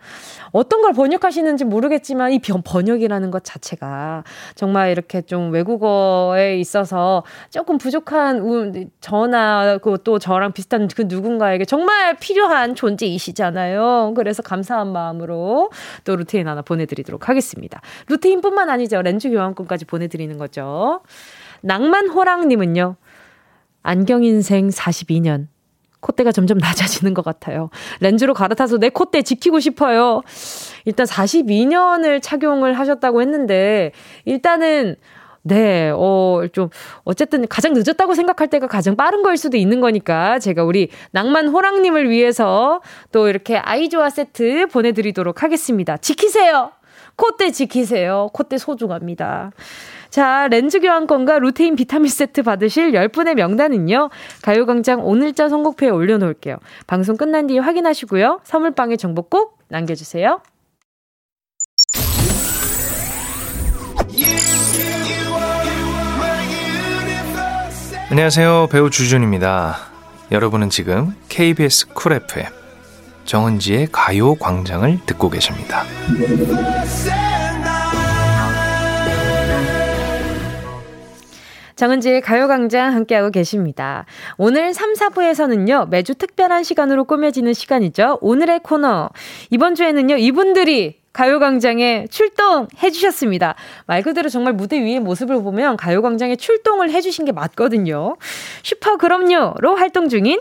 어떤 0.57 0.81
걸 0.81 0.95
번역하시는지 0.95 1.65
모르겠지만 1.65 2.33
이 2.33 2.41
번역이라는 2.41 3.31
것 3.31 3.45
자체가 3.45 4.25
정말 4.55 4.91
이렇게 4.91 5.21
좀 5.21 5.53
외국어에 5.53 6.59
있어서 6.59 7.25
조금 7.51 7.77
부족한 7.77 8.91
저나 9.01 9.79
그또 9.79 10.19
저랑 10.19 10.53
비슷한 10.53 10.89
그 10.89 11.03
누군가에게 11.03 11.67
정말 11.67 12.17
필요한 12.17 12.75
존재이시잖아요. 12.75 14.15
그래서 14.17 14.43
감사한 14.43 14.93
마음으로 14.93 15.71
또 16.05 16.17
루테인 16.17 16.49
하나 16.49 16.63
보내드리도록 16.63 17.29
하겠습니다. 17.29 17.83
루테인뿐만 18.09 18.71
아니죠. 18.71 19.03
렌즈 19.03 19.29
교환권까지 19.29 19.85
보내드리는 19.85 20.39
거죠. 20.39 21.03
낭만호랑님은요. 21.61 22.97
안경 23.83 24.25
인생 24.25 24.69
42년. 24.69 25.49
콧대가 26.07 26.31
점점 26.31 26.59
낮아지는 26.59 27.15
것 27.15 27.25
같아요. 27.25 27.71
렌즈로 28.01 28.33
갈아타서 28.33 28.79
내 28.79 28.91
콧대 28.91 29.23
지키고 29.23 29.59
싶어요. 29.59 30.23
일단 30.85 31.05
42년을 31.07 32.23
착용을 32.23 32.79
하셨다고 32.79 33.21
했는데, 33.23 33.91
일단은, 34.25 34.95
네, 35.43 35.91
어, 35.95 36.43
좀, 36.53 36.71
어쨌든 37.05 37.47
가장 37.49 37.73
늦었다고 37.73 38.15
생각할 38.15 38.49
때가 38.49 38.69
가장 38.69 38.97
빠른 38.97 39.23
거일 39.23 39.37
수도 39.37 39.57
있는 39.57 39.81
거니까, 39.81 40.39
제가 40.39 40.63
우리 40.63 40.91
낭만 41.11 41.49
호랑님을 41.49 42.09
위해서 42.09 42.81
또 43.11 43.29
이렇게 43.29 43.57
아이조아 43.57 44.11
세트 44.11 44.69
보내드리도록 44.69 45.43
하겠습니다. 45.43 45.97
지키세요! 45.97 46.71
콧대 47.17 47.51
지키세요. 47.51 48.29
콧대 48.33 48.59
소중합니다. 48.59 49.51
자, 50.17 50.49
렌즈 50.49 50.81
교환권과 50.81 51.41
루테인 51.41 51.77
비타민 51.77 52.09
세트 52.09 52.43
받으실 52.43 52.93
10분의 52.93 53.35
명단은요. 53.35 54.09
가요광장 54.41 55.05
오늘자 55.07 55.51
선곡표에 55.51 55.91
올려놓을게요. 55.91 56.57
방송 56.87 57.19
끝난 57.19 57.47
뒤에 57.47 57.59
확인하시고요. 57.59 58.41
선물방에 58.43 58.97
정보 58.97 59.21
꼭 59.21 59.59
남겨주세요. 59.69 60.41
안녕하세요. 68.09 68.69
배우 68.73 68.89
주준입니다. 68.89 69.77
여러분은 70.33 70.71
지금 70.71 71.15
KBS 71.29 71.89
쿨 71.89 72.15
FM 72.15 72.47
정은지의 73.27 73.89
가요 73.93 74.35
광장을 74.37 74.99
듣고 75.05 75.29
계십니다. 75.29 75.85
정은지의 81.77 82.23
가요광장 82.23 82.95
함께하고 82.95 83.31
계십니다. 83.31 84.07
오늘 84.39 84.73
3, 84.73 84.95
4부에서는요, 84.95 85.91
매주 85.91 86.15
특별한 86.15 86.65
시간으로 86.65 87.05
꾸며지는 87.05 87.53
시간이죠. 87.53 88.19
오늘의 88.23 88.61
코너. 88.63 89.11
이번 89.51 89.75
주에는요, 89.75 90.17
이분들이 90.17 91.01
가요광장에 91.13 92.07
출동해 92.11 92.91
주셨습니다. 92.91 93.55
말 93.87 94.03
그대로 94.03 94.29
정말 94.29 94.55
무대 94.55 94.79
위의 94.83 95.01
모습을 95.01 95.43
보면 95.43 95.77
가요광장에 95.77 96.37
출동을 96.37 96.91
해 96.91 97.01
주신 97.01 97.25
게 97.25 97.33
맞거든요. 97.33 98.17
슈퍼 98.63 98.97
그럼요로 98.97 99.77
활동 99.77 100.09
중인 100.09 100.41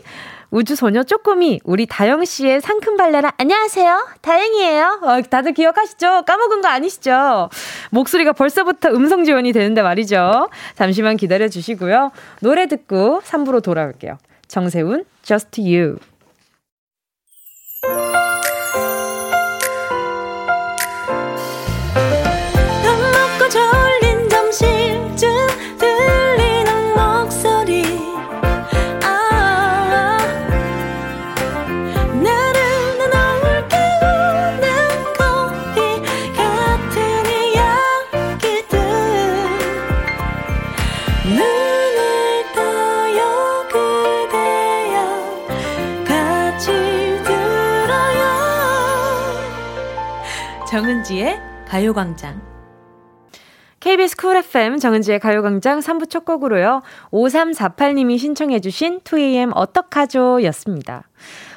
우주소녀 0.51 1.03
쪼꼬미, 1.03 1.61
우리 1.63 1.85
다영씨의 1.85 2.61
상큼발랄한 2.61 3.31
안녕하세요. 3.37 4.07
다행이에요. 4.21 4.99
어, 5.03 5.21
다들 5.23 5.53
기억하시죠? 5.53 6.23
까먹은 6.25 6.61
거 6.61 6.67
아니시죠? 6.67 7.49
목소리가 7.91 8.33
벌써부터 8.33 8.89
음성 8.89 9.23
지원이 9.23 9.51
되는데 9.51 9.81
말이죠. 9.81 10.49
잠시만 10.75 11.17
기다려 11.17 11.49
주시고요. 11.49 12.11
노래 12.41 12.67
듣고 12.67 13.21
3부로 13.23 13.61
돌아올게요. 13.63 14.17
정세훈, 14.47 15.05
Just 15.23 15.61
You. 15.61 15.97
정은지의 51.05 51.39
가요광장. 51.67 52.41
KBS 53.79 54.17
쿨 54.17 54.37
FM 54.37 54.79
정은지의 54.79 55.19
가요광장 55.19 55.79
3부 55.79 56.09
첫 56.09 56.25
곡으로요. 56.25 56.81
5348님이 57.11 58.17
신청해주신 58.17 59.01
2AM 59.01 59.51
어떡하죠? 59.53 60.43
였습니다. 60.43 61.03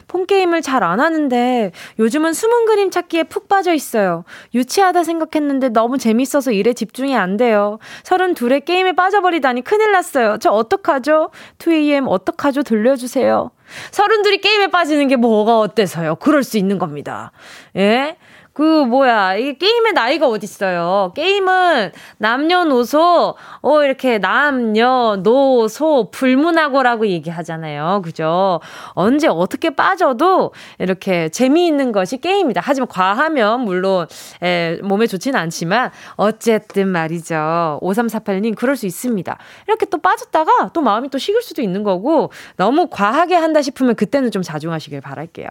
폰게임을 0.09 0.63
잘 0.63 0.83
안 0.83 1.01
하는데 1.01 1.73
요즘은 1.99 2.33
숨은 2.33 2.67
그림 2.67 2.91
찾기에 2.91 3.25
푹 3.25 3.49
빠져 3.49 3.75
있어요. 3.75 4.25
유치하다 4.55 5.05
생각했는데 5.05 5.71
너무 5.71 5.99
재밌어서 5.99 6.53
일에 6.53 6.73
집중이 6.73 7.17
안 7.17 7.37
돼요. 7.37 7.79
서른 8.05 8.35
둘에 8.35 8.61
게임에 8.61 8.93
빠져버리다니 8.93 9.63
큰일 9.63 9.93
났어요. 9.93 10.39
저 10.39 10.51
어떡하죠? 10.51 11.31
2AM 11.59 12.07
어떡하죠? 12.09 12.63
들려주세요. 12.63 13.51
서른 13.91 14.23
둘이 14.23 14.39
게임에 14.39 14.69
빠지는 14.69 15.09
게 15.09 15.17
뭐가 15.17 15.59
어때서요? 15.59 16.17
그럴 16.17 16.43
수 16.43 16.57
있는 16.59 16.79
겁니다. 16.79 17.33
예? 17.77 18.17
그 18.59 18.63
뭐야 18.63 19.37
이게 19.37 19.57
게임의 19.57 19.93
나이가 19.93 20.27
어딨어요. 20.27 21.13
게임은 21.15 21.93
남녀노소 22.17 23.37
어 23.63 23.85
이렇게 23.85 24.19
남녀노소 24.19 26.11
불문하고라고 26.11 27.07
얘기하잖아요. 27.07 28.03
그죠? 28.05 28.59
언제 28.95 29.29
어떻게 29.29 29.71
빠져도 29.71 30.53
이렇게 30.81 31.29
재미있는 31.29 31.93
것이 31.93 32.17
게임이다. 32.21 32.61
하지만 32.65 32.89
과하면 32.89 33.61
물론 33.61 34.09
에, 34.43 34.81
몸에 34.83 35.07
좋지는 35.07 35.39
않지만 35.39 35.93
어쨌든 36.17 36.89
말이죠. 36.89 37.79
5348님 37.81 38.57
그럴 38.57 38.75
수 38.75 38.87
있습니다. 38.87 39.39
이렇게 39.69 39.87
또 39.87 39.99
빠졌다가 39.99 40.71
또 40.73 40.81
마음이 40.81 41.11
또 41.11 41.19
식을 41.19 41.43
수도 41.43 41.63
있는 41.63 41.85
거고 41.85 42.33
너무 42.57 42.89
과하게 42.91 43.37
한다 43.37 43.63
싶으면 43.63 43.95
그때는 43.95 44.33
좀 44.33 44.43
자중하시길 44.43 45.01
바랄게요. 45.01 45.47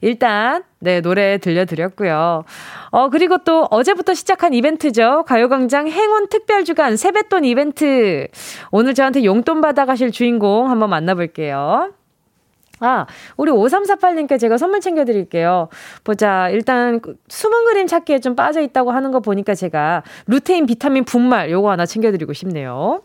일단 0.00 0.64
네, 0.82 1.02
노래 1.02 1.36
들려드렸고요. 1.38 2.44
어, 2.90 3.08
그리고 3.10 3.38
또 3.44 3.66
어제부터 3.70 4.14
시작한 4.14 4.54
이벤트죠. 4.54 5.24
가요광장 5.26 5.88
행운 5.88 6.28
특별주간 6.28 6.96
세뱃돈 6.96 7.44
이벤트. 7.44 8.26
오늘 8.70 8.94
저한테 8.94 9.24
용돈 9.24 9.60
받아가실 9.60 10.10
주인공 10.10 10.70
한번 10.70 10.88
만나볼게요. 10.88 11.92
아, 12.82 13.06
우리 13.36 13.52
5348님께 13.52 14.40
제가 14.40 14.56
선물 14.56 14.80
챙겨드릴게요. 14.80 15.68
보자. 16.02 16.48
일단, 16.48 17.00
숨은 17.28 17.66
그림 17.66 17.86
찾기에 17.86 18.20
좀 18.20 18.34
빠져있다고 18.34 18.90
하는 18.90 19.10
거 19.10 19.20
보니까 19.20 19.54
제가 19.54 20.02
루테인 20.26 20.64
비타민 20.64 21.04
분말 21.04 21.50
요거 21.50 21.70
하나 21.70 21.84
챙겨드리고 21.84 22.32
싶네요. 22.32 23.02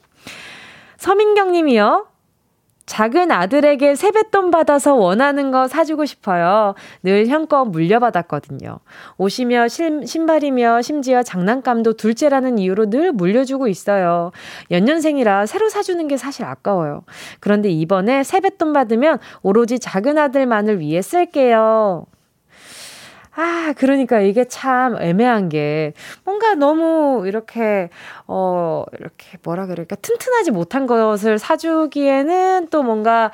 서민경 0.96 1.52
님이요. 1.52 2.08
작은 2.86 3.32
아들에게 3.32 3.96
세뱃돈 3.96 4.52
받아서 4.52 4.94
원하는 4.96 5.52
거 5.52 5.68
사주고 5.68 6.06
싶어요. 6.06 6.76
늘 7.04 7.28
형껏 7.28 7.68
물려받았거든요. 7.68 8.80
옷이며 9.18 9.68
신, 9.68 10.06
신발이며 10.06 10.82
심지어 10.82 11.24
장난감도 11.24 11.94
둘째라는 11.94 12.60
이유로 12.60 12.90
늘 12.92 13.12
물려주고 13.12 13.68
있어요. 13.68 14.32
연년생이라 14.70 15.48
새로 15.48 15.70
사주는 15.70 16.08
게 16.08 16.18
사실 16.18 16.46
아까워요. 16.46 17.04
그런데 17.40 17.70
이번에 17.70 18.24
세뱃돈 18.24 18.74
받으면 18.74 19.20
오로지 19.42 19.80
작은 19.80 20.18
아들만을 20.18 20.80
위해 20.80 21.02
쓸게요. 21.02 22.06
아, 23.38 23.74
그러니까 23.78 24.22
이게 24.22 24.46
참 24.46 24.96
애매한 25.02 25.50
게 25.50 25.94
뭔가 26.24 26.56
너무 26.56 27.24
이렇게 27.28 27.90
어 28.28 28.86
이렇게 28.98 29.38
뭐라 29.44 29.66
그럴까? 29.68 29.98
튼튼하지 29.98 30.52
못한 30.52 30.86
것을 30.88 31.38
사주기에는 31.38 32.70
또 32.70 32.82
뭔가 32.84 33.32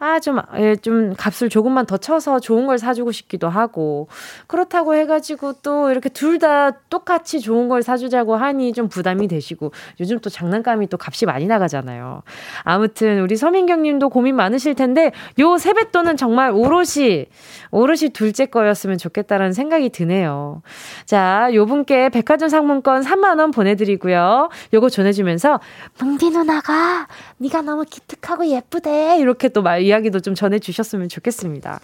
아, 0.00 0.20
좀, 0.20 0.38
예, 0.58 0.76
좀 0.76 1.14
값을 1.14 1.48
조금만 1.48 1.84
더 1.86 1.96
쳐서 1.96 2.38
좋은 2.40 2.66
걸 2.66 2.78
사주고 2.78 3.10
싶기도 3.12 3.48
하고. 3.48 4.08
그렇다고 4.46 4.94
해가지고 4.94 5.54
또 5.62 5.90
이렇게 5.90 6.08
둘 6.08 6.38
다 6.38 6.70
똑같이 6.88 7.40
좋은 7.40 7.68
걸 7.68 7.82
사주자고 7.82 8.36
하니 8.36 8.72
좀 8.72 8.88
부담이 8.88 9.26
되시고. 9.26 9.72
요즘 9.98 10.20
또 10.20 10.30
장난감이 10.30 10.86
또 10.86 10.96
값이 11.00 11.26
많이 11.26 11.46
나가잖아요. 11.46 12.22
아무튼 12.62 13.20
우리 13.22 13.34
서민경 13.34 13.82
님도 13.82 14.08
고민 14.10 14.36
많으실 14.36 14.76
텐데, 14.76 15.10
요 15.40 15.58
세뱃돈은 15.58 16.16
정말 16.16 16.52
오롯이, 16.52 17.26
오롯이 17.72 18.10
둘째 18.12 18.46
거였으면 18.46 18.98
좋겠다라는 18.98 19.52
생각이 19.52 19.88
드네요. 19.90 20.62
자, 21.06 21.48
요 21.54 21.66
분께 21.66 22.08
백화점 22.08 22.48
상품권 22.48 23.02
3만원 23.02 23.52
보내드리고요. 23.52 24.50
요거 24.72 24.88
전해주면서, 24.88 25.58
뭉디 26.00 26.30
누나가, 26.30 27.08
네가 27.38 27.62
너무 27.62 27.84
기특하고 27.84 28.46
예쁘대. 28.46 29.18
이렇게 29.18 29.48
또 29.48 29.62
말, 29.62 29.87
이야기도 29.88 30.20
좀 30.20 30.34
전해주셨으면 30.34 31.08
좋겠습니다. 31.08 31.80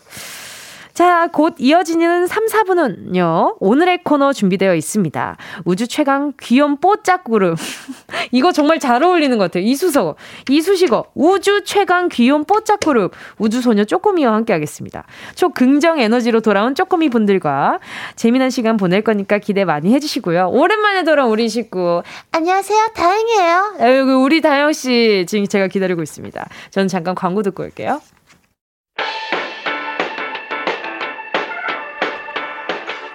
자, 0.95 1.27
곧 1.33 1.57
이어지는 1.59 2.29
3, 2.29 2.47
4분은요, 2.47 3.57
오늘의 3.59 4.05
코너 4.05 4.33
준비되어 4.33 4.77
있습니다. 4.77 5.37
우주 5.65 5.89
최강 5.89 6.33
귀염 6.41 6.77
뽀짝 6.77 7.25
그룹. 7.25 7.59
이거 8.31 8.53
정말 8.53 8.79
잘 8.79 9.03
어울리는 9.03 9.37
것 9.37 9.45
같아요. 9.45 9.65
이수석, 9.65 10.15
이수식어, 10.49 11.07
우주 11.17 11.65
최강 11.65 12.09
귀염 12.09 12.45
뽀짝 12.45 12.79
그룹, 12.79 13.13
우주소녀 13.39 13.85
쪼꼬미와 13.85 14.33
함께 14.35 14.53
하겠습니다. 14.53 15.05
초긍정 15.35 15.99
에너지로 15.99 16.41
돌아온 16.41 16.77
쪼꼬미 16.77 17.09
분들과 17.09 17.81
재미난 18.15 18.51
시간 18.51 18.77
보낼 18.77 19.03
거니까 19.03 19.39
기대 19.39 19.65
많이 19.65 19.93
해주시고요. 19.93 20.51
오랜만에 20.53 21.03
돌아온 21.03 21.33
우리 21.33 21.49
식구. 21.49 22.05
안녕하세요. 22.31 22.91
다행이에요. 22.95 23.75
아이고, 23.81 24.23
우리 24.23 24.41
다영씨 24.41 25.27
지금 25.27 25.49
제가 25.49 25.67
기다리고 25.67 26.03
있습니다. 26.03 26.49
저는 26.71 26.87
잠깐 26.87 27.17
광고 27.17 27.43
듣고 27.43 27.65
올게요. 27.65 28.01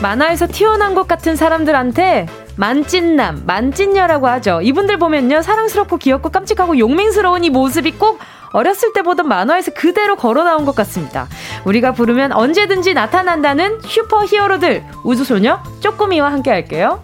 만화에서 0.00 0.46
튀어난 0.46 0.94
것 0.94 1.08
같은 1.08 1.34
사람들한테 1.34 2.28
만찢남, 2.56 3.42
만찢녀라고 3.46 4.28
하죠. 4.28 4.60
이분들 4.62 4.98
보면요. 4.98 5.42
사랑스럽고 5.42 5.96
귀엽고 5.96 6.30
깜찍하고 6.30 6.78
용맹스러운 6.78 7.44
이 7.44 7.50
모습이 7.50 7.92
꼭 7.92 8.20
어렸을 8.52 8.92
때 8.92 9.02
보던 9.02 9.28
만화에서 9.28 9.72
그대로 9.72 10.16
걸어 10.16 10.44
나온 10.44 10.64
것 10.64 10.74
같습니다. 10.76 11.28
우리가 11.64 11.92
부르면 11.92 12.32
언제든지 12.32 12.94
나타난다는 12.94 13.80
슈퍼 13.82 14.24
히어로들, 14.24 14.84
우주소녀, 15.04 15.62
쪼꼬미와 15.80 16.32
함께 16.32 16.50
할게요. 16.50 17.02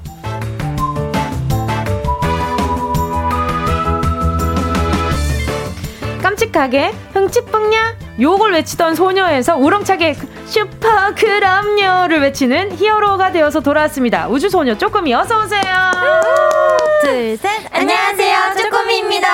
깜찍하게 6.22 6.92
흥칫뿡냐 7.12 7.96
욕을 8.20 8.52
외치던 8.52 8.94
소녀에서 8.94 9.56
우렁차게 9.56 10.14
슈퍼 10.54 11.12
그럼요를 11.16 12.20
외치는 12.20 12.76
히어로가 12.76 13.32
되어서 13.32 13.58
돌아왔습니다. 13.58 14.28
우주소녀 14.28 14.78
쪼꼬미 14.78 15.12
어서 15.12 15.42
오세요. 15.42 15.90
둘, 17.02 17.36
셋. 17.36 17.50
안녕하세요. 17.72 18.54
쪼꼬미입니다. 18.62 19.28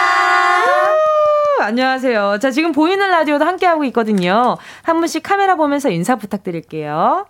안녕하세요. 1.60 2.38
자, 2.40 2.50
지금 2.50 2.72
보이는 2.72 3.06
라디오도 3.06 3.44
함께하고 3.44 3.84
있거든요. 3.84 4.56
한 4.82 4.98
분씩 4.98 5.22
카메라 5.22 5.56
보면서 5.56 5.90
인사 5.90 6.16
부탁드릴게요. 6.16 7.26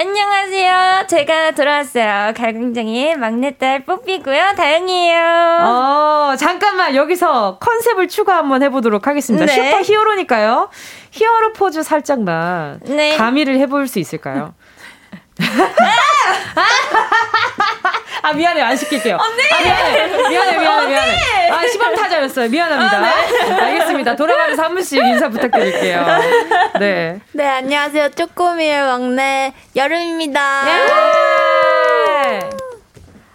안녕하세요. 0.00 1.06
제가 1.08 1.50
돌아왔어요. 1.50 2.32
가요광장의 2.36 3.16
막내딸 3.16 3.84
뽀삐고요. 3.84 4.54
다영이에요. 4.56 5.20
어, 5.60 6.36
잠깐만 6.38 6.94
여기서 6.94 7.58
컨셉을 7.58 8.06
추가 8.06 8.36
한번 8.36 8.62
해보도록 8.62 9.08
하겠습니다. 9.08 9.44
네. 9.44 9.52
슈퍼 9.52 9.82
히어로니까요. 9.82 10.70
히어로 11.10 11.52
포즈 11.52 11.82
살짝만 11.82 12.78
네. 12.84 13.16
가미를 13.16 13.58
해볼 13.58 13.88
수 13.88 13.98
있을까요? 13.98 14.54
아 15.40 15.44
미안해 18.32 18.60
안 18.62 18.76
시킬게요. 18.76 19.16
언니. 19.16 19.42
아, 19.52 19.60
미안해 19.60 20.28
미안해 20.28 20.58
미안해 20.58 20.86
미안해. 20.88 21.50
아 21.50 21.66
시범 21.66 21.94
타자였어요. 21.94 22.48
미안합니다. 22.48 23.02
알겠습니다. 23.64 24.16
돌아가면서 24.16 24.62
한 24.62 24.74
분씩 24.74 24.98
인사 24.98 25.28
부탁드릴게요. 25.28 26.06
네. 26.78 27.18
네, 27.32 27.46
안녕하세요. 27.46 28.10
쪼꼬미의 28.10 28.80
막내 28.82 29.52
여름입니다. 29.74 30.64
예. 30.68 32.40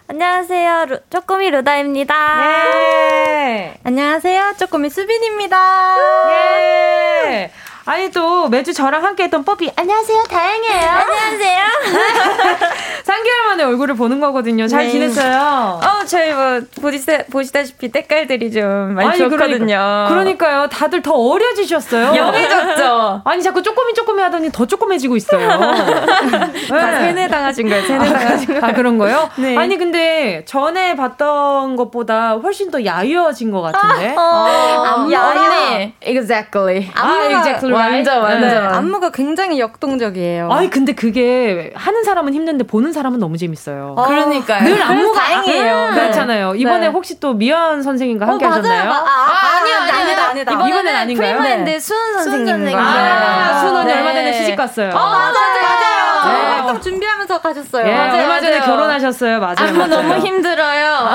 안녕하세요. 0.06 0.84
루, 0.86 0.98
쪼꼬미 1.10 1.50
루다입니다. 1.50 2.14
예. 2.44 3.74
안녕하세요. 3.84 4.54
쪼꼬미 4.58 4.90
수빈입니다. 4.90 5.96
예. 6.30 7.50
아니 7.86 8.10
또 8.10 8.48
매주 8.48 8.72
저랑 8.72 9.04
함께했던 9.04 9.44
뽀삐 9.44 9.70
안녕하세요 9.76 10.22
다행이에요. 10.24 10.88
안녕하세요. 10.90 11.64
3개월 13.04 13.48
만에 13.48 13.64
얼굴을 13.64 13.94
보는 13.94 14.20
거거든요. 14.20 14.66
잘 14.66 14.84
네. 14.86 14.90
지냈어요? 14.90 15.80
어, 15.82 16.04
저희 16.06 16.32
뭐 16.32 16.60
보시다, 16.80 17.18
보시다시피 17.30 17.92
때깔들이 17.92 18.50
좀 18.50 18.94
많이 18.94 19.10
아니, 19.10 19.18
좋거든요. 19.18 19.36
그러니까, 19.36 20.06
그러니까요. 20.08 20.68
다들 20.68 21.02
더 21.02 21.12
어려지셨어요. 21.12 22.16
영해졌죠. 22.16 23.20
아니 23.26 23.42
자꾸 23.42 23.62
쪼꼬미 23.62 23.92
쪼꼬미 23.92 24.22
하더니 24.22 24.50
더 24.50 24.64
쪼꼬매지고 24.64 25.16
있어요. 25.16 25.46
다 25.50 26.90
네. 26.90 26.98
세뇌 27.00 27.28
당하신 27.28 27.68
거예요. 27.68 27.86
세뇌 27.86 28.08
당하신 28.12 28.46
거예요. 28.46 28.64
아 28.64 28.72
그런 28.72 28.96
거요? 28.96 29.28
네. 29.36 29.58
아니 29.58 29.76
근데 29.76 30.42
전에 30.46 30.96
봤던 30.96 31.76
것보다 31.76 32.36
훨씬 32.42 32.70
더 32.70 32.82
야유어진 32.82 33.50
것 33.50 33.60
같은데. 33.60 34.14
어, 34.16 35.06
야, 35.12 35.26
언니. 35.26 35.92
Exactly. 36.00 36.90
아, 36.94 37.24
exactly. 37.28 37.73
완전, 37.74 38.22
완전. 38.22 38.48
네. 38.48 38.56
안무가 38.56 39.10
굉장히 39.10 39.58
역동적이에요. 39.60 40.50
아니 40.50 40.70
근데 40.70 40.92
그게 40.92 41.72
하는 41.74 42.04
사람은 42.04 42.32
힘든데 42.34 42.64
보는 42.64 42.92
사람은 42.92 43.18
너무 43.18 43.36
재밌어요. 43.36 43.94
그러니까요. 44.06 44.64
늘 44.64 44.82
안무가 44.82 45.20
다행이에요. 45.20 45.76
아, 45.76 45.90
그렇잖아요. 45.94 46.54
이번에 46.56 46.80
네. 46.80 46.86
혹시 46.88 47.18
또 47.20 47.34
미연 47.34 47.82
선생님과 47.82 48.26
함께 48.26 48.44
어. 48.46 48.48
하셨나요? 48.48 48.90
아, 48.90 48.94
아, 48.94 49.58
아니요, 49.60 49.76
아니다, 49.76 49.96
아니요. 49.96 50.10
아니다, 50.10 50.52
아니다. 50.52 50.68
이번엔 50.68 50.96
아닌가요? 50.96 51.36
프리마인드 51.38 51.80
수은 51.80 52.22
선생님과. 52.24 52.80
아, 52.80 53.58
순 53.60 53.76
언니 53.76 53.92
네. 53.92 53.98
얼마 53.98 54.12
전에 54.12 54.32
시집 54.32 54.56
갔어요. 54.56 54.90
어, 54.90 54.92
맞아요, 54.92 55.32
맞아요. 55.32 55.83
네. 56.26 56.48
활동 56.48 56.80
준비하면서 56.80 57.40
가셨어요. 57.40 57.86
예, 57.88 57.94
맞아요, 57.94 58.22
얼마 58.22 58.40
전에 58.40 58.58
맞아요. 58.58 58.70
결혼하셨어요. 58.70 59.40
맞아요. 59.40 59.54
안무 59.58 59.78
맞아요. 59.78 60.02
너무 60.02 60.14
힘들어요. 60.26 61.08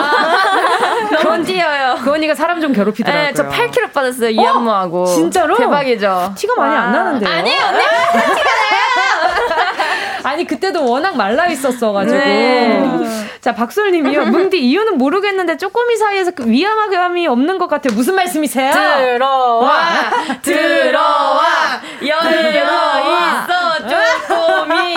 너무 1.24 1.44
뛰어요. 1.44 1.98
그 2.04 2.12
언니가 2.12 2.36
사람 2.36 2.60
좀 2.62 2.74
괴롭히더라고요. 2.74 3.24
네, 3.28 3.34
저 3.34 3.48
8kg 3.48 3.92
빠졌어요, 3.94 4.30
이 4.30 4.46
안무하고. 4.46 5.06
진짜로? 5.06 5.56
대박이죠. 5.58 6.34
티가 6.38 6.54
많이 6.58 6.76
안 6.76 6.92
나는데요. 6.92 7.30
아니에요, 7.30 7.62
언니. 7.68 7.84
아니 10.22 10.46
그때도 10.46 10.86
워낙 10.86 11.16
말라 11.16 11.48
있었어가지고. 11.48 12.18
네. 12.18 13.00
자 13.42 13.56
박솔님이요. 13.56 14.26
뭉디 14.26 14.60
이유는 14.60 14.98
모르겠는데 14.98 15.58
쪼꼬미 15.58 15.96
사이에서 15.96 16.32
그 16.32 16.46
위험함이 16.46 17.26
없는 17.28 17.58
것 17.58 17.68
같아요. 17.68 17.96
무슨 17.96 18.16
말씀이세요? 18.16 18.72
들어와, 18.72 19.82
들어와, 20.42 21.42
열려 22.02 22.50
있어, 22.50 23.59
쪼꼬미. 23.88 24.96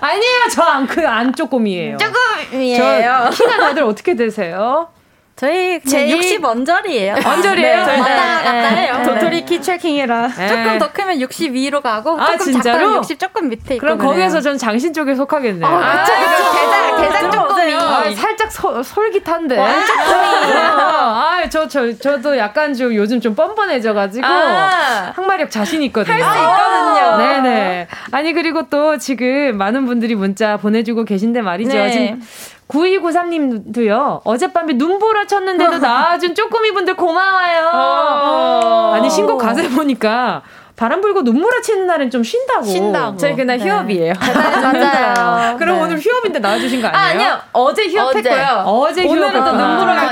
아니에요. 0.00 0.40
저 0.52 0.62
안 0.62 0.86
그 0.86 1.06
안 1.06 1.34
쪼꼬미예요. 1.34 1.98
쪼꼬미예요. 1.98 3.30
저 3.30 3.30
키가 3.30 3.58
다들 3.58 3.82
어떻게 3.84 4.14
되세요? 4.14 4.88
저희 5.36 5.78
제일- 5.82 6.16
60언저리예요. 6.40 7.26
언저리예요? 7.26 7.84
네, 7.84 8.00
왔다 8.00 8.14
네, 8.14 8.44
갔다 8.44 8.70
네. 8.70 8.76
해요. 8.76 9.02
도토리 9.04 9.44
키 9.44 9.60
체킹해라. 9.60 10.28
조금 10.30 10.78
더 10.78 10.90
크면 10.90 11.18
62로 11.18 11.82
가고 11.82 12.18
아, 12.18 12.32
조금 12.32 12.52
진짜로? 12.54 12.78
작다면 12.78 12.96
60 12.96 13.18
조금 13.18 13.48
밑에 13.50 13.74
있고 13.74 13.84
그럼. 13.84 13.98
거기에서 13.98 14.40
전 14.40 14.56
장신 14.56 14.94
쪽에 14.94 15.14
속하겠네요. 15.14 15.66
아, 15.70 16.04
그쵸, 16.04 16.12
그쵸. 16.14 16.52
대장, 16.52 16.96
대장 17.02 17.30
쪼꼬미. 17.30 17.74
아, 17.74 18.14
살짝 18.14 18.50
소, 18.50 18.82
솔깃한데. 18.82 19.58
아, 19.58 21.42
저, 21.50 21.68
저, 21.68 21.92
저도 21.98 22.38
약간 22.38 22.72
좀 22.72 22.94
요즘 22.94 23.20
좀 23.20 23.34
뻔뻔해져가지고. 23.34 24.26
아. 24.26 25.12
항마력 25.14 25.50
자신 25.50 25.82
있거든요. 25.82 26.14
할 26.14 26.22
수 26.22 26.40
있거든요. 26.40 27.16
네네. 27.18 27.88
아니, 28.12 28.32
그리고 28.32 28.68
또 28.70 28.96
지금 28.96 29.58
많은 29.58 29.84
분들이 29.84 30.14
문자 30.14 30.56
보내주고 30.56 31.04
계신데 31.04 31.42
말이죠. 31.42 31.72
네. 31.76 31.90
지금 31.90 32.22
9293님도요, 32.68 34.22
어젯밤에 34.24 34.72
눈보라 34.74 35.26
쳤는데도 35.26 35.78
나와준 35.78 36.34
쪼꼬미 36.34 36.72
분들 36.72 36.94
고마워요. 36.94 37.70
어. 37.72 38.92
아니, 38.94 39.08
신곡 39.08 39.38
가세 39.38 39.68
보니까 39.68 40.42
바람 40.76 41.00
불고 41.00 41.22
눈보라 41.22 41.62
치는 41.62 41.86
날은 41.86 42.10
좀 42.10 42.22
쉰다고. 42.22 42.64
쉰다고. 42.66 43.16
저희 43.16 43.34
그날 43.34 43.58
휴업이에요. 43.58 44.12
맞아요. 44.20 45.56
그럼 45.58 45.76
네. 45.76 45.82
오늘 45.82 45.98
휴업인데 45.98 46.38
나와주신 46.38 46.82
거 46.82 46.88
아, 46.88 46.90
아니에요? 46.90 47.28
아니요. 47.30 47.40
어제 47.52 47.88
휴업했고요. 47.88 48.64
어제 48.66 49.04
오늘은 49.06 49.32
또 49.32 49.38
휴업했구나. 49.38 49.68
눈보라가 49.68 50.02
아. 50.02 50.10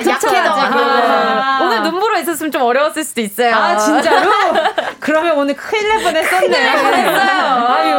아. 0.56 1.58
오늘 1.62 1.82
눈보라 1.82 2.18
있었으면 2.20 2.50
좀 2.50 2.62
어려웠을 2.62 3.04
수도 3.04 3.20
있어요. 3.20 3.54
아 3.54 3.76
진짜로? 3.76 4.30
그러면 5.00 5.36
오늘 5.36 5.54
큰일 5.54 5.86
날 5.86 6.02
뻔했었네. 6.02 6.68
아유 6.68 7.94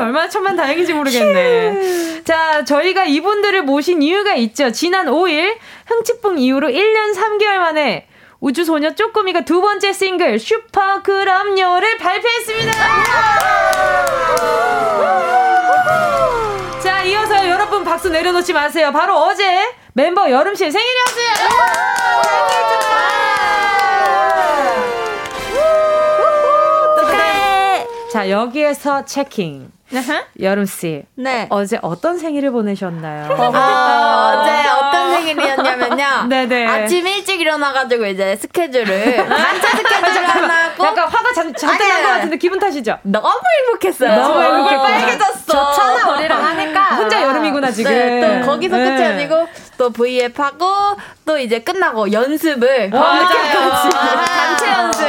얼마나 0.00 0.28
천만 0.28 0.56
다행인지 0.56 0.92
모르겠네. 0.92 2.22
자 2.24 2.62
저희가 2.66 3.04
이분들을 3.06 3.62
모신 3.62 4.02
이유가 4.02 4.34
있죠. 4.34 4.70
지난 4.72 5.06
5일 5.06 5.56
흥칫뿡 5.86 6.36
이후로 6.38 6.68
1년 6.68 7.14
3개월 7.16 7.56
만에 7.56 8.06
우주소녀 8.40 8.94
쪼꼬미가 8.94 9.42
두 9.42 9.60
번째 9.60 9.92
싱글 9.92 10.38
슈퍼 10.38 11.02
그럼요를 11.02 11.98
발표했습니다. 11.98 12.72
자 16.82 17.02
이어서 17.02 17.46
여러분 17.48 17.84
박수 17.84 18.08
내려놓지 18.08 18.52
마세요. 18.54 18.90
바로 18.92 19.16
어제 19.16 19.44
멤버 19.92 20.30
여름씨 20.30 20.70
생일이었어요. 20.70 21.48
축하해. 26.98 27.86
자 28.12 28.30
여기에서 28.30 29.04
체킹. 29.04 29.70
여름 30.40 30.66
씨 30.66 31.02
네. 31.16 31.48
어제 31.50 31.76
어떤 31.82 32.16
생일을 32.16 32.52
보내셨나요? 32.52 33.34
아, 33.52 34.40
어제 34.40 34.59
생일이었냐면요. 35.24 36.06
네네. 36.28 36.66
아침 36.66 37.06
일찍 37.06 37.40
일어나가지고 37.40 38.06
이제 38.06 38.36
스케줄을 38.36 39.16
단체 39.16 39.68
스케줄을 39.68 40.24
하나 40.28 40.54
하고 40.64 40.84
약간 40.86 41.08
화가 41.08 41.32
잔, 41.34 41.54
잔뜩 41.54 41.86
난것. 41.88 42.10
같은데 42.10 42.36
기분 42.38 42.58
탓이죠? 42.58 42.98
너무 43.02 43.28
행복했어요. 43.66 44.14
너무 44.16 44.42
행복했구나. 44.42 44.82
빨개졌어. 44.82 45.44
좋잖아 45.46 46.16
우리랑 46.16 46.44
하니까. 46.44 46.80
혼자 46.96 47.22
여름이구나 47.22 47.70
지금. 47.70 47.90
네, 47.92 48.40
또 48.40 48.46
거기서 48.46 48.76
끝이 48.76 48.90
네. 48.96 49.06
아니고 49.06 49.48
또 49.78 49.90
V앱 49.90 50.38
하고 50.38 50.66
또 51.24 51.38
이제 51.38 51.58
끝나고 51.60 52.12
연습을 52.12 52.90
와, 52.92 53.00
밤늦게까지 53.00 53.88
맞아요. 53.96 54.24
단체 54.26 54.70
연습 54.72 55.00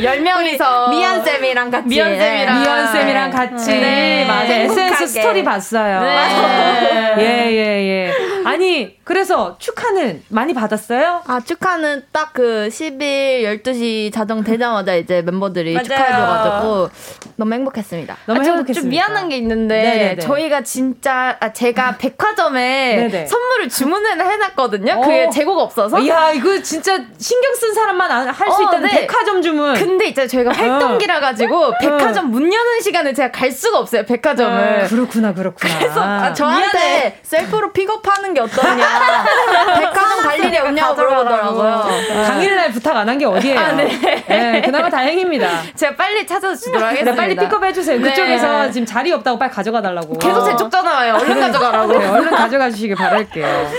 10명이서 0.00 0.90
미연 0.90 1.24
쌤이랑 1.24 1.70
같이 1.70 1.86
미연 1.88 2.16
쌤이랑 2.18 2.60
미연 2.60 2.92
쌤이랑 2.92 3.30
같이 3.30 3.66
네. 3.72 4.24
맞아 4.26 4.52
행복하게. 4.52 4.82
SNS 4.84 5.06
스토리 5.08 5.44
봤어요. 5.44 6.00
네. 6.00 7.14
예예 7.18 7.52
예, 7.52 8.08
예. 8.08 8.19
아니, 8.46 8.96
그래서 9.04 9.56
축하는 9.58 10.22
많이 10.28 10.54
받았어요? 10.54 11.22
아, 11.26 11.40
축하는 11.44 12.02
딱 12.12 12.30
그 12.32 12.68
10일 12.70 13.42
12시 13.62 14.12
자정 14.12 14.44
되자마자 14.44 14.94
이제 14.94 15.20
멤버들이 15.22 15.72
맞아요. 15.74 15.82
축하해줘가지고 15.84 16.90
너무 17.36 17.54
행복했습니다. 17.54 18.16
너무 18.26 18.40
아, 18.40 18.44
저 18.44 18.50
행복했습니다. 18.52 18.80
좀 18.82 18.88
미안한 18.88 19.28
게 19.28 19.36
있는데 19.38 19.82
네네네. 19.82 20.18
저희가 20.20 20.62
진짜 20.62 21.36
아, 21.40 21.52
제가 21.52 21.96
백화점에 21.98 23.08
네네. 23.08 23.26
선물을 23.26 23.68
주문을 23.68 24.20
해놨거든요. 24.24 24.92
어. 24.92 25.00
그게 25.00 25.28
재고가 25.30 25.62
없어서. 25.62 25.98
이야, 26.00 26.30
이거 26.30 26.62
진짜 26.62 26.96
신경 27.18 27.54
쓴 27.56 27.74
사람만 27.74 28.28
할수 28.28 28.62
어, 28.62 28.62
있다는 28.68 28.88
네. 28.88 29.00
백화점 29.00 29.42
주문. 29.42 29.74
근데 29.74 30.06
이제 30.06 30.26
저희가 30.26 30.52
활동기라 30.52 31.18
가지고 31.20 31.72
백화점 31.80 32.30
문 32.30 32.44
여는 32.52 32.80
시간에 32.80 33.12
제가 33.12 33.32
갈 33.32 33.50
수가 33.50 33.78
없어요. 33.80 34.04
백화점을. 34.04 34.86
그렇구나, 34.88 35.34
그렇구나. 35.34 35.78
그래서 35.78 36.00
아, 36.00 36.32
저한테 36.32 36.78
미안해. 36.78 37.18
셀프로 37.22 37.72
픽업하는 37.72 38.29
게 38.34 38.40
어떠냐. 38.40 38.84
백화점 39.78 40.22
갈 40.22 40.38
일이 40.44 40.58
없냐고 40.58 40.94
물어보더라고요. 40.94 41.84
당일날 42.26 42.70
부탁 42.72 42.96
안 42.96 43.08
한 43.08 43.18
게 43.18 43.24
어디예요? 43.26 43.58
아, 43.58 43.72
네. 43.72 44.62
그나마 44.64 44.88
다행입니다. 44.88 45.48
제가 45.74 45.96
빨리 45.96 46.26
찾아서 46.26 46.54
주도록 46.54 46.80
네, 46.80 46.86
하겠습니다. 46.86 47.16
빨리 47.22 47.34
픽업해 47.36 47.72
주세요. 47.72 47.98
네. 48.00 48.08
그쪽에서 48.10 48.70
지금 48.70 48.86
자리 48.86 49.12
없다고 49.12 49.38
빨리 49.38 49.50
가져가 49.50 49.82
달라고. 49.82 50.18
계속 50.18 50.44
제 50.44 50.56
쪽 50.56 50.70
전화 50.70 50.92
와요. 50.94 51.18
얼른 51.20 51.40
가져가라고. 51.40 51.98
네, 51.98 52.06
얼른 52.08 52.30
가져가 52.30 52.70
주시길 52.70 52.96
바랄게요. 52.96 53.70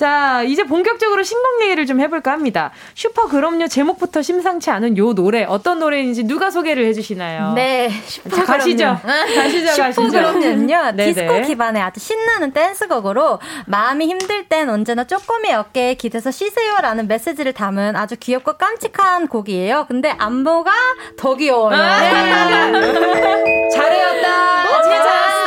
자, 0.00 0.42
이제 0.44 0.64
본격적으로 0.64 1.22
신곡 1.22 1.60
얘기를 1.60 1.84
좀 1.84 2.00
해볼까 2.00 2.32
합니다. 2.32 2.70
슈퍼 2.94 3.28
그럼요 3.28 3.68
제목부터 3.68 4.22
심상치 4.22 4.70
않은 4.70 4.96
요 4.96 5.12
노래 5.12 5.44
어떤 5.44 5.78
노래인지 5.78 6.24
누가 6.24 6.50
소개를 6.50 6.86
해주시나요? 6.86 7.52
네, 7.52 7.90
자, 8.34 8.44
가시죠. 8.46 8.96
가시죠, 9.04 9.66
가시죠. 9.66 9.92
슈퍼그룹은요 9.92 10.92
네네. 10.96 11.12
디스코 11.12 11.42
기반의 11.42 11.82
아주 11.82 12.00
신나는 12.00 12.52
댄스곡으로 12.52 13.40
마음이 13.66 14.06
힘들 14.06 14.48
땐 14.48 14.70
언제나 14.70 15.04
쪼꼬미 15.04 15.52
어깨에 15.52 15.92
기대서 15.96 16.30
쉬세요라는 16.30 17.06
메시지를 17.06 17.52
담은 17.52 17.94
아주 17.94 18.16
귀엽고 18.18 18.54
깜찍한 18.54 19.28
곡이에요. 19.28 19.84
근데 19.86 20.14
안무가 20.16 20.72
더 21.18 21.34
귀여워요. 21.34 21.76
잘해왔다. 23.70 24.82
진짜. 24.82 25.39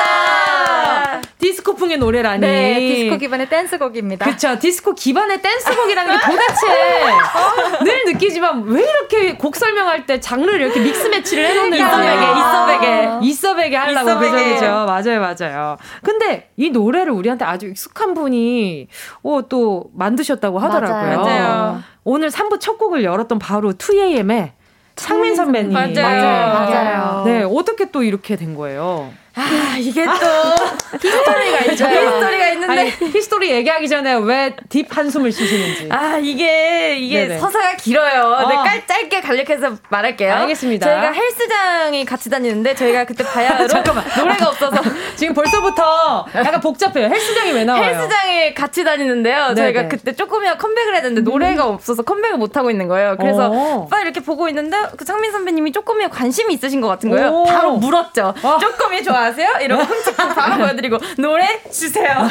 디스코풍의 1.44 1.98
노래라니. 1.98 2.40
네, 2.40 2.80
디스코 2.80 3.18
기반의 3.18 3.50
댄스곡입니다. 3.50 4.26
그쵸. 4.26 4.58
디스코 4.58 4.94
기반의 4.96 5.42
댄스곡이라는 5.42 6.18
게 6.18 6.26
도대체 6.26 7.84
늘 7.84 8.14
느끼지만 8.14 8.64
왜 8.64 8.82
이렇게 8.82 9.36
곡 9.36 9.58
설명할 9.58 10.06
때 10.06 10.22
장르를 10.22 10.62
이렇게 10.62 10.80
믹스 10.80 11.08
매치를 11.08 11.46
해놓는 11.46 11.78
있어베게, 11.78 12.40
있어베게. 12.40 13.28
있어베게 13.28 13.76
하려고 13.76 14.06
그죠, 14.20 14.26
있어베게. 14.26 14.54
그죠. 14.54 14.66
맞아요, 14.66 15.20
맞아요. 15.20 15.78
근데 16.02 16.50
이 16.56 16.70
노래를 16.70 17.12
우리한테 17.12 17.44
아주 17.44 17.68
익숙한 17.68 18.14
분이 18.14 18.88
어, 19.24 19.42
또 19.50 19.90
만드셨다고 19.96 20.60
하더라고요. 20.60 21.18
맞아요. 21.18 21.24
맞아요. 21.24 21.84
오늘 22.06 22.30
3부 22.30 22.62
첫 22.62 22.78
곡을 22.78 23.04
열었던 23.04 23.38
바로 23.40 23.74
2AM의 23.74 24.52
창민 24.96 25.36
선배님. 25.36 25.74
맞아요. 25.74 26.54
맞아요. 26.54 27.24
네, 27.26 27.44
어떻게 27.44 27.92
또 27.92 28.02
이렇게 28.04 28.38
된 28.38 28.56
거예요? 28.56 29.12
아, 29.36 29.76
이게 29.80 30.06
또 30.06 30.12
history가 31.02 31.60
있죠. 31.72 31.86
history가 31.88 32.50
있는데. 32.50 32.74
아니, 32.82 32.90
history 32.90 33.50
얘기하기 33.52 33.90
전에 33.90 34.14
왜 34.16 34.56
deep 34.70 34.86
한숨을 34.96 35.32
쉬시는지. 35.32 35.90
아, 35.92 36.18
이게, 36.18 36.96
이게 36.98 37.28
네네. 37.28 37.40
서사가 37.40 37.76
길어요. 37.78 38.24
어. 38.40 38.64
깔, 38.64 38.86
짧게 38.88 39.22
간략해서 39.22 39.78
말할게요. 39.90 40.34
알겠습니다. 40.34 40.86
저희가 40.88 41.12
헬스장이 41.12 42.06
같이 42.06 42.30
다니는데 42.30 42.76
저희가 42.76 43.06
그때 43.06 43.24
바야흐로 43.24 43.68
잠깐만. 43.70 44.04
노래가 44.18 44.50
없어서 44.50 44.82
지금 45.16 45.34
벌써부터 45.34 46.26
약간 46.36 46.60
복잡해요. 46.62 47.08
헬스장이 47.08 47.52
왜 47.54 47.64
나와요? 47.66 47.84
헬스장에 47.84 48.54
같이 48.54 48.84
다니는데요. 48.84 49.54
저희가 49.56 49.82
네네. 49.82 49.88
그때 49.90 50.14
조금이나 50.16 50.58
컴백을 50.58 50.94
해야 50.94 51.02
되는데 51.02 51.22
노래가 51.22 51.66
없어서 51.66 52.04
컴백을 52.04 52.38
못 52.38 52.56
하고 52.58 52.70
있는 52.72 52.88
거예요. 52.88 53.16
그래서 53.20 53.50
오. 53.50 53.88
빨리 53.90 54.04
이렇게 54.04 54.20
보고 54.22 54.48
있는데 54.50 54.78
그 54.98 55.06
창민 55.06 55.32
선배님이 55.32 55.72
조금이나 55.72 56.10
관심이 56.10 56.54
있으신 56.54 56.82
것 56.82 56.88
같은 56.88 57.10
거예요. 57.10 57.30
오. 57.30 57.44
바로 57.46 57.74
물었죠. 57.78 58.34
와. 58.42 58.58
조금이 58.60 59.04
좋아 59.04 59.23
하세요? 59.24 59.50
이러고 59.62 59.84
훔치고 59.84 60.16
바로 60.36 60.58
보여드리고 60.58 60.98
노래 61.18 61.62
주세요. 61.72 62.12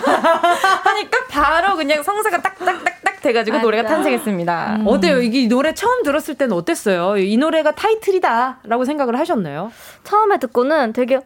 하니까 0.84 1.18
바로 1.28 1.76
그냥 1.76 2.02
성사가 2.02 2.40
딱딱딱딱 2.42 3.20
돼가지고 3.22 3.58
노래가 3.58 3.88
탄생했습니다. 3.88 4.80
어때요? 4.86 5.20
이게 5.20 5.42
이 5.42 5.48
노래 5.48 5.72
처음 5.74 6.02
들었을 6.02 6.34
때는 6.34 6.56
어땠어요? 6.56 7.16
이 7.18 7.36
노래가 7.36 7.72
타이틀이다라고 7.72 8.84
생각을 8.84 9.18
하셨나요? 9.18 9.70
처음에 10.04 10.38
듣고는 10.38 10.92
되게 10.92 11.16
어 11.16 11.22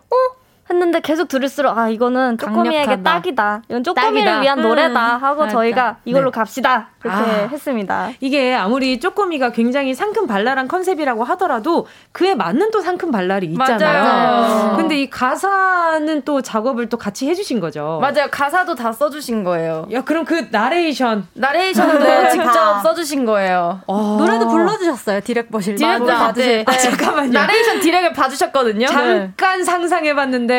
했는데 0.69 1.01
계속 1.01 1.29
들을수록 1.29 1.77
아 1.79 1.89
이거는 1.89 2.39
쪼꼬미에게. 2.39 3.03
딱이다. 3.03 3.63
이건 3.69 3.85
쪼꼬미를 3.85 4.25
딱이다. 4.25 4.41
위한 4.41 4.59
음. 4.59 4.63
노래다 4.63 5.01
하고 5.19 5.43
맞다. 5.43 5.53
저희가 5.53 5.97
이걸로 6.05 6.31
네. 6.31 6.35
갑시다 6.39 6.89
이렇게 7.05 7.19
아. 7.21 7.47
했습니다. 7.51 8.11
이게 8.21 8.53
아무리 8.55 8.99
쪼꼬미가 8.99 9.53
굉장히 9.53 9.95
상큼 9.95 10.27
발랄한 10.27 10.67
컨셉이라고 10.67 11.23
하더라도 11.25 11.87
그에 12.13 12.35
맞는 12.35 12.71
또 12.73 12.81
상큼 12.81 13.11
발랄이 13.13 13.47
있잖아요. 13.47 14.03
맞아요. 14.03 14.77
근데 14.77 14.99
이 15.03 15.09
가사는 15.11 16.23
또 16.25 16.43
작업을 16.43 16.89
또 16.89 16.97
같이 16.97 17.29
해주신 17.29 17.61
거죠. 17.61 17.99
맞아요. 18.03 18.29
가사도 18.31 18.75
다 18.75 18.91
써주신 18.93 19.45
거예요. 19.45 19.87
야 19.93 20.03
그럼 20.03 20.25
그 20.25 20.49
나레이션 20.51 21.29
나레이션도 21.35 21.99
직접 22.31 22.53
다. 22.53 22.81
써주신 22.81 23.25
거예요. 23.25 23.81
어. 23.87 24.17
노래도 24.19 24.49
불러주셨어요 24.49 25.21
direct 25.21 25.51
보실 25.51 25.75
때. 25.77 25.85
direct 25.85 26.05
받으실 26.07 26.65
때. 26.65 26.73
아, 26.73 26.77
잠깐만요. 26.77 27.33
나레이션 27.33 27.81
direct를 27.81 28.13
봐주셨거든요. 28.15 28.87
잠깐 28.87 29.63
상상해봤는데 29.65 30.56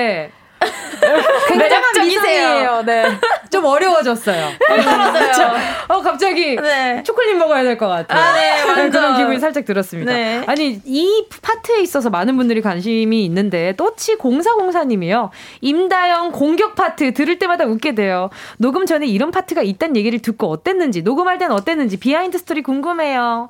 매력적이세요. 1.58 2.84
네. 2.86 3.06
좀 3.52 3.64
어려워졌어요. 3.66 4.50
맞아요. 4.86 5.54
어 5.88 6.02
갑자기 6.02 6.56
네. 6.56 7.04
초콜릿 7.04 7.36
먹어야 7.38 7.64
될 7.64 7.78
것 7.78 7.88
같아요. 7.88 8.20
아, 8.20 8.34
네, 8.34 8.64
완전. 8.64 8.90
그런 8.90 9.18
기분이 9.18 9.40
살짝 9.40 9.66
들었습니다. 9.66 10.12
네. 10.12 10.44
아니 10.48 10.82
이 10.84 11.26
파트에 11.42 11.82
있어서 11.82 12.10
많은 12.10 12.36
분들이 12.38 12.62
관심이 12.62 13.24
있는데 13.26 13.74
또치 13.78 14.16
공사공사님이요. 14.16 15.30
임다영 15.62 16.32
공격 16.32 16.76
파트 16.76 17.14
들을 17.14 17.38
때마다 17.40 17.66
웃게 17.66 17.94
돼요. 17.94 18.30
녹음 18.58 18.86
전에 18.86 19.06
이런 19.06 19.30
파트가 19.32 19.62
있다는 19.62 19.96
얘기를 19.96 20.20
듣고 20.20 20.50
어땠는지 20.50 21.04
녹음할 21.04 21.38
땐 21.38 21.52
어땠는지 21.52 21.98
behind 21.98 22.38
story 22.40 22.64
궁금해요. 22.64 23.50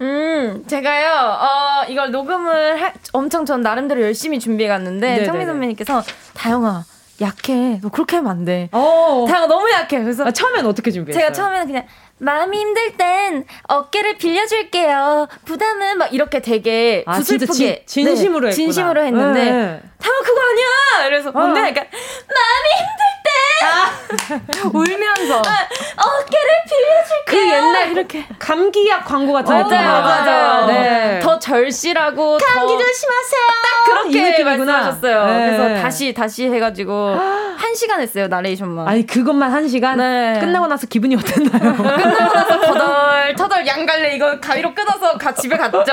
음, 0.00 0.64
제가요, 0.66 1.38
어, 1.40 1.84
이걸 1.88 2.10
녹음을 2.10 2.80
할- 2.82 2.92
엄청 3.12 3.46
전 3.46 3.62
나름대로 3.62 4.02
열심히 4.02 4.38
준비해 4.38 4.68
갔는데. 4.68 5.24
창민 5.24 5.46
선배님께서, 5.46 6.02
다영아, 6.34 6.84
약해. 7.22 7.78
너 7.82 7.88
그렇게 7.88 8.16
하면 8.16 8.30
안 8.30 8.44
돼. 8.44 8.68
어. 8.72 9.24
다영아, 9.26 9.46
너무 9.46 9.70
약해. 9.70 10.02
그래서 10.02 10.26
아, 10.26 10.30
처음엔 10.30 10.66
어떻게 10.66 10.90
준비했어요? 10.90 11.18
제가 11.22 11.32
처음에는 11.32 11.66
그냥, 11.66 11.86
마음이 12.18 12.58
힘들 12.58 12.96
땐 12.96 13.44
어깨를 13.68 14.16
빌려줄게요. 14.18 15.28
부담은 15.44 15.98
막 15.98 16.12
이렇게 16.14 16.40
되게 16.40 17.02
아, 17.06 17.20
진짜 17.20 17.46
구슬프게. 17.46 17.84
진- 17.86 18.04
진심으로 18.06 18.40
네, 18.40 18.50
했구나. 18.50 18.50
진심으로 18.54 19.02
했는데, 19.02 19.44
네. 19.44 19.82
다영아, 19.98 20.20
그거 20.22 20.40
아니야! 20.42 21.08
그래서 21.08 21.30
뭔데? 21.32 21.60
어. 21.60 21.66
약간, 21.68 21.86
마음이 21.86 22.68
힘들 22.78 22.96
때! 22.98 23.15
울면서. 24.72 25.38
어깨를 25.38 26.48
빌려줄게요. 26.68 27.24
그 27.26 27.48
옛날 27.50 27.90
이렇게 27.92 28.26
감기약 28.38 29.04
광고 29.04 29.32
같은 29.32 29.52
맞아요, 29.54 29.64
느낌이에요. 29.64 29.90
맞아요. 29.90 30.66
네. 30.66 31.20
더 31.22 31.38
절실하고 31.38 32.38
감기 32.38 32.72
조심하세요. 32.72 33.40
딱 33.86 34.02
그렇게. 34.10 34.44
말씀하셨어요. 34.44 35.26
네. 35.26 35.46
그래서 35.56 35.82
다시 35.82 36.12
다시 36.12 36.48
해가지고 36.48 37.16
한 37.56 37.74
시간 37.74 38.00
했어요 38.00 38.28
나레이션만. 38.28 38.86
아니 38.86 39.06
그것만 39.06 39.50
한 39.52 39.68
시간 39.68 39.98
네. 39.98 40.38
끝나고 40.40 40.66
나서 40.66 40.86
기분이 40.86 41.16
어땠나요? 41.16 41.74
끝나고 41.76 42.34
나서 42.34 42.60
터덜 42.66 43.34
터덜 43.34 43.66
양갈래 43.66 44.14
이거 44.14 44.38
가위로 44.40 44.74
끊어서 44.74 45.16
가 45.16 45.32
집에 45.34 45.56
갔죠. 45.56 45.92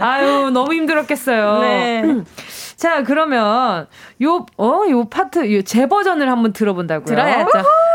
아유 0.00 0.50
너무 0.52 0.72
힘들었겠어요. 0.74 1.58
네. 1.60 2.02
자 2.78 3.02
그러면 3.02 3.88
요 4.22 4.46
어 4.56 4.88
요 4.88 5.08
파트 5.08 5.52
요제 5.52 5.86
버전을 5.88 6.30
한번 6.30 6.52
들어본다고요. 6.52 7.06
들어야죠. 7.06 7.50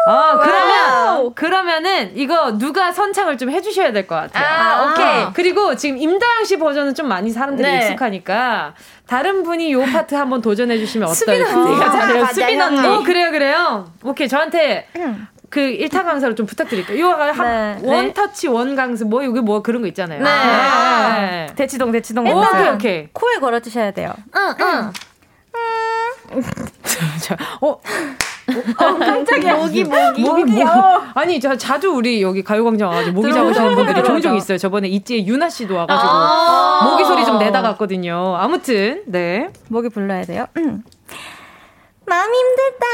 어 0.06 0.40
그러면 0.42 1.34
그러면은 1.34 2.12
이거 2.18 2.58
누가 2.58 2.92
선창을 2.92 3.38
좀 3.38 3.50
해주셔야 3.50 3.94
될 3.94 4.06
것 4.06 4.16
같아요. 4.16 4.44
아, 4.46 4.92
오케이. 4.92 5.34
그리고 5.34 5.74
지금 5.78 5.98
임다영 5.98 6.44
씨 6.44 6.58
버전은 6.60 6.94
좀 6.96 7.08
많이 7.08 7.32
사람들이 7.32 7.66
네. 7.66 7.78
익숙하니까 7.78 8.74
다른 9.08 9.44
분이 9.44 9.72
요 9.72 9.86
파트 9.86 10.16
한번 10.16 10.42
도전해 10.42 10.78
주시면 10.78 11.08
어떨지. 11.08 11.24
수빈 11.24 11.46
언니가 11.46 11.90
잘해요. 11.90 12.26
수빈 12.26 12.62
언니. 12.62 12.86
어 12.86 13.04
그래요 13.04 13.32
그래요. 13.32 13.86
오케이 14.04 14.28
저한테 14.28 14.88
그 15.54 15.60
일타 15.60 16.04
강사로 16.04 16.34
좀 16.34 16.48
부탁드릴게요. 16.48 17.00
요 17.00 17.12
한, 17.12 17.80
네. 17.80 17.88
one 17.88 18.12
touch 18.12 18.48
one 18.48 18.76
강사 18.76 19.06
뭐 19.06 19.22
이게 19.22 19.40
뭐 19.40 19.62
그런 19.62 19.84
거 19.84 19.88
있잖아요. 19.90 20.24
네. 20.24 20.30
네. 20.32 21.46
대치동 21.56 21.92
대치동. 21.92 22.26
오, 22.26 22.34
먹었어요. 22.34 22.62
오케이 22.62 22.74
오케이. 22.74 23.10
코에 23.14 23.36
걸어 23.36 23.60
주셔야 23.60 23.92
돼요. 23.92 24.16
응 24.36 24.56
응. 24.60 24.92
자, 27.22 27.38
어. 27.62 27.80
깜짝이야. 28.80 29.58
목이 29.58 29.84
목이. 29.84 30.22
목이 30.24 30.44
목 30.46 30.68
아니 31.14 31.40
저 31.40 31.56
자주 31.56 31.92
우리 31.92 32.24
여기 32.24 32.44
가요광장 32.44 32.90
와가지고 32.90 33.14
모기 33.14 33.32
잡으시는 33.32 33.76
분들이 33.76 34.04
종종 34.04 34.36
있어요. 34.36 34.58
저번에 34.58 34.88
있지에 34.88 35.24
유나 35.24 35.52
씨도 35.52 35.76
와가지고 35.76 36.90
모기 36.90 37.06
소리 37.06 37.24
좀 37.26 37.38
내다 37.38 37.62
갔거든요. 37.62 38.36
아무튼 38.40 39.04
네. 39.06 39.50
목이 39.70 39.90
불러야 39.90 40.24
돼요. 40.24 40.48
음. 40.58 40.84
마음이 42.06 42.38
힘들 42.38 42.72
땐 42.80 42.90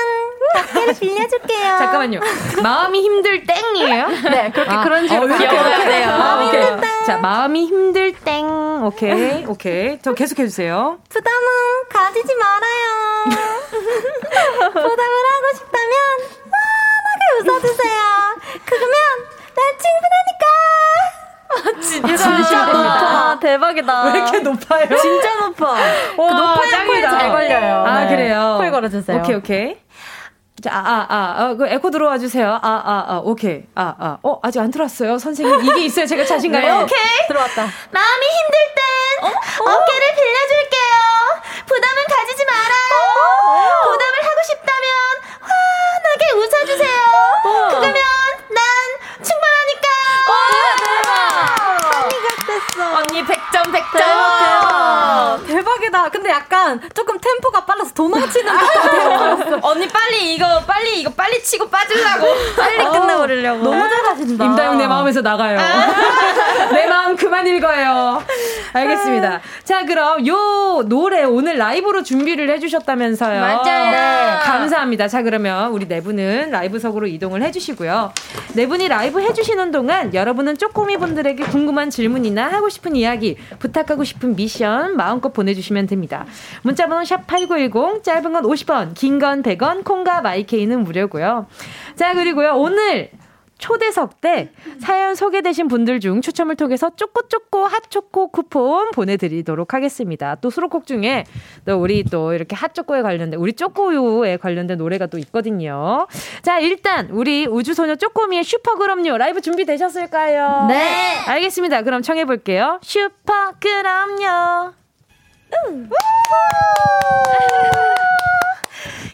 어깨를 0.64 0.94
빌려줄게요. 1.00 1.60
잠깐만요. 1.80 2.20
마음이 2.62 3.02
힘들 3.02 3.44
땡이에요? 3.46 4.08
네, 4.30 4.52
그렇게 4.52 4.72
아, 4.72 4.84
그런 4.84 5.08
식으로 5.08 5.34
어, 5.34 5.38
이렇게. 5.38 5.48
돼요. 5.86 6.08
마음이 6.18 6.48
오케이. 6.48 6.62
힘들 6.62 6.82
땡. 6.82 7.06
자, 7.06 7.18
마음이 7.18 7.66
힘들 7.66 8.14
땡. 8.14 8.48
오케이, 8.86 9.46
오케이. 9.46 10.00
저 10.02 10.14
계속 10.14 10.40
해 10.40 10.46
주세요. 10.48 11.00
부담은 11.10 11.38
가지지 11.90 12.34
말아요. 12.36 13.26
부담을 14.70 14.94
하고 14.94 15.56
싶다면 15.56 15.94
환하게 16.52 17.42
웃어주세요. 17.42 18.02
그러면 18.66 18.94
난 19.56 19.66
충분하니까. 19.78 20.46
진짜 21.82 22.66
높아. 22.66 23.40
대박이다. 23.40 24.04
왜 24.06 24.20
이렇게 24.20 24.40
높아요? 24.40 24.88
진짜 24.98 25.36
높아. 25.36 25.66
와, 25.72 26.32
높아야 26.34 26.86
코에. 26.86 27.02
잘 27.02 27.30
걸려요. 27.32 27.84
아, 27.86 28.02
네. 28.02 28.10
그래요? 28.10 28.56
코에 28.60 28.70
걸어주세요. 28.70 29.20
오케이, 29.20 29.36
오케이. 29.36 29.78
자, 30.62 30.72
아, 30.74 31.06
아, 31.10 31.36
아, 31.38 31.54
그 31.56 31.66
에코 31.68 31.90
들어와 31.90 32.18
주세요. 32.18 32.52
아, 32.52 32.60
아, 32.62 33.06
아, 33.08 33.22
오케이. 33.24 33.64
아, 33.76 33.96
아. 33.98 34.18
어, 34.24 34.40
아직 34.44 34.60
안 34.60 34.70
들어왔어요. 34.72 35.18
선생님, 35.18 35.64
이게 35.64 35.86
있어요. 35.86 36.06
제가 36.06 36.26
자신감이. 36.26 36.66
네. 36.66 36.72
오케이. 36.82 37.28
들어왔다. 37.28 37.62
마음이 37.92 38.26
힘들 38.26 38.60
땐 38.76 39.32
어깨를 39.62 40.16
빌려줄게요. 40.16 41.00
부담은 41.66 42.04
가지지 42.10 42.46
말아요. 42.46 43.84
부담을 43.84 44.20
하고 44.22 44.42
싶다면 44.48 45.09
약간 56.76 56.90
조금 56.94 57.18
템포가 57.20 57.66
빨라서 57.66 57.94
도망치는 57.94 58.54
템포였어. 58.58 59.60
언니 59.68 59.88
빨리 59.88 60.34
이거 60.36 60.62
빨리 60.66 61.02
이거 61.02 61.12
빨리 61.12 61.42
치고 61.44 61.70
빠지려고. 61.70 62.28
빨리 62.56 62.78
끝내버리려고. 62.86 63.64
너무 63.64 63.90
잘 63.90 63.99
마음에서 65.10 65.22
나가요. 65.22 65.58
내 66.72 66.86
마음 66.88 67.16
그만 67.16 67.46
읽어요. 67.48 68.22
알겠습니다. 68.74 69.42
자, 69.64 69.86
그럼 69.86 70.26
요 70.28 70.84
노래 70.88 71.24
오늘 71.24 71.58
라이브로 71.58 72.04
준비를 72.04 72.50
해주셨다면서요. 72.52 73.42
맞아요. 73.42 73.92
네. 73.92 74.40
감사합니다. 74.44 75.08
자, 75.08 75.24
그러면 75.24 75.72
우리 75.72 75.88
네 75.88 76.02
분은 76.02 76.52
라이브석으로 76.52 77.08
이동을 77.08 77.42
해주시고요. 77.44 78.14
네 78.54 78.68
분이 78.68 78.88
라이브 78.88 79.20
해주시는 79.22 79.72
동안 79.72 80.14
여러분은 80.14 80.58
쪼꼬미 80.58 80.98
분들에게 80.98 81.44
궁금한 81.46 81.90
질문이나 81.90 82.48
하고 82.48 82.70
싶은 82.70 82.96
이야기, 82.96 83.38
부탁하고 83.60 84.04
싶은 84.04 84.36
미션 84.36 84.96
마음껏 84.96 85.34
보내주시면 85.34 85.88
됩니다. 85.88 86.26
문자번호 86.62 87.02
샵8910, 87.04 88.04
짧은 88.04 88.34
건 88.34 88.44
50원, 88.44 88.94
긴 88.94 89.20
건 89.20 89.44
100원, 89.44 89.84
콩과 89.84 90.22
마이케이는 90.22 90.84
무료고요. 90.84 91.48
자, 91.96 92.14
그리고요, 92.14 92.54
오늘 92.56 93.10
초대석 93.60 94.22
때 94.22 94.50
사연 94.80 95.14
소개되신 95.16 95.68
분들 95.68 96.00
중 96.00 96.22
추첨을 96.22 96.56
통해서 96.56 96.90
쪼꼬쪼꼬 96.96 97.66
핫초코 97.66 98.30
쿠폰 98.30 98.90
보내드리도록 98.92 99.74
하겠습니다. 99.74 100.36
또 100.36 100.50
수록곡 100.50 100.88
중에 100.88 101.26
또 101.66 101.78
우리 101.78 102.04
또 102.04 102.34
이렇게 102.34 102.56
핫초코에 102.56 103.02
관련된 103.04 103.40
우리 103.40 103.54
쪼꼬요에 103.54 104.38
관련된 104.38 104.78
노래가 104.78 105.06
또 105.08 105.18
있거든요. 105.20 106.08
자 106.42 106.60
일단 106.60 107.10
우리 107.12 107.46
우주소녀 107.46 107.96
쪼꼬미의 107.98 108.44
슈퍼그럼요 108.44 109.18
라이브 109.18 109.42
준비되셨을까요? 109.42 110.68
네. 110.68 111.18
알겠습니다. 111.28 111.84
그럼 111.84 112.02
청해볼게요. 112.02 112.80
슈퍼그럼요. 112.82 114.74
음. 115.68 115.90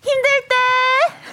힘들 0.06 0.30
때. 0.50 0.56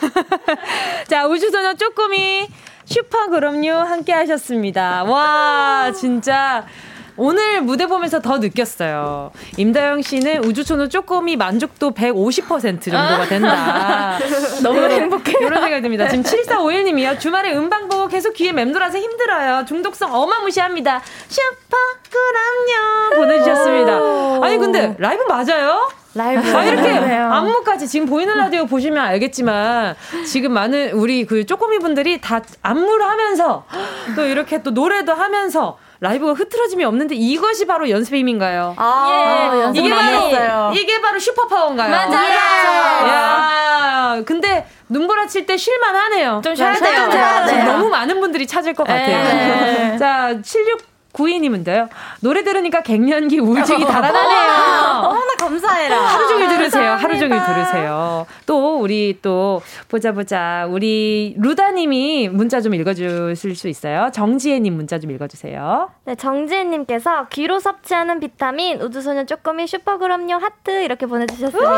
자, 1.08 1.26
우주소녀 1.26 1.74
쪼꼬미 1.74 2.48
슈퍼 2.93 3.28
그럼요 3.28 3.72
함께 3.72 4.12
하셨습니다. 4.12 5.05
와, 5.05 5.90
진짜. 5.99 6.66
오늘 7.16 7.62
무대 7.62 7.86
보면서 7.86 8.20
더 8.20 8.36
느꼈어요. 8.38 9.32
임다영 9.57 10.03
씨는 10.03 10.45
우주소녀 10.45 10.88
쪼꼬미 10.88 11.36
만족도 11.36 11.93
150% 11.93 12.82
정도가 12.82 13.26
된다. 13.28 14.18
너무 14.62 14.80
행복해요. 14.82 15.38
이런 15.47 15.62
생각이 15.62 15.82
듭니다. 15.82 16.09
지금 16.09 16.22
7451님이요. 16.24 17.18
주말에 17.18 17.55
음방 17.55 17.88
보고 17.88 18.09
계속 18.09 18.34
귀에 18.34 18.53
맴돌아서 18.53 18.99
힘들어요. 18.99 19.64
중독성 19.66 20.14
어마무시합니다. 20.14 21.03
슈퍼 21.28 21.76
그럼요 22.11 23.16
보내주셨습니다. 23.22 24.45
아니 24.47 24.59
근데 24.59 24.95
라이브 24.99 25.22
맞아요? 25.24 25.88
라이브. 26.14 26.56
아, 26.56 26.64
이렇게 26.64 26.88
네. 27.00 27.16
안무까지 27.16 27.88
지금 27.88 28.06
보이는 28.06 28.36
라디오 28.36 28.66
보시면 28.66 29.02
알겠지만 29.02 29.94
지금 30.26 30.52
많은 30.52 30.90
우리 30.92 31.24
그 31.24 31.46
쪼꼬미 31.46 31.78
분들이 31.78 32.20
다 32.20 32.40
안무를 32.62 33.08
하면서 33.08 33.64
또 34.14 34.24
이렇게 34.26 34.62
또 34.62 34.70
노래도 34.72 35.14
하면서 35.14 35.78
라이브가 36.00 36.32
흐트러짐이 36.32 36.84
없는데 36.84 37.14
이것이 37.14 37.66
바로 37.66 37.88
연습의 37.88 38.20
힘인가요? 38.20 38.74
아, 38.76 39.50
연습 39.62 39.80
이게 39.84 39.94
많이 39.94 40.12
바로 40.12 40.26
했어요. 40.28 40.72
이게 40.74 41.00
바로 41.00 41.18
슈퍼 41.18 41.46
파워인가요? 41.46 41.90
맞아요. 41.90 43.08
야, 43.08 44.22
근데 44.26 44.66
눈보라 44.88 45.26
칠 45.28 45.46
때 45.46 45.56
쉴만 45.56 45.94
하네요. 45.96 46.40
좀 46.44 46.54
쉬어야 46.54 46.72
네, 46.74 46.80
돼요. 46.80 47.10
쉬어야 47.10 47.44
네. 47.46 47.64
너무 47.64 47.88
많은 47.88 48.20
분들이 48.20 48.46
찾을 48.46 48.74
것 48.74 48.86
같아요. 48.86 49.16
네. 49.24 49.96
자, 49.98 50.34
76 50.42 50.92
구이님은데요. 51.12 51.88
노래 52.20 52.42
들으니까 52.42 52.82
갱년기 52.82 53.38
우울증이 53.38 53.84
달아나네요. 53.86 55.08
어머나 55.08 55.34
감사해라. 55.38 55.96
하루 56.00 56.26
종일 56.28 56.48
들으세요. 57.28 57.40
하루 57.40 57.54
종일 57.54 57.64
들으세요. 57.64 58.26
또 58.46 58.51
우리 58.83 59.18
또 59.22 59.62
보자 59.89 60.12
보자 60.12 60.66
우리 60.68 61.35
루다님이 61.39 62.28
문자 62.28 62.61
좀 62.61 62.74
읽어주실 62.74 63.55
수 63.57 63.68
있어요. 63.68 64.11
정지혜님 64.12 64.74
문자 64.74 64.99
좀 64.99 65.11
읽어주세요. 65.12 65.91
네, 66.05 66.14
정지혜님께서 66.16 67.28
귀로 67.30 67.59
섭취하는 67.61 68.20
비타민 68.20 68.80
우주소녀 68.80 69.24
쪼꼬미 69.24 69.66
슈퍼그럼요 69.66 70.35
하트 70.37 70.83
이렇게 70.83 71.07
보내주셨습니다. 71.07 71.70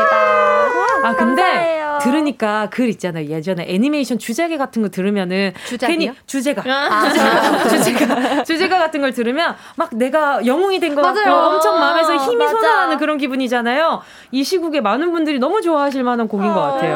아 1.05 1.15
근데 1.17 1.43
감사해요. 1.43 1.99
들으니까 2.03 2.69
글 2.71 2.89
있잖아요. 2.91 3.27
예전에 3.27 3.67
애니메이션 3.69 4.19
주제가 4.19 4.57
같은 4.57 4.83
거 4.83 4.89
들으면은 4.89 5.53
주작이요? 5.67 5.97
괜히 5.99 6.13
주제가 6.27 6.63
주제가 6.63 7.69
주제가 7.69 8.45
주제가 8.45 8.79
같은 8.79 9.01
걸 9.01 9.13
들으면 9.13 9.55
막 9.77 9.91
내가 9.95 10.45
영웅이 10.47 10.81
된 10.81 10.95
것 10.95 11.03
같고. 11.03 11.31
엄청 11.31 11.79
마음에서 11.81 12.17
힘이 12.17 12.37
맞아. 12.37 12.51
솟아나는 12.59 12.99
그런 12.99 13.19
기분이잖아요. 13.19 14.01
이 14.31 14.45
시국에 14.45 14.81
많은 14.81 15.11
분들이 15.13 15.39
너무 15.39 15.61
좋아하실 15.61 16.05
만한 16.05 16.29
곡인 16.29 16.53
것 16.53 16.61
같아요. 16.61 16.94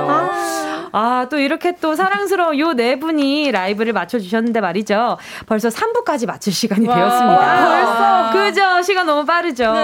아, 0.93 1.27
또 1.29 1.39
이렇게 1.39 1.75
또 1.81 1.95
사랑스러운 1.95 2.59
요 2.59 2.73
네 2.79 2.99
분이 2.99 3.51
라이브를 3.51 3.93
맞춰주셨는데 3.93 4.61
말이죠. 4.61 5.19
벌써 5.47 5.69
3부까지 5.69 6.27
맞출 6.27 6.53
시간이 6.53 6.87
되었습니다. 6.87 7.67
벌써. 7.67 8.31
그죠? 8.33 8.83
시간 8.83 9.07
너무 9.07 9.25
빠르죠. 9.25 9.75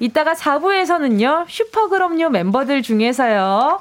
이따가 0.00 0.32
4부에서는요, 0.34 1.44
슈퍼그럼요 1.48 2.30
멤버들 2.30 2.82
중에서요, 2.82 3.78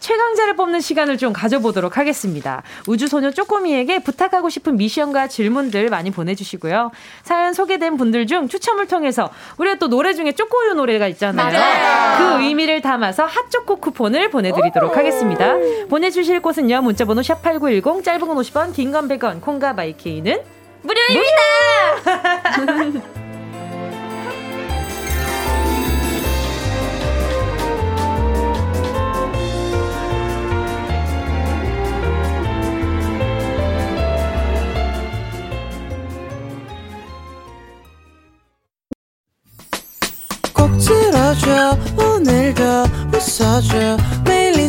최강자를 0.00 0.56
뽑는 0.56 0.80
시간을 0.80 1.18
좀 1.18 1.32
가져보도록 1.32 1.96
하겠습니다. 1.98 2.62
우주소녀 2.86 3.30
쪼꼬미에게 3.32 4.00
부탁하고 4.00 4.48
싶은 4.50 4.76
미션과 4.76 5.28
질문들 5.28 5.88
많이 5.90 6.10
보내주시고요. 6.10 6.92
사연 7.24 7.52
소개된 7.54 7.96
분들 7.96 8.26
중 8.26 8.48
추첨을 8.48 8.86
통해서 8.86 9.30
우리가 9.58 9.76
또 9.76 9.88
노래 9.88 10.14
중에 10.14 10.32
쪼꼬요 10.32 10.74
노래가 10.74 11.06
있잖아요. 11.08 11.50
그 12.18 12.42
의미를 12.42 12.80
담아서 12.82 13.24
핫초코 13.24 13.76
쿠폰을 13.76 14.30
보내드리도록 14.30 14.96
하겠습니다. 14.96 15.31
보내주실 15.88 16.40
곳은요, 16.42 16.82
문자번호 16.82 17.20
샵8910, 17.22 18.04
짧은 18.04 18.26
건 18.26 18.36
50원, 18.36 18.72
긴 18.74 18.92
건 18.92 19.08
100원, 19.08 19.40
콩과 19.40 19.72
마이케이는 19.74 20.40
꼭 40.54 40.70
들어줘. 40.78 41.76
오늘도 41.96 42.62
웃어줘. 43.12 43.96
매일 44.24 44.58
일 44.58 44.68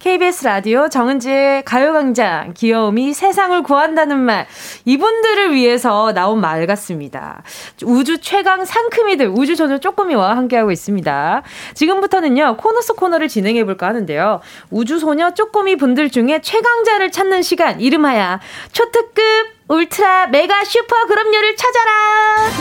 KBS 0.00 0.44
라디오 0.44 0.88
정은지의 0.88 1.62
가요광장 1.64 2.54
귀여움이 2.56 3.12
세상을 3.12 3.62
구한다는 3.62 4.18
말 4.18 4.46
이분들을 4.86 5.52
위해서 5.52 6.14
나온 6.14 6.40
말 6.40 6.66
같습니다. 6.66 7.42
우주 7.84 8.18
최강 8.18 8.64
상큼이들 8.64 9.28
우주 9.28 9.56
소녀 9.56 9.76
쪼꼬미와 9.76 10.38
함께하고 10.38 10.70
있습니다. 10.70 11.42
지금부터는요 11.74 12.56
코너 12.56 12.80
속 12.80 12.96
코너를 12.96 13.28
진행해 13.28 13.66
볼까 13.66 13.88
하는데요. 13.88 14.40
우주 14.70 14.98
소녀 14.98 15.34
쪼꼬미 15.34 15.76
분들 15.76 16.08
중에 16.08 16.40
최강자를 16.40 17.12
찾는 17.12 17.42
시간 17.42 17.78
이름하여 17.78 18.40
초특급 18.72 19.22
울트라 19.68 20.28
메가 20.28 20.64
슈퍼 20.64 21.04
그럼요를 21.04 21.56
찾아라. 21.56 21.92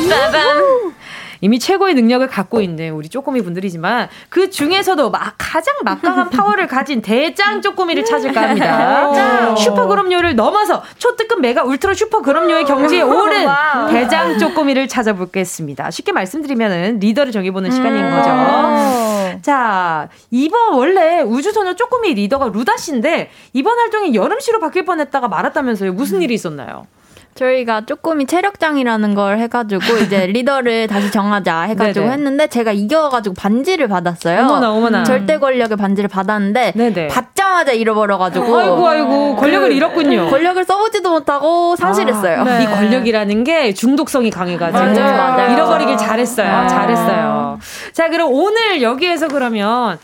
빠밤. 0.10 0.94
이미 1.42 1.60
최고의 1.60 1.96
능력을 1.96 2.26
갖고 2.28 2.62
있는 2.62 2.92
우리 2.94 3.10
쪼꼬미 3.10 3.42
분들이지만 3.42 4.10
그 4.30 4.50
중에서도 4.50 5.10
막 5.10 5.36
가장 5.38 5.74
막강한 5.84 6.30
파워를 6.32 6.68
가진 6.68 7.02
대짱 7.02 7.62
쪼꼬미를 7.62 8.06
찾을까 8.06 8.42
합니다. 8.50 9.56
슈퍼 9.56 9.88
그럼요를 9.88 10.36
넘어서 10.36 10.84
초특급 10.98 11.42
mega 11.42 11.64
ultra 11.64 11.94
슈퍼 11.94 12.22
그럼요의 12.22 12.66
경지에 12.66 13.02
오른 13.04 13.46
대장 13.90 14.38
쪼꼬미를 14.38 14.88
찾아보겠습니다. 14.88 15.92
쉽게 15.92 16.12
말씀드리면은 16.12 17.00
리더를 17.00 17.32
정해보는 17.32 17.72
시간인 17.72 18.10
거죠. 18.12 19.40
자, 19.42 20.10
이번 20.32 20.74
원래 20.74 21.22
우주소녀 21.22 21.76
쪼꼬미 21.76 22.14
리더가 22.16 22.48
루다 22.48 22.78
씨인데 22.78 23.30
이번 23.54 23.78
활동이 23.78 24.14
여름 24.16 24.40
씨로 24.40 24.60
바뀔 24.60 24.86
뻔했다가 24.86 25.28
말았다면서요. 25.28 25.94
무슨 25.94 26.22
일이 26.22 26.34
있었나요? 26.34 26.88
저희가 27.36 27.86
쪼꼬미 27.86 28.26
체력장이라는 28.26 29.16
걸 29.16 29.40
해가지고 29.40 29.82
이제 30.04 30.28
리더를 30.28 30.88
다시 30.88 31.10
정하자 31.12 31.62
해가지고 31.62 32.02
네네. 32.06 32.14
했는데 32.14 32.48
제가 32.48 32.72
이겨가지고 32.74 33.34
반지를 33.36 33.88
받았어요. 33.88 34.42
어머나, 34.42 34.72
어머나. 34.74 35.04
절대 35.04 35.38
권력의 35.38 35.78
반지를 35.78 36.10
받았는데 36.10 36.74
네네. 36.76 37.08
받자마자 37.08 37.72
잃어버려가지고 37.72 38.58
아이고 38.58 38.88
아이고 38.88 39.36
권력을 39.38 39.70
그 39.70 39.74
잃었군요. 39.74 40.30
권력을 40.30 40.64
써보지도 40.66 41.12
못하고 41.12 41.76
상실했어요. 41.78 42.42
아, 42.42 42.60
이 42.60 42.66
권력이라는 42.66 43.44
게 43.46 43.74
중독성이 43.74 44.30
강해가지고 44.30 44.78
맞아요, 44.78 45.18
맞아요. 45.18 45.54
잃어버리길 45.54 45.96
잘했어요. 45.98 46.52
아. 46.54 46.68
잘했어요. 46.68 47.49
자, 47.94 48.10
그럼 48.10 48.32
오늘 48.32 48.82
여기에서 48.82 49.28
그러면 49.28 50.00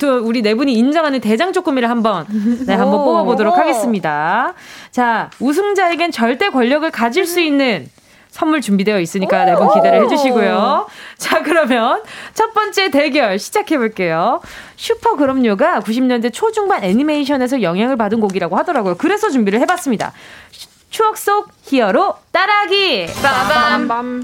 또 0.00 0.18
우리 0.18 0.42
네 0.42 0.54
분이 0.54 0.72
인정하는 0.72 1.20
대장 1.20 1.52
쪼꼬미를 1.52 1.88
한번 1.90 2.26
네, 2.66 2.74
한번 2.74 3.00
오. 3.00 3.04
뽑아 3.04 3.22
보도록 3.24 3.56
하겠습니다. 3.58 4.54
자, 4.90 5.30
우승자에겐 5.40 6.10
절대 6.12 6.48
권력을 6.50 6.88
가질 6.90 7.26
수 7.26 7.40
있는 7.40 7.88
선물 8.30 8.60
준비되어 8.60 9.00
있으니까 9.00 9.44
네 9.46 9.54
분 9.56 9.72
기대를 9.74 10.04
해주시고요. 10.04 10.86
자, 11.16 11.42
그러면 11.42 12.02
첫 12.34 12.52
번째 12.54 12.90
대결 12.90 13.38
시작해볼게요. 13.38 14.40
슈퍼 14.76 15.16
그럼요가 15.16 15.80
90년대 15.80 16.32
초중반 16.32 16.84
애니메이션에서 16.84 17.62
영향을 17.62 17.96
받은 17.96 18.20
곡이라고 18.20 18.56
하더라고요. 18.56 18.96
그래서 18.96 19.28
준비를 19.30 19.60
해봤습니다. 19.60 20.12
슈- 20.52 20.68
추억 20.90 21.18
속 21.18 21.48
히어로 21.64 22.14
따라하기! 22.32 23.06
빠밤! 23.22 24.22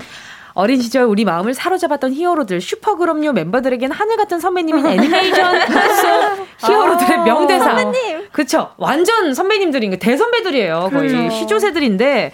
어린 0.55 0.81
시절 0.81 1.03
우리 1.05 1.25
마음을 1.25 1.53
사로잡았던 1.53 2.13
히어로들 2.13 2.61
슈퍼 2.61 2.95
그럼요 2.95 3.33
멤버들에겐 3.33 3.91
하늘 3.91 4.17
같은 4.17 4.39
선배님인 4.39 4.87
애니메이션 4.87 5.61
속 6.61 6.71
히어로들의 6.71 7.19
명대사. 7.25 7.65
선배님. 7.65 8.29
그쵸. 8.31 8.71
완전 8.77 9.35
선배님들인 9.35 9.91
거 9.91 9.97
대선배들이에요. 9.97 10.91
거의 10.93 11.31
시조새들인데 11.31 12.33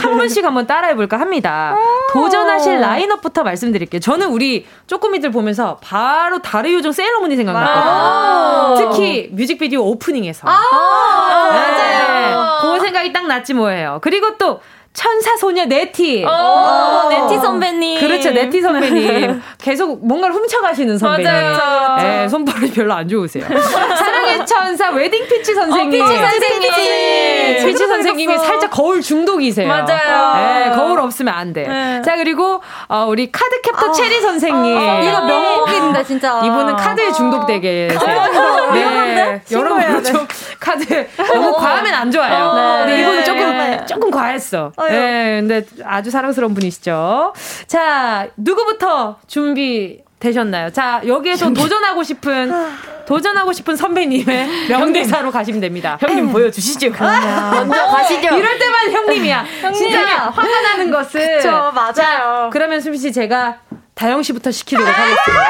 한 0.00 0.16
분씩 0.16 0.44
한번 0.44 0.66
따라해볼까 0.66 1.20
합니다. 1.20 1.76
도전하실 2.12 2.80
라인업부터 2.80 3.42
말씀드릴게요. 3.42 4.00
저는 4.00 4.28
우리 4.28 4.66
쪼꼬미들 4.86 5.30
보면서 5.30 5.78
바로 5.82 6.40
달의 6.40 6.62
요정 6.62 6.92
세일러문이 6.92 7.36
생각났거든요. 7.36 8.90
특히 8.90 9.28
뮤직비디오 9.32 9.82
오프닝에서. 9.82 10.46
맞아요. 10.46 12.58
그 12.62 12.80
생각이 12.80 13.12
딱 13.12 13.26
났지 13.26 13.52
뭐예요. 13.54 13.98
그리고 14.02 14.36
또 14.38 14.60
천사 14.92 15.36
소녀 15.36 15.64
네티. 15.66 16.24
네티 17.10 17.38
선배님. 17.40 18.00
그렇죠, 18.00 18.30
네티 18.32 18.60
선배님. 18.60 19.40
계속 19.58 20.04
뭔가를 20.04 20.34
훔쳐가시는 20.34 20.98
선배님. 20.98 21.32
맞아요. 21.32 21.96
네, 21.96 22.28
손버릇이 22.28 22.72
별로 22.72 22.94
안 22.94 23.08
좋으세요. 23.08 23.44
사랑의 23.48 24.44
천사 24.46 24.90
웨딩 24.90 25.28
피치 25.28 25.54
선생님. 25.54 26.02
어, 26.02 26.06
피치 26.06 26.18
선생님. 26.18 26.60
피치, 26.60 27.66
피치 27.66 27.86
선생님이 27.86 28.38
살짝 28.38 28.70
거울 28.70 29.00
중독이세요. 29.00 29.68
맞아요. 29.68 30.34
네, 30.36 30.70
거울 30.74 30.98
없으면 31.00 31.32
안 31.32 31.52
돼. 31.52 31.66
네. 31.68 32.02
자, 32.04 32.16
그리고 32.16 32.60
어, 32.88 33.06
우리 33.08 33.30
카드 33.30 33.60
캡터 33.60 33.92
체리 33.92 34.20
선생님. 34.20 34.76
이거 34.76 35.20
명곡인데 35.22 36.04
진짜. 36.04 36.40
이분은 36.44 36.76
카드에 36.76 37.12
중독되게 37.12 37.88
계세요. 37.88 38.26
네. 38.72 39.40
여러분 39.52 40.04
좀 40.04 40.26
카드 40.58 41.06
너무 41.16 41.52
과하면 41.54 41.94
안 41.94 42.10
좋아요. 42.10 42.54
네. 42.54 42.78
근데 42.86 43.00
이분은 43.02 43.18
네. 43.18 43.24
조금 43.24 43.86
조금 43.86 44.10
과했어. 44.10 44.72
네. 44.88 45.40
근데 45.40 45.64
아주 45.84 46.10
사랑스러운 46.10 46.54
분이시죠. 46.54 47.32
자, 47.66 48.28
누구부터 48.36 49.18
준비 49.26 50.02
되셨나요? 50.18 50.70
자, 50.70 51.00
여기에서 51.06 51.50
도전하고 51.52 52.02
싶은 52.02 52.52
도전하고 53.06 53.52
싶은 53.52 53.74
선배님의 53.74 54.68
명대사로 54.68 55.30
가시면 55.30 55.60
됩니다. 55.60 55.96
형님 56.00 56.30
보여주시죠. 56.30 56.90
먼저 56.90 57.86
가시죠. 57.86 58.36
이럴 58.36 58.58
때만 58.58 58.90
형님이야. 58.92 59.44
진짜 59.74 60.00
화가 60.30 60.60
나는 60.62 60.90
것은. 60.90 61.20
그쵸, 61.38 61.72
맞아요. 61.74 61.92
자, 61.94 62.50
그러면 62.52 62.80
수미 62.80 62.98
씨 62.98 63.10
제가 63.12 63.58
다영 63.94 64.22
씨부터 64.22 64.50
시키도록 64.50 64.86
하겠습니다. 64.86 65.44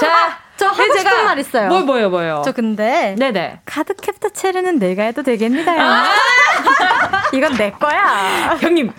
자, 0.00 0.38
저 0.60 0.66
하고 0.66 0.92
네, 0.92 1.00
싶은 1.00 1.24
말 1.24 1.38
있어요. 1.38 1.68
뭐 1.68 1.80
뭐요, 1.80 2.10
뭐요? 2.10 2.42
저 2.44 2.52
근데 2.52 3.14
네네. 3.18 3.60
카드 3.64 3.94
캡터 3.94 4.28
체르는 4.28 4.78
내가 4.78 5.04
해도 5.04 5.22
되겠니다. 5.22 5.72
이건 7.32 7.54
내 7.56 7.70
거야. 7.70 8.58
형님, 8.60 8.92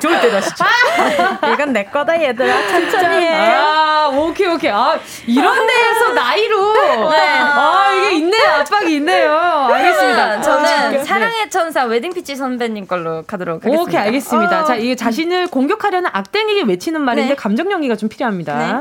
좋을 0.00 0.20
때 0.22 0.30
다 0.30 0.40
시죠. 0.40 0.64
이건 1.52 1.72
내 1.74 1.84
거다 1.84 2.18
얘들아. 2.22 2.68
천천히 2.68 3.26
해. 3.26 3.52
아, 3.54 4.08
오케이, 4.10 4.46
오케이. 4.46 4.70
아, 4.70 4.98
이런 5.26 5.66
데에서 5.66 6.12
나이로. 6.14 6.74
아, 7.10 7.92
이게 7.92 8.16
있네요. 8.16 8.50
압박이 8.60 8.94
있네요. 8.96 9.32
알겠습니다. 9.36 10.36
네. 10.36 10.42
저는 10.42 11.04
사랑의 11.04 11.50
천사 11.50 11.84
웨딩 11.84 12.14
피치 12.14 12.36
선배님 12.36 12.86
걸로 12.86 13.22
가도록 13.26 13.56
하겠습니다. 13.64 13.82
오케이, 13.82 14.00
알겠습니다. 14.00 14.64
자, 14.64 14.76
이게 14.76 14.94
자신을 14.96 15.48
공격하려는 15.48 16.08
악당에게 16.12 16.62
외치는 16.62 17.00
말인데 17.02 17.30
네. 17.30 17.34
감정 17.34 17.70
연기가 17.70 17.96
좀 17.96 18.08
필요합니다. 18.08 18.56
네. 18.58 18.74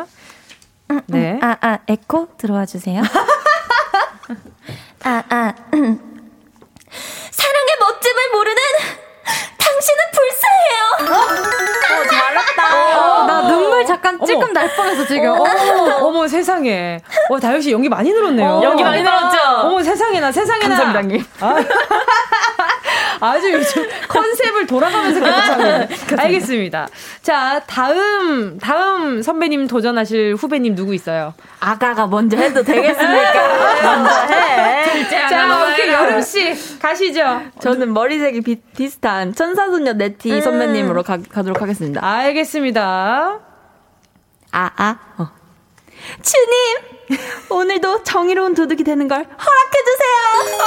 아, 1.42 1.58
아, 1.62 1.80
에코 1.88 2.36
들어와 2.38 2.66
주세요. 2.66 3.02
아, 5.04 5.24
아. 5.30 5.54
사랑의 7.32 7.76
멋짐을 7.80 8.32
모르는 8.34 8.62
당신은 9.82 10.04
불쌍해요. 10.14 10.82
어, 12.74 13.26
나 13.26 13.42
눈물 13.48 13.84
잠깐 13.86 14.24
찔끔 14.24 14.54
날 14.54 14.74
뻔했어 14.76 15.06
지금. 15.08 15.30
어머, 15.32 15.96
어머, 16.02 16.28
세상에. 16.28 17.00
와, 17.30 17.40
다영 17.40 17.60
씨 17.60 17.72
연기 17.72 17.90
많이 17.90 18.12
늘었네요. 18.12 18.62
연기 18.64 18.84
많이 18.84 19.02
늘었죠? 19.02 19.38
어머, 19.64 19.82
세상에나, 19.82 20.32
세상에나. 20.32 20.76
감사합니다, 20.76 21.26
아, 23.20 23.40
주 23.42 23.52
요즘 23.52 23.88
컨셉을 24.08 24.68
돌아가면서 24.68 25.20
계속 25.20 25.38
하고 25.38 25.62
있네. 25.62 25.90
알겠습니다. 26.18 26.88
자, 27.24 27.62
다음, 27.66 28.60
다음 28.60 29.22
선배님 29.22 29.68
도전하실 29.68 30.36
후배님 30.36 30.76
누구 30.76 30.94
있어요? 30.94 31.34
아가가 31.60 32.08
먼저 32.08 32.38
해도 32.38 32.64
되겠습니까? 32.64 33.34
먼저 33.84 34.34
해. 34.34 34.72
자, 35.10 35.72
오케이, 35.72 35.92
여름 35.92 36.22
씨, 36.22 36.80
가시죠. 36.80 37.42
저는 37.60 37.94
머리색이 37.94 38.42
비, 38.42 38.56
비슷한 38.76 39.34
천사 39.34 39.68
소녀 39.72 39.94
네티 39.94 40.42
선배님으로 40.42 41.04
가, 41.04 41.18
가도록 41.18 41.62
하겠습니다. 41.62 42.06
알겠습니다. 42.06 43.40
아, 44.52 44.72
아. 44.76 45.00
어. 45.18 45.32
주님! 46.22 47.20
오늘도 47.50 48.04
정의로운 48.04 48.54
도둑이 48.54 48.84
되는 48.84 49.08
걸 49.08 49.20
허락해주세요! 49.20 50.60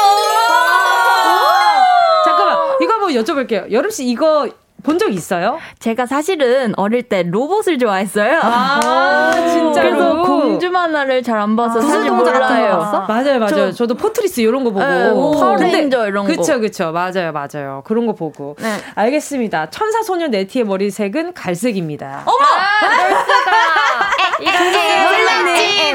잠깐만, 2.24 2.76
이거 2.80 2.92
한번 2.92 3.10
여쭤볼게요. 3.12 3.70
여름씨, 3.70 4.06
이거 4.06 4.48
본 4.84 4.98
적 4.98 5.12
있어요? 5.12 5.58
제가 5.80 6.06
사실은 6.06 6.72
어릴 6.76 7.02
때 7.02 7.24
로봇을 7.24 7.78
좋아했어요. 7.78 8.38
아, 8.42 9.32
진짜로? 9.50 9.72
그래서 9.90 10.22
공주 10.22 10.70
만화를 10.70 11.22
잘 11.22 11.34
안 11.40 11.56
봐서 11.56 11.80
사실 11.80 12.10
같은 12.10 12.16
거 12.16 12.30
몰라요. 12.30 13.04
맞아요, 13.08 13.38
맞아요. 13.40 13.72
저도 13.72 13.94
포트리스 13.96 14.40
이런 14.40 14.62
거 14.62 14.70
보고. 14.70 14.84
네, 14.84 15.10
뭐 15.10 15.32
파워레인저 15.32 16.06
이런 16.08 16.26
거. 16.26 16.32
그쵸, 16.32 16.60
그쵸. 16.60 16.92
맞아요, 16.92 17.32
맞아요. 17.32 17.82
그런 17.84 18.06
거 18.06 18.12
보고. 18.14 18.54
네. 18.60 18.72
알겠습니다. 18.94 19.70
천사 19.70 20.02
소녀 20.02 20.28
네티의 20.28 20.64
머리색은 20.64 21.34
갈색입니다. 21.34 22.24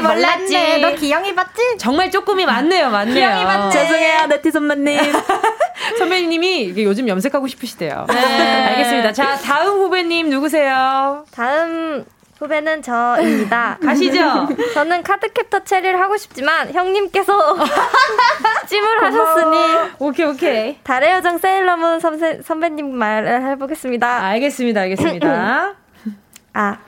몰랐네. 0.02 0.78
너 0.78 0.94
기영이 0.94 1.34
봤지? 1.34 1.78
정말 1.78 2.10
조금이 2.10 2.44
많네요, 2.46 2.90
맞네요. 2.90 3.70
죄송해요, 3.70 4.26
네티 4.26 4.50
선배님. 4.50 5.00
선배님이 5.98 6.62
이게 6.64 6.84
요즘 6.84 7.08
염색하고 7.08 7.46
싶으시대요. 7.48 8.06
알겠습니다. 8.08 9.12
자, 9.12 9.36
다음 9.36 9.68
후배님 9.80 10.30
누구세요? 10.30 11.24
다음 11.32 12.04
후배는 12.38 12.80
저입니다. 12.82 13.78
가시죠. 13.84 14.48
저는 14.72 15.02
카드 15.02 15.30
캡터 15.32 15.60
체리를 15.64 16.00
하고 16.00 16.16
싶지만 16.16 16.72
형님께서 16.72 17.56
찜을 18.66 19.02
하셨으니 19.04 19.58
오케이 19.98 20.26
오케이. 20.26 20.78
달의 20.82 21.12
여정 21.12 21.36
세일러문 21.38 22.00
선배, 22.00 22.40
선배님 22.42 22.94
말을 22.96 23.42
해보겠습니다. 23.50 24.24
알겠습니다, 24.24 24.80
알겠습니다. 24.82 25.74
아 26.54 26.78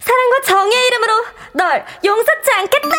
사랑과 0.00 0.40
정의 0.44 0.86
이름으로 0.88 1.12
널 1.52 1.84
용서치 2.04 2.50
않겠다. 2.58 2.96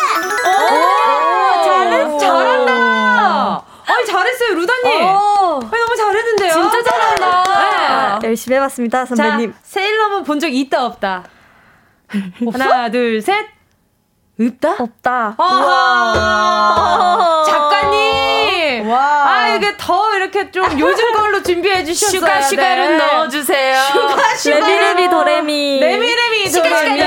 오, 0.62 1.64
잘했어. 1.64 2.18
잘한다. 2.18 3.64
아니 3.86 4.06
잘했어요, 4.06 4.54
루다님. 4.54 5.04
오. 5.04 5.60
아니, 5.60 5.80
너무 5.80 5.96
잘했는데요. 5.96 6.52
진짜 6.52 6.82
잘한다. 6.82 8.18
네. 8.20 8.28
열심히 8.28 8.56
해봤습니다, 8.56 9.04
선배님. 9.06 9.52
자, 9.52 9.58
세일러문 9.62 10.24
본 10.24 10.40
적 10.40 10.48
있다 10.52 10.84
없다. 10.86 11.24
하나, 12.52 12.90
둘, 12.90 13.20
셋. 13.22 13.46
없다? 14.40 14.76
없다. 14.80 15.36
아, 15.38 17.44
작가님. 17.46 18.90
아, 18.92 19.54
이게 19.56 19.74
더 19.78 20.16
이렇게 20.16 20.50
좀 20.50 20.64
요즘 20.78 21.12
걸로 21.14 21.40
준비해 21.42 21.84
주셨어요. 21.84 22.20
슈가 22.20 22.42
슈가를 22.42 22.98
네. 22.98 23.06
넣어주세요. 23.06 23.80
슈가 23.92 24.34
슈가. 24.36 24.58
레미레미 24.58 25.08
도레미. 25.08 25.80
레미레미 25.80 26.50
도레미. 26.50 27.00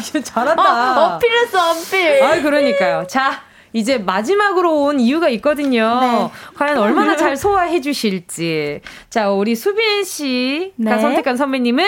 슈가슈 0.00 0.22
잘한다. 0.22 0.62
어, 0.62 1.16
어필했어, 1.16 1.70
어필. 1.72 2.22
아, 2.22 2.40
그러니까요. 2.40 3.06
자, 3.06 3.42
이제 3.72 3.98
마지막으로 3.98 4.84
온 4.84 5.00
이유가 5.00 5.28
있거든요. 5.30 6.00
네. 6.00 6.30
과연 6.56 6.78
얼마나 6.78 7.16
잘 7.16 7.36
소화해 7.36 7.80
주실지. 7.80 8.80
자, 9.08 9.30
우리 9.30 9.54
수빈 9.54 10.04
씨가 10.04 10.72
네. 10.76 11.00
선택한 11.00 11.36
선배님은 11.36 11.84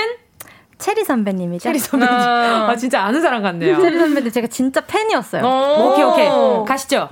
체리 0.79 1.05
선배님이죠. 1.05 1.63
체리 1.63 1.79
선배님. 1.79 2.13
아. 2.15 2.69
아, 2.71 2.77
진짜 2.77 3.03
아는 3.03 3.21
사람 3.21 3.43
같네요. 3.43 3.81
체리 3.81 3.99
선배님 3.99 4.31
제가 4.31 4.47
진짜 4.47 4.81
팬이었어요. 4.81 5.43
오케이, 5.45 6.05
오케이. 6.05 6.29
가시죠. 6.67 7.11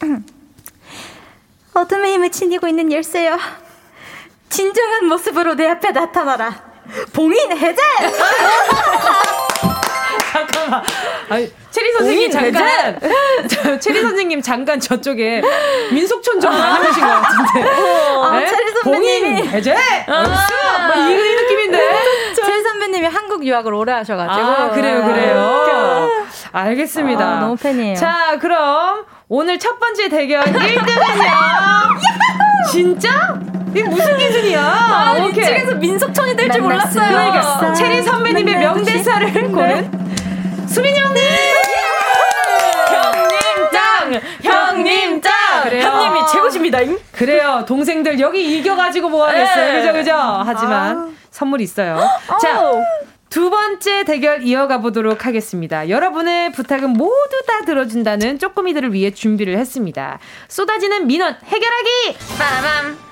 어둠의 1.74 2.12
힘을 2.14 2.30
지니고 2.30 2.68
있는 2.68 2.92
열쇠여. 2.92 3.38
진정한 4.50 5.06
모습으로 5.06 5.54
내 5.54 5.66
앞에 5.68 5.92
나타나라. 5.92 6.62
봉인 7.14 7.56
해제! 7.56 7.80
잠깐만. 10.32 10.82
아니, 11.30 11.50
체리 11.82 11.92
선생님 11.92 12.30
잠깐. 12.30 12.98
저, 13.48 13.78
체리 13.78 14.00
선생님 14.02 14.40
잠깐 14.42 14.78
저쪽에 14.78 15.42
민속촌 15.90 16.40
좀 16.40 16.50
다녀오신 16.52 17.02
것 17.02 17.08
같은데. 17.10 17.70
아, 18.22 18.38
네? 18.38 18.46
체리 18.46 18.70
선배님이. 18.82 19.30
봉인, 19.36 19.46
해제? 19.50 19.72
없어? 20.06 20.54
뭐 20.86 20.96
이, 21.08 21.12
이 21.12 21.34
느낌인데. 21.34 21.98
체리 22.36 22.62
선배님이 22.62 23.06
한국 23.08 23.44
유학을 23.44 23.74
오래 23.74 23.92
하셔가지고. 23.92 24.46
아, 24.46 24.70
그래요, 24.70 25.04
그래요. 25.04 26.08
알겠습니다. 26.52 27.24
아, 27.24 27.40
너무 27.40 27.56
팬이에요. 27.56 27.96
자, 27.96 28.36
그럼 28.40 29.04
오늘 29.28 29.58
첫 29.58 29.80
번째 29.80 30.08
대결 30.08 30.42
1등은요. 30.44 32.00
진짜? 32.70 33.34
이게 33.74 33.82
무슨 33.84 34.16
기준이야? 34.18 34.60
아, 34.62 35.14
오케이. 35.18 35.30
이쪽에서 35.30 35.74
민속촌이 35.76 36.36
될 36.36 36.50
줄 36.52 36.60
몰랐어요. 36.60 37.08
그러니까 37.08 37.72
체리 37.72 38.02
선배님의 38.02 38.54
명대사를 38.58 39.32
고른 39.50 39.90
수민 40.68 40.94
형님! 40.96 41.22
형님 44.42 44.42
짱! 44.42 44.76
형님 44.76 45.20
짱! 45.22 45.32
그래요. 45.64 45.82
형님이 45.86 46.20
최고십니다. 46.32 46.78
그래요. 47.12 47.64
동생들 47.66 48.18
여기 48.20 48.58
이겨가지고 48.58 49.08
뭐 49.08 49.26
하겠어요. 49.26 49.80
그죠, 49.80 49.92
그죠? 49.92 50.12
하지만 50.44 51.16
선물 51.30 51.60
있어요. 51.60 51.98
자. 52.40 52.62
두 53.30 53.48
번째 53.48 54.04
대결 54.04 54.42
이어가 54.42 54.78
보도록 54.82 55.24
하겠습니다. 55.24 55.88
여러분의 55.88 56.52
부탁은 56.52 56.90
모두 56.90 57.42
다 57.48 57.64
들어준다는 57.64 58.38
쪼꼬미들을 58.38 58.92
위해 58.92 59.10
준비를 59.10 59.56
했습니다. 59.56 60.18
쏟아지는 60.48 61.06
민원 61.06 61.38
해결하기! 61.42 62.18
빠밤! 62.38 63.11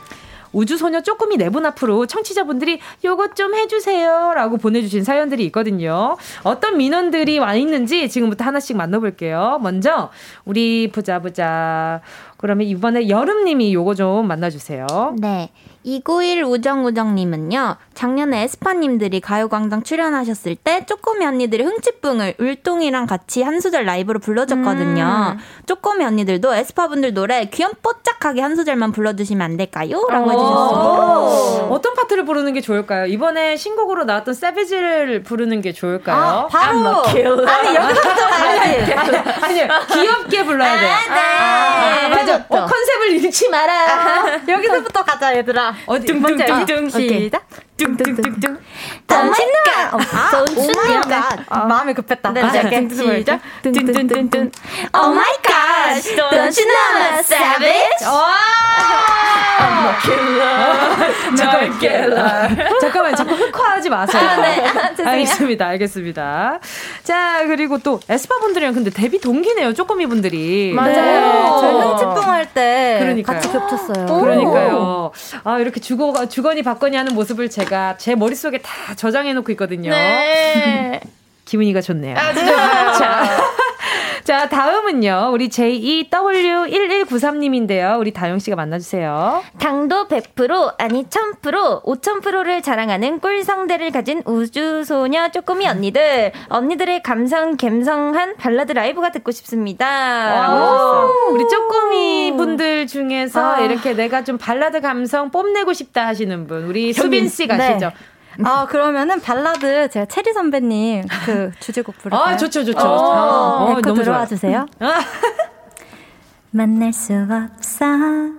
우주소녀 0.52 1.02
쪼꼬미 1.02 1.36
네분 1.36 1.64
앞으로 1.66 2.06
청취자분들이 2.06 2.80
요것 3.04 3.36
좀 3.36 3.54
해주세요 3.54 4.32
라고 4.34 4.56
보내주신 4.56 5.04
사연들이 5.04 5.44
있거든요. 5.46 6.16
어떤 6.42 6.76
민원들이 6.76 7.38
와 7.38 7.54
있는지 7.54 8.08
지금부터 8.08 8.44
하나씩 8.44 8.76
만나볼게요. 8.76 9.58
먼저, 9.62 10.10
우리 10.44 10.90
보자, 10.92 11.20
보자. 11.20 12.00
그러면 12.36 12.66
이번에 12.66 13.08
여름님이 13.08 13.74
요거 13.74 13.94
좀 13.94 14.26
만나주세요. 14.26 14.86
네. 15.18 15.50
291 15.82 16.44
우정우정님은요, 16.44 17.76
작년에 18.00 18.44
에스파님들이 18.44 19.20
가요광장 19.20 19.82
출연하셨을 19.82 20.56
때 20.56 20.86
쪼꼬미 20.86 21.22
언니들의 21.26 21.66
흥칫뿡을 21.66 22.36
울동이랑 22.38 23.04
같이 23.04 23.42
한 23.42 23.60
소절 23.60 23.84
라이브로 23.84 24.20
불러줬거든요. 24.20 25.36
쪼꼬미 25.66 26.02
언니들도 26.06 26.54
에스파분들 26.54 27.12
노래 27.12 27.44
귀염뽀짝하게 27.50 28.40
한 28.40 28.56
소절만 28.56 28.92
불러주시면 28.92 29.42
안 29.44 29.58
될까요? 29.58 30.06
라고 30.08 30.30
해주셨어요. 30.32 31.68
어떤 31.70 31.92
파트를 31.92 32.24
부르는 32.24 32.54
게 32.54 32.62
좋을까요? 32.62 33.04
이번에 33.04 33.58
신곡으로 33.58 34.04
나왔던 34.04 34.32
세비지를 34.32 35.22
부르는 35.22 35.60
게 35.60 35.74
좋을까요? 35.74 36.16
아, 36.16 36.46
바로. 36.46 37.04
아니, 37.04 37.76
여기서부터 37.76 38.28
가야지. 38.28 38.94
아니요, 39.44 39.68
귀엽게 39.92 40.44
불러야 40.46 40.80
돼요. 40.80 40.90
아, 41.10 42.08
맞아. 42.08 42.46
어, 42.48 42.64
컨셉을 42.64 43.10
잃지 43.10 43.50
마라. 43.50 44.40
여기서부터 44.48 45.04
가자, 45.04 45.36
얘들아. 45.36 45.74
번째. 46.22 46.46
뚱뚱뚱. 46.46 46.88
시작. 46.88 47.44
뚱뚱뚱뚱. 47.84 48.58
던진다. 49.06 49.70
아, 49.92 50.30
Don't 50.30 50.56
you 50.56 50.72
know 50.72 51.00
that? 51.08 51.44
마음이 51.48 51.94
급했다. 51.94 52.30
네, 52.32 52.42
네. 52.42 52.88
시작. 52.90 53.40
뚱뚱뚱뚱. 53.62 54.50
Oh 54.94 55.12
my 55.14 55.32
gosh, 55.42 56.14
don't 56.16 56.56
you 56.56 56.66
know 56.68 56.86
I'm 57.00 57.16
a 57.16 57.20
savage? 57.20 58.04
잠깐만, 61.36 61.78
잠깐만, 62.80 63.16
자꾸 63.16 63.34
흑화하지 63.34 63.90
마세요. 63.90 64.22
알겠습니다, 65.04 65.66
알겠습니다. 65.66 66.58
자, 67.02 67.42
그리고 67.46 67.78
또 67.78 68.00
에스파 68.08 68.38
분들이랑 68.38 68.74
근데 68.74 68.90
데뷔 68.90 69.20
동기네요, 69.20 69.74
쪼꼬미 69.74 70.06
분들이. 70.06 70.72
맞아요. 70.74 71.58
저희 71.60 71.72
흥칫뿡 71.80 72.18
할때 72.26 72.96
그러니까요. 73.00 73.36
같이 73.36 73.52
겹쳤어요. 73.52 74.06
그러니까요. 74.20 75.10
아, 75.44 75.58
이렇게 75.58 75.80
주거, 75.80 76.12
주거니 76.28 76.62
받거니 76.62 76.96
하는 76.96 77.14
모습을 77.14 77.50
제가 77.50 77.69
제 77.98 78.14
머릿속에 78.14 78.58
다 78.58 78.94
저장해놓고 78.94 79.52
있거든요. 79.52 79.90
네. 79.90 81.00
기분이가 81.44 81.80
좋네요. 81.80 82.14
자, 82.96 83.49
자, 84.24 84.48
다음은요. 84.48 85.30
우리 85.32 85.48
JEW1193님인데요. 85.48 87.98
우리 87.98 88.12
다영씨가 88.12 88.56
만나주세요. 88.56 89.42
당도 89.58 90.08
100% 90.08 90.74
아니 90.78 91.04
1000% 91.04 91.82
5000%를 91.82 92.62
자랑하는 92.62 93.20
꿀성대를 93.20 93.90
가진 93.90 94.22
우주소녀 94.24 95.30
쪼꼬미 95.30 95.66
언니들 95.66 96.32
언니들의 96.48 97.02
감성 97.02 97.56
갬성한 97.56 98.36
발라드 98.36 98.72
라이브가 98.72 99.10
듣고 99.12 99.30
싶습니다. 99.32 100.56
우리 101.30 101.48
쪼꼬미 101.48 102.34
분들 102.36 102.86
중에서 102.86 103.54
아. 103.54 103.60
이렇게 103.60 103.94
내가 103.94 104.22
좀 104.24 104.36
발라드 104.38 104.80
감성 104.80 105.30
뽐내고 105.30 105.72
싶다 105.72 106.06
하시는 106.06 106.46
분. 106.46 106.64
우리 106.64 106.92
수빈씨 106.92 107.46
가시죠. 107.46 107.86
네. 107.86 107.92
아, 108.44 108.66
그러면 108.68 109.20
발라드 109.20 109.90
제가 109.90 110.06
체리 110.06 110.32
선배님 110.32 111.04
그 111.26 111.50
주제곡 111.60 111.98
부를까요? 111.98 112.34
아, 112.34 112.36
좋죠, 112.36 112.64
좋죠. 112.64 112.78
어, 112.78 113.64
어, 113.64 113.74
네, 113.74 113.80
너무 113.82 113.94
들어와 114.00 114.18
좋아요. 114.18 114.26
주세요. 114.28 114.66
만날 116.52 116.92
수 116.92 117.12
없어 117.14 117.84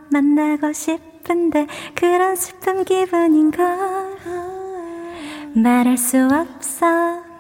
만나고 0.09 0.73
싶은데 0.73 1.67
그런 1.95 2.35
슬픈 2.35 2.83
기분인 2.83 3.51
걸 3.51 3.65
말할 5.55 5.97
수 5.97 6.27
없어 6.31 6.85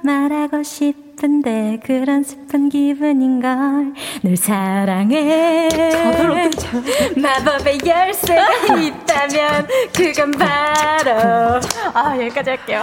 말하고 0.03 0.63
싶 0.63 1.10
은데 1.23 1.79
그런 1.85 2.23
슬픈 2.23 2.69
기분인걸 2.69 3.93
널 4.23 4.35
사랑해. 4.37 5.69
마법의 7.15 7.79
열쇠가 7.85 8.47
있다면 8.79 9.67
그건 9.95 10.31
바로 10.31 11.59
아 11.93 12.15
여기까지 12.17 12.49
할게요 12.49 12.81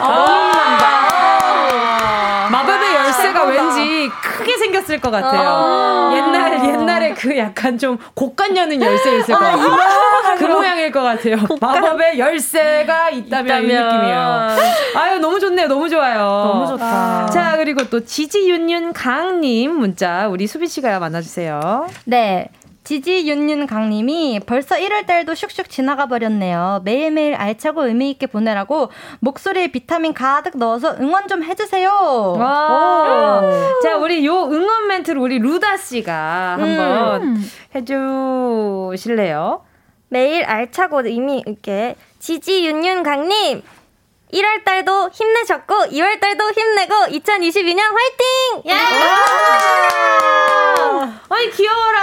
마법의 2.51 2.95
열쇠가 2.95 3.45
왠지 3.45 4.11
크게 4.22 4.57
생겼을 4.57 5.01
것 5.01 5.11
같아요. 5.11 6.11
옛날, 6.14 6.64
옛날에 6.64 7.12
그 7.14 7.37
약간 7.37 7.76
좀 7.76 7.99
곡간 8.14 8.57
여는 8.57 8.81
열쇠였을 8.81 9.35
것 9.35 9.41
같아요. 9.41 9.76
그 10.39 10.45
모양일 10.45 10.91
것 10.91 11.03
같아요. 11.03 11.37
마법의 11.61 12.18
열쇠가 12.18 13.11
있다면, 13.11 13.64
이 13.64 13.66
느낌이에요. 13.66 14.49
아유, 14.97 15.18
너무 15.18 15.39
좋네요. 15.39 15.68
너무 15.68 15.89
좋아요. 15.89 16.18
너무 16.18 16.66
좋다. 16.68 17.26
자, 17.26 17.57
그리고 17.57 17.85
또 17.91 18.05
지지윤윤 18.05 18.93
강님 18.95 19.72
문자 19.79 20.29
우리 20.29 20.47
수빈 20.47 20.68
씨가 20.68 20.99
만나주세요. 20.99 21.87
네. 22.05 22.49
지지윤윤 22.89 23.66
강님이 23.66 24.41
벌써 24.47 24.76
1월 24.76 25.05
달도 25.05 25.34
슉슉 25.34 25.68
지나가 25.68 26.07
버렸네요. 26.07 26.80
매일매일 26.84 27.34
알차고 27.34 27.86
의미 27.86 28.11
있게 28.12 28.26
보내라고 28.26 28.89
목소리에 29.20 29.70
비타민 29.70 30.14
가득 30.14 30.57
넣어서 30.57 30.97
응원 30.99 31.28
좀 31.28 31.43
해주세요. 31.43 31.91
와. 32.39 33.43
자, 33.82 33.99
우리 33.99 34.24
요 34.24 34.45
응원 34.45 34.89
멘트를 34.89 35.20
우리 35.20 35.39
루다 35.39 35.76
씨가 35.76 36.57
한번 36.59 37.22
음. 37.24 37.51
해주실래요? 37.74 39.66
매일 40.09 40.45
알차고 40.45 41.03
의미 41.05 41.43
있게 41.47 41.95
지지윤윤 42.20 43.03
강님 43.03 43.62
1월 44.33 44.64
달도 44.64 45.11
힘내셨고 45.12 45.74
2월 45.93 46.20
달도 46.20 46.51
힘내고 46.53 46.95
2022년 47.18 47.81
화이팅! 47.81 48.62
예! 48.66 48.72
아니 51.31 51.51
귀여워라. 51.51 52.01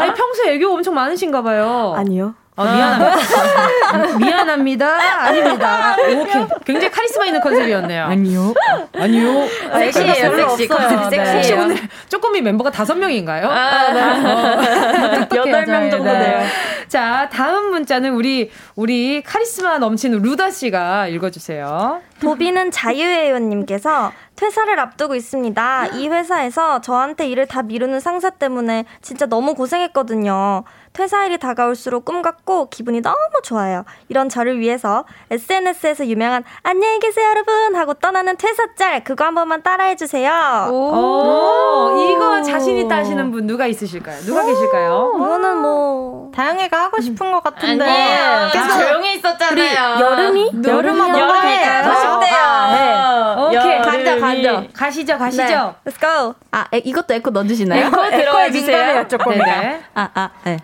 아니 0.00 0.14
평소에 0.14 0.54
애교 0.54 0.72
엄청 0.72 0.94
많으신가 0.94 1.42
봐요. 1.42 1.94
아니요. 1.96 2.34
아, 2.58 2.64
미안합니다. 2.64 4.16
미안합니다. 4.18 5.24
아닙니다. 5.24 5.96
오케이. 5.96 6.46
굉장히 6.64 6.90
카리스마 6.90 7.26
있는 7.26 7.40
컨셉이었네요. 7.42 8.04
아니요. 8.04 8.54
아니요. 8.94 9.46
섹시해요, 9.74 10.36
섹시. 10.36 10.66
컨셉이 10.68 10.96
네. 11.10 11.18
혹시 11.18 11.32
섹시해요. 11.32 11.62
오늘 11.62 11.76
쪼꼬미 12.08 12.40
멤버가 12.40 12.70
다섯 12.70 12.94
명인가요? 12.94 13.46
아, 13.46 13.92
네. 13.92 15.28
여덟 15.36 15.66
명 15.66 15.90
정도 15.90 16.04
돼요. 16.04 16.40
자, 16.88 17.28
다음 17.30 17.70
문자는 17.70 18.14
우리, 18.14 18.50
우리 18.74 19.22
카리스마 19.22 19.76
넘치는 19.78 20.22
루다 20.22 20.50
씨가 20.50 21.08
읽어 21.08 21.30
주세요. 21.30 22.00
도비는 22.20 22.70
자유예요님께서 22.70 24.12
퇴사를 24.36 24.78
앞두고 24.78 25.14
있습니다. 25.14 25.86
이 25.94 26.08
회사에서 26.08 26.80
저한테 26.80 27.28
일을 27.28 27.46
다 27.46 27.62
미루는 27.62 28.00
상사 28.00 28.30
때문에 28.30 28.84
진짜 29.02 29.26
너무 29.26 29.54
고생했거든요. 29.54 30.64
퇴사일이 31.00 31.36
다가올수록 31.36 32.06
꿈 32.06 32.22
같고 32.22 32.70
기분이 32.70 33.02
너무 33.02 33.16
좋아요. 33.42 33.84
이런 34.08 34.30
저를 34.30 34.58
위해서 34.60 35.04
SNS에서 35.30 36.06
유명한 36.06 36.42
안녕히 36.62 36.98
계세요 37.00 37.28
여러분 37.28 37.76
하고 37.76 37.92
떠나는 37.92 38.38
퇴사 38.38 38.74
짤 38.76 39.04
그거 39.04 39.26
한 39.26 39.34
번만 39.34 39.62
따라해 39.62 39.96
주세요. 39.96 40.70
오, 40.70 41.94
이거 41.98 42.40
자신 42.40 42.78
있다 42.78 42.96
하시는 42.96 43.30
분 43.30 43.46
누가 43.46 43.66
있으실까요? 43.66 44.20
누가 44.22 44.46
계실까요? 44.46 45.12
이거는 45.16 45.58
뭐 45.58 46.32
다영이가 46.34 46.84
하고 46.84 46.98
싶은 47.02 47.30
것 47.30 47.42
같은데. 47.42 47.84
아니에요. 47.84 48.48
계속 48.52 48.78
조용히 48.78 49.16
있었잖아요. 49.16 50.00
여름이? 50.00 50.52
여름아 50.66 51.08
뭔가 51.08 51.20
여름이 51.20 51.52
해. 51.52 51.82
가신대요. 51.82 53.48
오케이. 53.48 53.82
간다, 53.82 54.18
간다. 54.18 54.62
가시죠, 54.72 55.18
가시죠. 55.18 55.74
Let's 55.84 56.00
go. 56.00 56.34
아, 56.52 56.64
에, 56.72 56.78
이것도 56.78 57.12
에코 57.12 57.28
넣어주시나요? 57.30 57.86
에코 57.88 58.10
들어와 58.16 58.50
주세요. 58.50 59.06
네네. 59.06 59.82
아, 59.94 60.08
아, 60.14 60.30
네. 60.44 60.56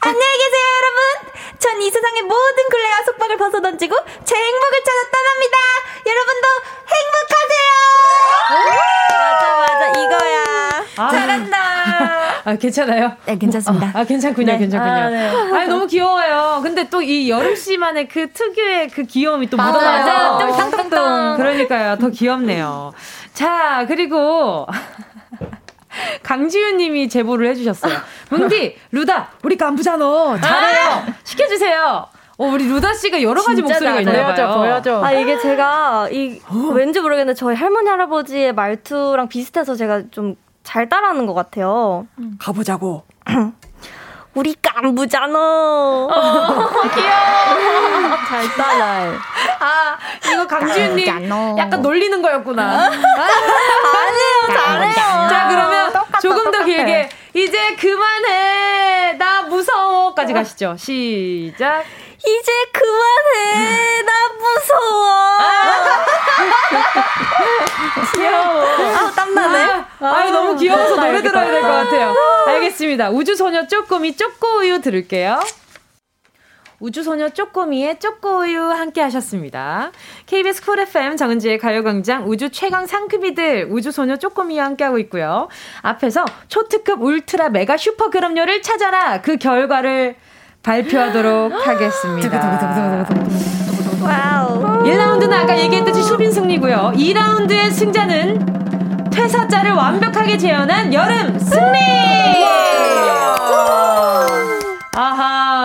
안녕히 0.00 0.38
계세요, 0.38 0.66
여러분. 0.76 1.32
전 1.58 1.72
이 1.82 1.90
세상의 1.90 2.22
모든 2.22 2.68
굴레와 2.70 3.02
속박을 3.06 3.36
벗어던지고 3.38 3.96
제 4.24 4.34
행복을 4.36 4.78
찾아 4.84 5.10
떠납니다. 5.10 5.56
여러분도 6.06 6.48
행복하세요. 6.92 7.70
맞아, 9.10 9.56
맞아, 9.58 10.00
이거야. 10.00 10.84
아. 10.98 11.10
잘한다. 11.10 11.56
아, 12.44 12.56
괜찮아요? 12.56 13.16
네, 13.24 13.38
괜찮습니다. 13.38 13.86
아, 13.94 14.00
아, 14.00 14.04
괜찮군요, 14.04 14.58
괜찮군요. 14.58 14.92
아, 14.92 15.08
네. 15.10 15.28
아, 15.28 15.64
너무 15.66 15.86
귀여워요. 15.86 16.60
근데 16.62 16.88
또 16.88 17.00
이 17.02 17.28
여름 17.30 17.54
씨만의 17.56 18.08
그 18.08 18.32
특유의 18.32 18.88
그 18.88 19.02
귀여움이 19.04 19.48
또 19.50 19.56
맞아. 19.56 19.72
묻어나요. 19.72 20.52
뚱뚱뚱. 20.56 21.36
그러니까요. 21.36 21.96
더 21.98 22.08
귀엽네요. 22.10 22.92
자, 23.34 23.84
그리고 23.88 24.66
강지윤 26.22 26.76
님이 26.78 27.08
제보를 27.08 27.48
해주셨어요. 27.48 27.92
문디, 28.30 28.76
루다, 28.92 29.30
우리 29.42 29.56
간부잖아. 29.56 30.40
잘해요. 30.40 31.14
시켜주세요. 31.24 32.06
어, 32.38 32.44
우리 32.46 32.66
루다 32.66 32.94
씨가 32.94 33.22
여러 33.22 33.42
가지 33.42 33.62
목소리가 33.62 34.00
있나 34.00 34.12
봐요. 34.12 34.82
아, 35.04 35.12
이게 35.12 35.38
제가, 35.38 36.08
이, 36.10 36.40
왠지 36.72 37.00
모르겠는데 37.00 37.36
저희 37.36 37.54
할머니, 37.54 37.88
할아버지의 37.88 38.54
말투랑 38.54 39.28
비슷해서 39.28 39.74
제가 39.74 40.04
좀 40.10 40.36
잘 40.62 40.88
따라하는 40.88 41.26
것 41.26 41.34
같아요. 41.34 42.06
가보자고. 42.38 43.04
우리 44.34 44.54
깐부잖아. 44.62 45.32
귀여워. 46.94 48.16
잘 48.28 48.48
따라해. 48.56 49.10
아, 49.60 49.98
이거 50.32 50.46
강지윤 50.46 50.96
님 50.96 51.06
약간 51.58 51.82
놀리는 51.82 52.22
거였구나. 52.22 52.86
아니에요, 52.86 54.48
잘해요. 54.48 54.94
자, 54.94 55.48
그러면 55.50 55.92
조금 56.22 56.50
더 56.50 56.64
길게. 56.64 57.10
이제 57.34 57.76
그만해. 57.76 59.14
나 59.18 59.42
무서워까지 59.42 60.32
가시죠. 60.32 60.76
시작. 60.78 61.84
이제 62.24 62.52
그만해. 62.72 64.02
나 64.02 64.12
무서워. 64.38 65.38
귀여워. 68.14 68.62
아, 68.64 69.12
땀나네. 69.14 69.64
아, 70.00 70.06
아유, 70.16 70.30
너무 70.30 70.56
귀여워서 70.56 70.96
노래 70.96 71.22
들어야 71.22 71.44
될 71.50 71.62
것 71.62 71.68
같아요. 71.68 72.14
알겠습니다. 72.46 73.10
우주소녀 73.10 73.66
쪼꼬미 73.66 74.16
쪼꼬우유 74.16 74.80
들을게요. 74.80 75.40
우주소녀 76.80 77.28
쪼꼬미의 77.30 78.00
쪼꼬우유 78.00 78.60
함께 78.70 79.00
하셨습니다. 79.02 79.92
KBS 80.26 80.64
쿨 80.64 80.80
FM 80.80 81.16
정은지의 81.16 81.58
가요광장 81.58 82.28
우주 82.28 82.50
최강 82.50 82.86
상큼이들 82.86 83.68
우주소녀 83.70 84.16
쪼꼬미와 84.16 84.64
함께하고 84.64 84.98
있고요. 84.98 85.48
앞에서 85.82 86.24
초특급 86.48 87.00
울트라 87.02 87.50
메가 87.50 87.76
슈퍼 87.76 88.10
그럼요를 88.10 88.62
찾아라 88.62 89.20
그 89.22 89.36
결과를 89.36 90.16
발표하도록 90.62 91.66
하겠습니다. 91.66 93.06
와우. 94.00 94.82
1라운드는 94.84 95.32
아까 95.32 95.58
얘기했듯이 95.58 96.02
수빈 96.02 96.30
승리고요. 96.30 96.92
2라운드의 96.94 97.70
승자는 97.72 99.10
퇴사자를 99.10 99.72
완벽하게 99.72 100.38
재현한 100.38 100.94
여름 100.94 101.38
승리! 101.38 102.41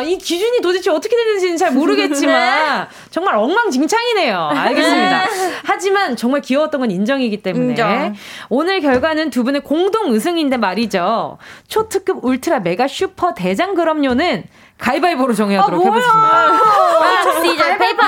이 0.04 0.18
기준이 0.18 0.62
도대체 0.62 0.90
어떻게 0.90 1.16
되는지는 1.16 1.58
잘 1.58 1.72
모르겠지만 1.72 2.88
정말 3.12 3.36
엉망진창이네요. 3.36 4.50
알겠습니다. 4.54 5.24
하지만 5.64 6.16
정말 6.16 6.42
귀여웠던 6.42 6.82
건 6.82 6.92
인정이기 6.92 7.42
때문에 7.42 7.66
인정. 7.70 8.16
오늘 8.50 8.82
결과는 8.82 9.30
두 9.30 9.44
분의 9.44 9.62
공동 9.62 10.10
우승인데 10.10 10.58
말이죠. 10.58 11.38
초특급 11.68 12.24
울트라 12.24 12.60
메가 12.60 12.88
슈퍼 12.88 13.34
대장 13.34 13.74
그럼요는 13.76 14.44
가위바위보로 14.78 15.34
정해하도록 15.34 15.84
해보겠습니다. 15.84 17.42
scissors 17.44 17.78
paper. 17.78 18.04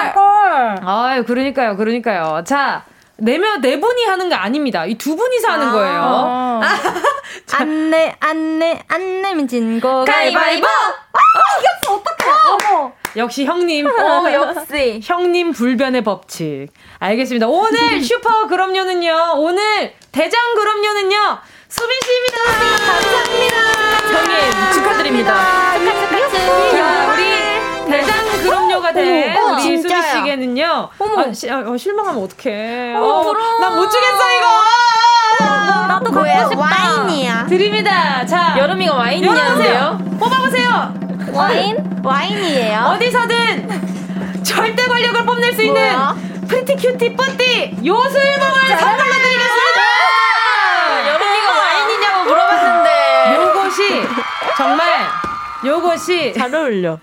아유, 0.84 1.24
그러니까요, 1.26 1.76
그러니까요. 1.78 2.44
자, 2.46 2.84
네명 3.22 3.61
네 3.61 3.80
분이 3.80 4.05
하는 4.05 4.30
거 4.30 4.36
아닙니다. 4.36 4.86
이 4.86 4.95
두 4.95 5.15
분이서 5.15 5.47
하는 5.49 5.72
거예요. 5.72 6.01
어. 6.03 6.61
안내 7.53 8.15
안내 8.20 8.82
안내면 8.88 9.47
진거 9.47 10.05
가위바위보. 10.05 10.67
역시 13.15 13.45
형님. 13.45 13.88
어, 13.88 14.32
역시. 14.32 14.99
형님 15.03 15.51
불변의 15.53 16.03
법칙. 16.03 16.67
알겠습니다. 16.99 17.47
오늘 17.47 18.01
슈퍼 18.03 18.47
그럼요는요. 18.47 19.34
오늘 19.38 19.93
대장 20.11 20.39
그럼요는요. 20.55 21.39
수빈 21.67 21.97
씨입니다. 22.03 22.38
감사합니다. 22.91 23.57
형님 24.13 24.74
축하드립니다. 24.74 25.34
자, 26.72 27.13
우리 27.13 27.49
대장 27.90 28.26
그럼요가 28.44 28.92
된 28.94 29.36
어머, 29.38 29.54
우리 29.54 29.62
진짜야. 29.62 30.02
씨에게는요. 30.02 30.90
어머. 31.00 31.22
아, 31.22 31.34
시, 31.34 31.50
아, 31.50 31.60
어, 31.60 31.78
실망하면 31.78 32.24
어떡해. 32.24 32.96
어머, 32.96 33.24
부러워. 33.24 33.60
나못 33.60 33.90
주겠어 33.92 34.18
이거. 34.38 34.48
나도 35.88 36.12
갖고 36.12 36.50
싶다. 36.50 36.60
와인이야. 36.60 37.46
드립니다. 37.48 38.26
자, 38.26 38.56
여름이가 38.58 38.96
와인이냐는데요? 38.96 39.98
뽑아보세요. 40.20 40.94
와인? 41.34 42.02
와인이에요. 42.04 42.80
어디서든 42.96 44.44
절대 44.44 44.86
권력을 44.86 45.26
뽐낼 45.26 45.54
수 45.54 45.62
있는 45.62 45.82
뭐야? 45.82 46.16
pretty 46.47 46.76
cutie 46.76 47.16
쁘띠 47.16 47.78
요술봉을 47.86 48.78
선물로 48.80 49.14
드리겠습니다. 49.14 49.82
여름이가 51.08 51.52
와인이냐고 51.60 52.24
물어봤는데. 52.24 53.36
요것이 53.36 54.04
정말 54.58 54.88
요것이 55.66 56.34
잘 56.34 56.54
어울려. 56.56 56.98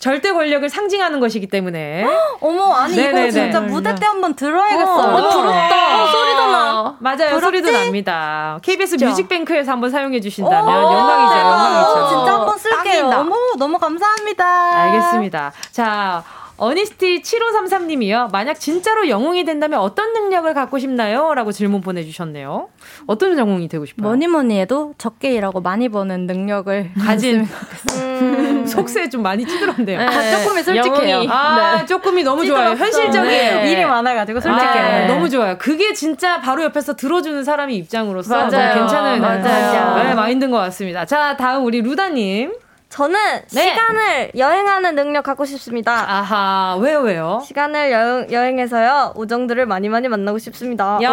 절대 0.00 0.32
권력을 0.32 0.66
상징하는 0.68 1.20
것이기 1.20 1.46
때문에 1.46 2.06
어머 2.40 2.72
아니 2.72 2.96
네네네. 2.96 3.22
이거 3.28 3.30
진짜 3.30 3.60
무대 3.60 3.94
때 3.94 4.06
한번 4.06 4.34
들어야겠어요. 4.34 5.14
어, 5.14 5.30
부럽다. 5.30 6.02
어, 6.02 6.06
소리도 6.06 6.46
나. 6.50 6.96
맞아요 6.98 7.38
소리도 7.38 7.70
납니다. 7.70 8.58
KBS 8.62 8.96
뮤직뱅크에서 9.04 9.72
한번 9.72 9.90
사용해 9.90 10.20
주신다면 10.20 10.84
오, 10.84 10.92
영광이죠. 10.92 11.38
영광이죠. 11.38 12.08
진짜 12.08 12.32
한번 12.32 12.58
쓸게요. 12.58 13.06
어머 13.06 13.36
너무 13.58 13.78
감사합니다. 13.78 14.44
알겠습니다. 14.84 15.52
자. 15.70 16.39
어니스티 16.60 17.22
7533님이요. 17.22 18.30
만약 18.30 18.60
진짜로 18.60 19.08
영웅이 19.08 19.44
된다면 19.44 19.80
어떤 19.80 20.12
능력을 20.12 20.52
갖고 20.52 20.78
싶나요? 20.78 21.32
라고 21.32 21.52
질문 21.52 21.80
보내주셨네요. 21.80 22.68
어떤 23.06 23.38
영웅이 23.38 23.66
되고 23.68 23.86
싶어요? 23.86 24.06
뭐니 24.06 24.28
뭐니 24.28 24.60
해도 24.60 24.92
적게 24.98 25.32
일하고 25.32 25.62
많이 25.62 25.88
버는 25.88 26.26
능력을 26.26 26.90
가진 27.02 27.48
음... 27.96 28.66
속세에 28.66 29.08
좀 29.08 29.22
많이 29.22 29.46
찌들었네요. 29.46 29.98
네. 29.98 30.04
아, 30.04 30.38
조금이 30.38 30.62
솔직해요. 30.62 31.10
영웅이. 31.10 31.28
아, 31.30 31.78
네. 31.78 31.86
조금이 31.86 32.22
너무 32.22 32.44
좋아요. 32.44 32.72
현실적이에요. 32.72 33.62
네. 33.62 33.72
일이 33.72 33.84
많아가지고 33.86 34.40
솔직해요. 34.40 35.04
아, 35.04 35.06
너무 35.06 35.30
좋아요. 35.30 35.56
그게 35.56 35.94
진짜 35.94 36.42
바로 36.42 36.62
옆에서 36.62 36.94
들어주는 36.94 37.42
사람이 37.42 37.74
입장으로서 37.76 38.36
맞아요. 38.36 38.74
괜찮은 38.74 39.20
맞아요. 39.22 40.04
네, 40.04 40.14
마인드인 40.14 40.50
것 40.50 40.58
같습니다. 40.58 41.06
자, 41.06 41.38
다음 41.38 41.64
우리 41.64 41.80
루다님. 41.80 42.52
저는 42.90 43.42
네. 43.52 43.62
시간을 43.62 44.32
여행하는 44.36 44.94
능력 44.96 45.22
갖고 45.22 45.44
싶습니다. 45.44 45.92
아하, 45.92 46.76
왜요, 46.80 46.98
왜요? 47.00 47.40
시간을 47.46 47.92
여행, 47.92 48.30
여행해서요, 48.32 49.14
우정들을 49.16 49.64
많이 49.66 49.88
많이 49.88 50.08
만나고 50.08 50.38
싶습니다. 50.38 50.98
야! 51.02 51.10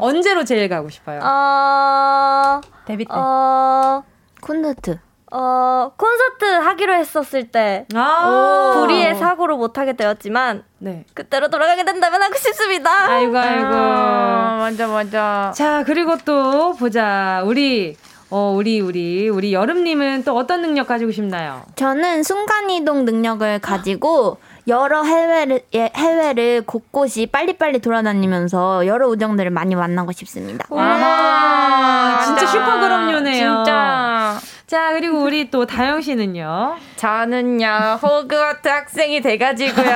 언제로 0.00 0.44
제일 0.44 0.68
가고 0.68 0.90
싶어요? 0.90 1.20
어, 1.22 2.60
데뷔 2.84 3.04
때. 3.04 3.12
어, 3.14 4.02
콘서트. 4.40 4.98
어, 5.30 5.92
콘서트 5.96 6.44
하기로 6.44 6.92
했었을 6.94 7.48
때, 7.48 7.86
아~ 7.94 8.72
불의의 8.74 9.14
사고로 9.14 9.56
못하게 9.56 9.92
되었지만, 9.94 10.64
네. 10.78 11.04
그때로 11.14 11.48
돌아가게 11.48 11.84
된다면 11.84 12.22
하고 12.22 12.34
싶습니다. 12.34 12.90
아이고, 13.08 13.38
아이고. 13.38 13.68
아, 13.72 14.56
맞아, 14.60 14.88
맞아. 14.88 15.52
자, 15.54 15.84
그리고 15.86 16.18
또 16.24 16.74
보자. 16.74 17.42
우리 17.46 17.96
어, 18.34 18.50
우리, 18.56 18.80
우리, 18.80 19.28
우리 19.28 19.52
여름님은 19.52 20.24
또 20.24 20.34
어떤 20.38 20.62
능력 20.62 20.86
가지고 20.86 21.12
싶나요? 21.12 21.64
저는 21.76 22.22
순간이동 22.22 23.04
능력을 23.04 23.58
가지고 23.58 24.38
여러 24.66 25.02
해외를, 25.02 25.60
예, 25.74 25.92
해외를 25.94 26.62
곳곳이 26.64 27.26
빨리빨리 27.26 27.80
돌아다니면서 27.80 28.86
여러 28.86 29.08
우정들을 29.08 29.50
많이 29.50 29.74
만나고 29.74 30.12
싶습니다. 30.12 30.64
와, 30.70 32.20
진짜 32.24 32.46
슈퍼그럼요네요. 32.46 33.34
진짜. 33.36 34.38
자, 34.72 34.92
그리고 34.94 35.18
우리 35.18 35.50
또 35.50 35.66
다영 35.66 36.00
씨는요? 36.00 36.76
저는요, 36.96 37.98
호그와트 38.02 38.66
학생이 38.66 39.20
돼가지고요. 39.20 39.94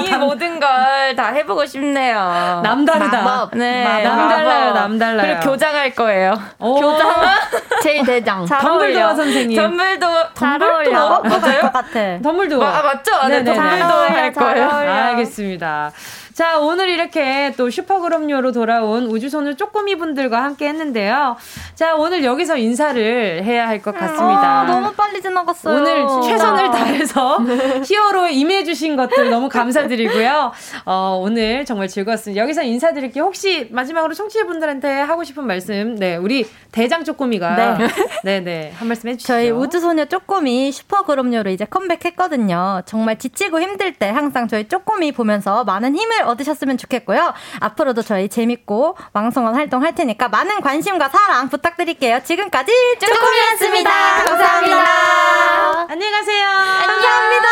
이 0.08 0.16
모든 0.16 0.58
걸 0.58 0.68
다 1.14 1.32
해보고 1.32 1.66
싶네요. 1.66 2.60
남다르다. 2.64 3.22
마법. 3.22 3.58
네. 3.58 4.02
남달라요, 4.02 4.72
남달라요. 4.72 5.26
그리고 5.40 5.50
교장할 5.52 5.94
거예요. 5.94 6.34
교장? 6.58 7.14
제일 7.82 8.04
대장. 8.06 8.46
덤블도어 8.46 9.14
선생님. 9.14 9.60
덤블도어. 9.60 10.28
잘 10.34 10.62
어울려. 10.62 11.20
맞아요? 11.20 11.60
것 11.60 11.72
같아. 11.72 12.18
덤블도어. 12.22 12.64
아, 12.64 12.82
맞죠? 12.82 13.26
네, 13.28 13.44
덤블도어 13.44 14.08
할 14.08 14.32
거예요. 14.32 14.70
알겠습니다. 14.70 15.92
자, 16.38 16.60
오늘 16.60 16.88
이렇게 16.88 17.52
또 17.56 17.68
슈퍼그럼요로 17.68 18.52
돌아온 18.52 19.06
우주소녀 19.06 19.54
쪼꼬미 19.54 19.96
분들과 19.96 20.40
함께 20.44 20.68
했는데요. 20.68 21.36
자, 21.74 21.96
오늘 21.96 22.22
여기서 22.22 22.56
인사를 22.58 23.42
해야 23.42 23.66
할 23.66 23.82
것 23.82 23.92
같습니다. 23.92 24.60
아, 24.60 24.64
너무 24.64 24.92
빨리 24.92 25.20
지나갔어요. 25.20 25.74
오늘. 25.80 26.06
최선을 26.22 26.70
다해서 26.70 27.38
히어로에 27.84 28.34
임해주신 28.34 28.94
것들 28.94 29.30
너무 29.30 29.48
감사드리고요. 29.48 30.52
어, 30.86 31.18
오늘 31.20 31.64
정말 31.64 31.88
즐거웠습니다. 31.88 32.40
여기서 32.40 32.62
인사드릴게요. 32.62 33.24
혹시 33.24 33.66
마지막으로 33.72 34.14
청취자분들한테 34.14 35.00
하고 35.00 35.24
싶은 35.24 35.44
말씀, 35.44 35.96
네, 35.96 36.14
우리 36.14 36.46
대장 36.70 37.02
쪼꼬미가. 37.02 37.56
네. 37.56 37.88
네, 38.22 38.40
네. 38.40 38.72
한 38.78 38.86
말씀 38.86 39.08
해주시죠. 39.08 39.26
저희 39.26 39.50
우주소녀 39.50 40.04
쪼꼬미 40.04 40.70
슈퍼그럼요로 40.70 41.50
이제 41.50 41.64
컴백했거든요. 41.64 42.82
정말 42.86 43.18
지치고 43.18 43.60
힘들 43.60 43.92
때 43.92 44.08
항상 44.08 44.46
저희 44.46 44.68
쪼꼬미 44.68 45.10
보면서 45.10 45.64
많은 45.64 45.96
힘을 45.96 46.27
얻으셨으면 46.28 46.78
좋겠고요. 46.78 47.32
앞으로도 47.60 48.02
저희 48.02 48.28
재밌고 48.28 48.96
왕성한 49.12 49.54
활동 49.54 49.82
할 49.82 49.94
테니까 49.94 50.28
많은 50.28 50.60
관심과 50.60 51.08
사랑 51.08 51.48
부탁드릴게요. 51.48 52.20
지금까지 52.22 52.72
쪼꼬미였습니다. 53.00 53.90
감사합니다. 54.24 55.86
안녕히 55.88 56.12
가세요. 56.12 56.46
감사합니다. 56.86 57.48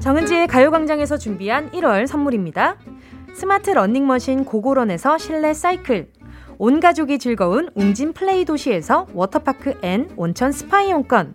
정은지의 0.00 0.46
가요광장에서 0.48 1.18
준비한 1.18 1.70
1월 1.70 2.06
선물입니다. 2.06 2.76
스마트 3.34 3.70
러닝머신 3.70 4.44
고고런에서 4.44 5.18
실내 5.18 5.54
사이클 5.54 6.10
온 6.58 6.80
가족이 6.80 7.18
즐거운 7.18 7.70
웅진 7.74 8.12
플레이 8.12 8.44
도시에서 8.44 9.06
워터파크 9.14 9.78
and 9.82 10.10
온천 10.16 10.52
스파 10.52 10.82
이용권 10.82 11.34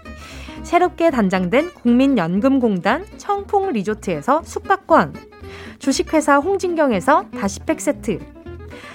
새롭게 0.63 1.11
단장된 1.11 1.73
국민연금공단 1.73 3.05
청풍 3.17 3.71
리조트에서 3.71 4.41
숙박권. 4.43 5.13
주식회사 5.79 6.37
홍진경에서 6.37 7.25
다시팩 7.31 7.81
세트. 7.81 8.19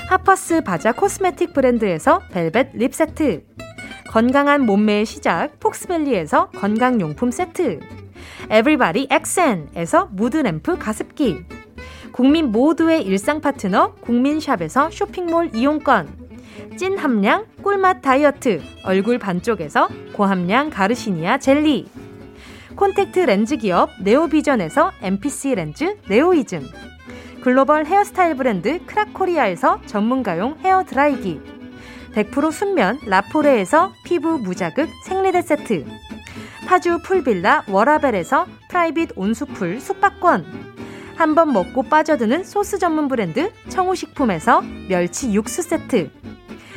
하퍼스 0.08 0.62
바자 0.62 0.92
코스메틱 0.92 1.52
브랜드에서 1.52 2.20
벨벳 2.30 2.70
lip 2.74 2.94
세트. 2.94 3.44
건강한 4.10 4.64
몸매의 4.64 5.04
시작 5.04 5.58
폭스밸리에서 5.60 6.50
건강용품 6.50 7.30
세트. 7.30 7.80
에브리바디 8.48 9.08
엑센에서 9.10 10.08
무드램프 10.12 10.78
가습기. 10.78 11.44
국민 12.12 12.50
모두의 12.52 13.02
일상 13.02 13.40
파트너 13.40 13.94
국민샵에서 13.96 14.90
쇼핑몰 14.90 15.50
이용권 15.54 16.25
찐 16.76 16.98
함량 16.98 17.46
꿀맛 17.62 18.02
다이어트 18.02 18.62
얼굴 18.84 19.18
반쪽에서 19.18 19.88
고함량 20.12 20.70
가르시니아 20.70 21.38
젤리. 21.38 21.86
콘택트 22.74 23.20
렌즈 23.20 23.56
기업 23.56 23.90
네오비전에서 24.02 24.92
MPC 25.02 25.54
렌즈 25.54 25.96
네오이즘. 26.08 26.66
글로벌 27.42 27.86
헤어스타일 27.86 28.36
브랜드 28.36 28.84
크라코리아에서 28.86 29.80
전문가용 29.86 30.58
헤어 30.64 30.84
드라이기. 30.84 31.40
100% 32.14 32.52
순면 32.52 33.00
라포레에서 33.06 33.92
피부 34.04 34.38
무자극 34.38 34.88
생리대 35.04 35.42
세트. 35.42 35.84
파주 36.66 36.98
풀빌라 37.04 37.64
워라벨에서 37.68 38.46
private 38.68 39.10
온수풀 39.16 39.80
숙박권. 39.80 40.44
한번 41.16 41.52
먹고 41.52 41.84
빠져드는 41.84 42.44
소스 42.44 42.78
전문 42.78 43.08
브랜드 43.08 43.50
청우식품에서 43.68 44.62
멸치 44.88 45.32
육수 45.32 45.62
세트 45.62 46.10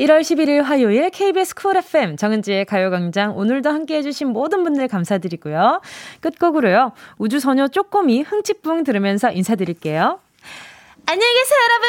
1월 0.00 0.20
11일 0.22 0.62
화요일 0.62 1.08
KBS 1.10 1.54
쿨 1.54 1.76
FM 1.76 2.16
정은지의 2.16 2.64
가요광장 2.64 3.36
오늘도 3.36 3.70
함께 3.70 3.96
해주신 3.98 4.28
모든 4.28 4.64
분들 4.64 4.88
감사드리고요. 4.88 5.80
끝곡으로요. 6.20 6.92
우주소녀 7.18 7.68
쪼꼬미 7.68 8.22
흥칫뿡 8.22 8.82
들으면서 8.84 9.30
인사드릴게요. 9.30 10.18
안녕히 11.06 11.34
계세요, 11.34 11.58
여러분. 11.62 11.88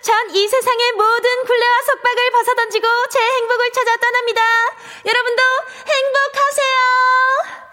전 0.00 0.14
이 0.34 0.48
세상의 0.48 0.92
모든 0.92 1.44
굴레와 1.46 1.82
속박을 1.86 2.30
벗어던지고 2.32 2.86
제 3.10 3.20
행복을 3.20 3.70
찾아 3.72 3.96
떠납니다. 3.98 4.40
여러분도 5.06 5.42
행복하세요. 5.86 7.63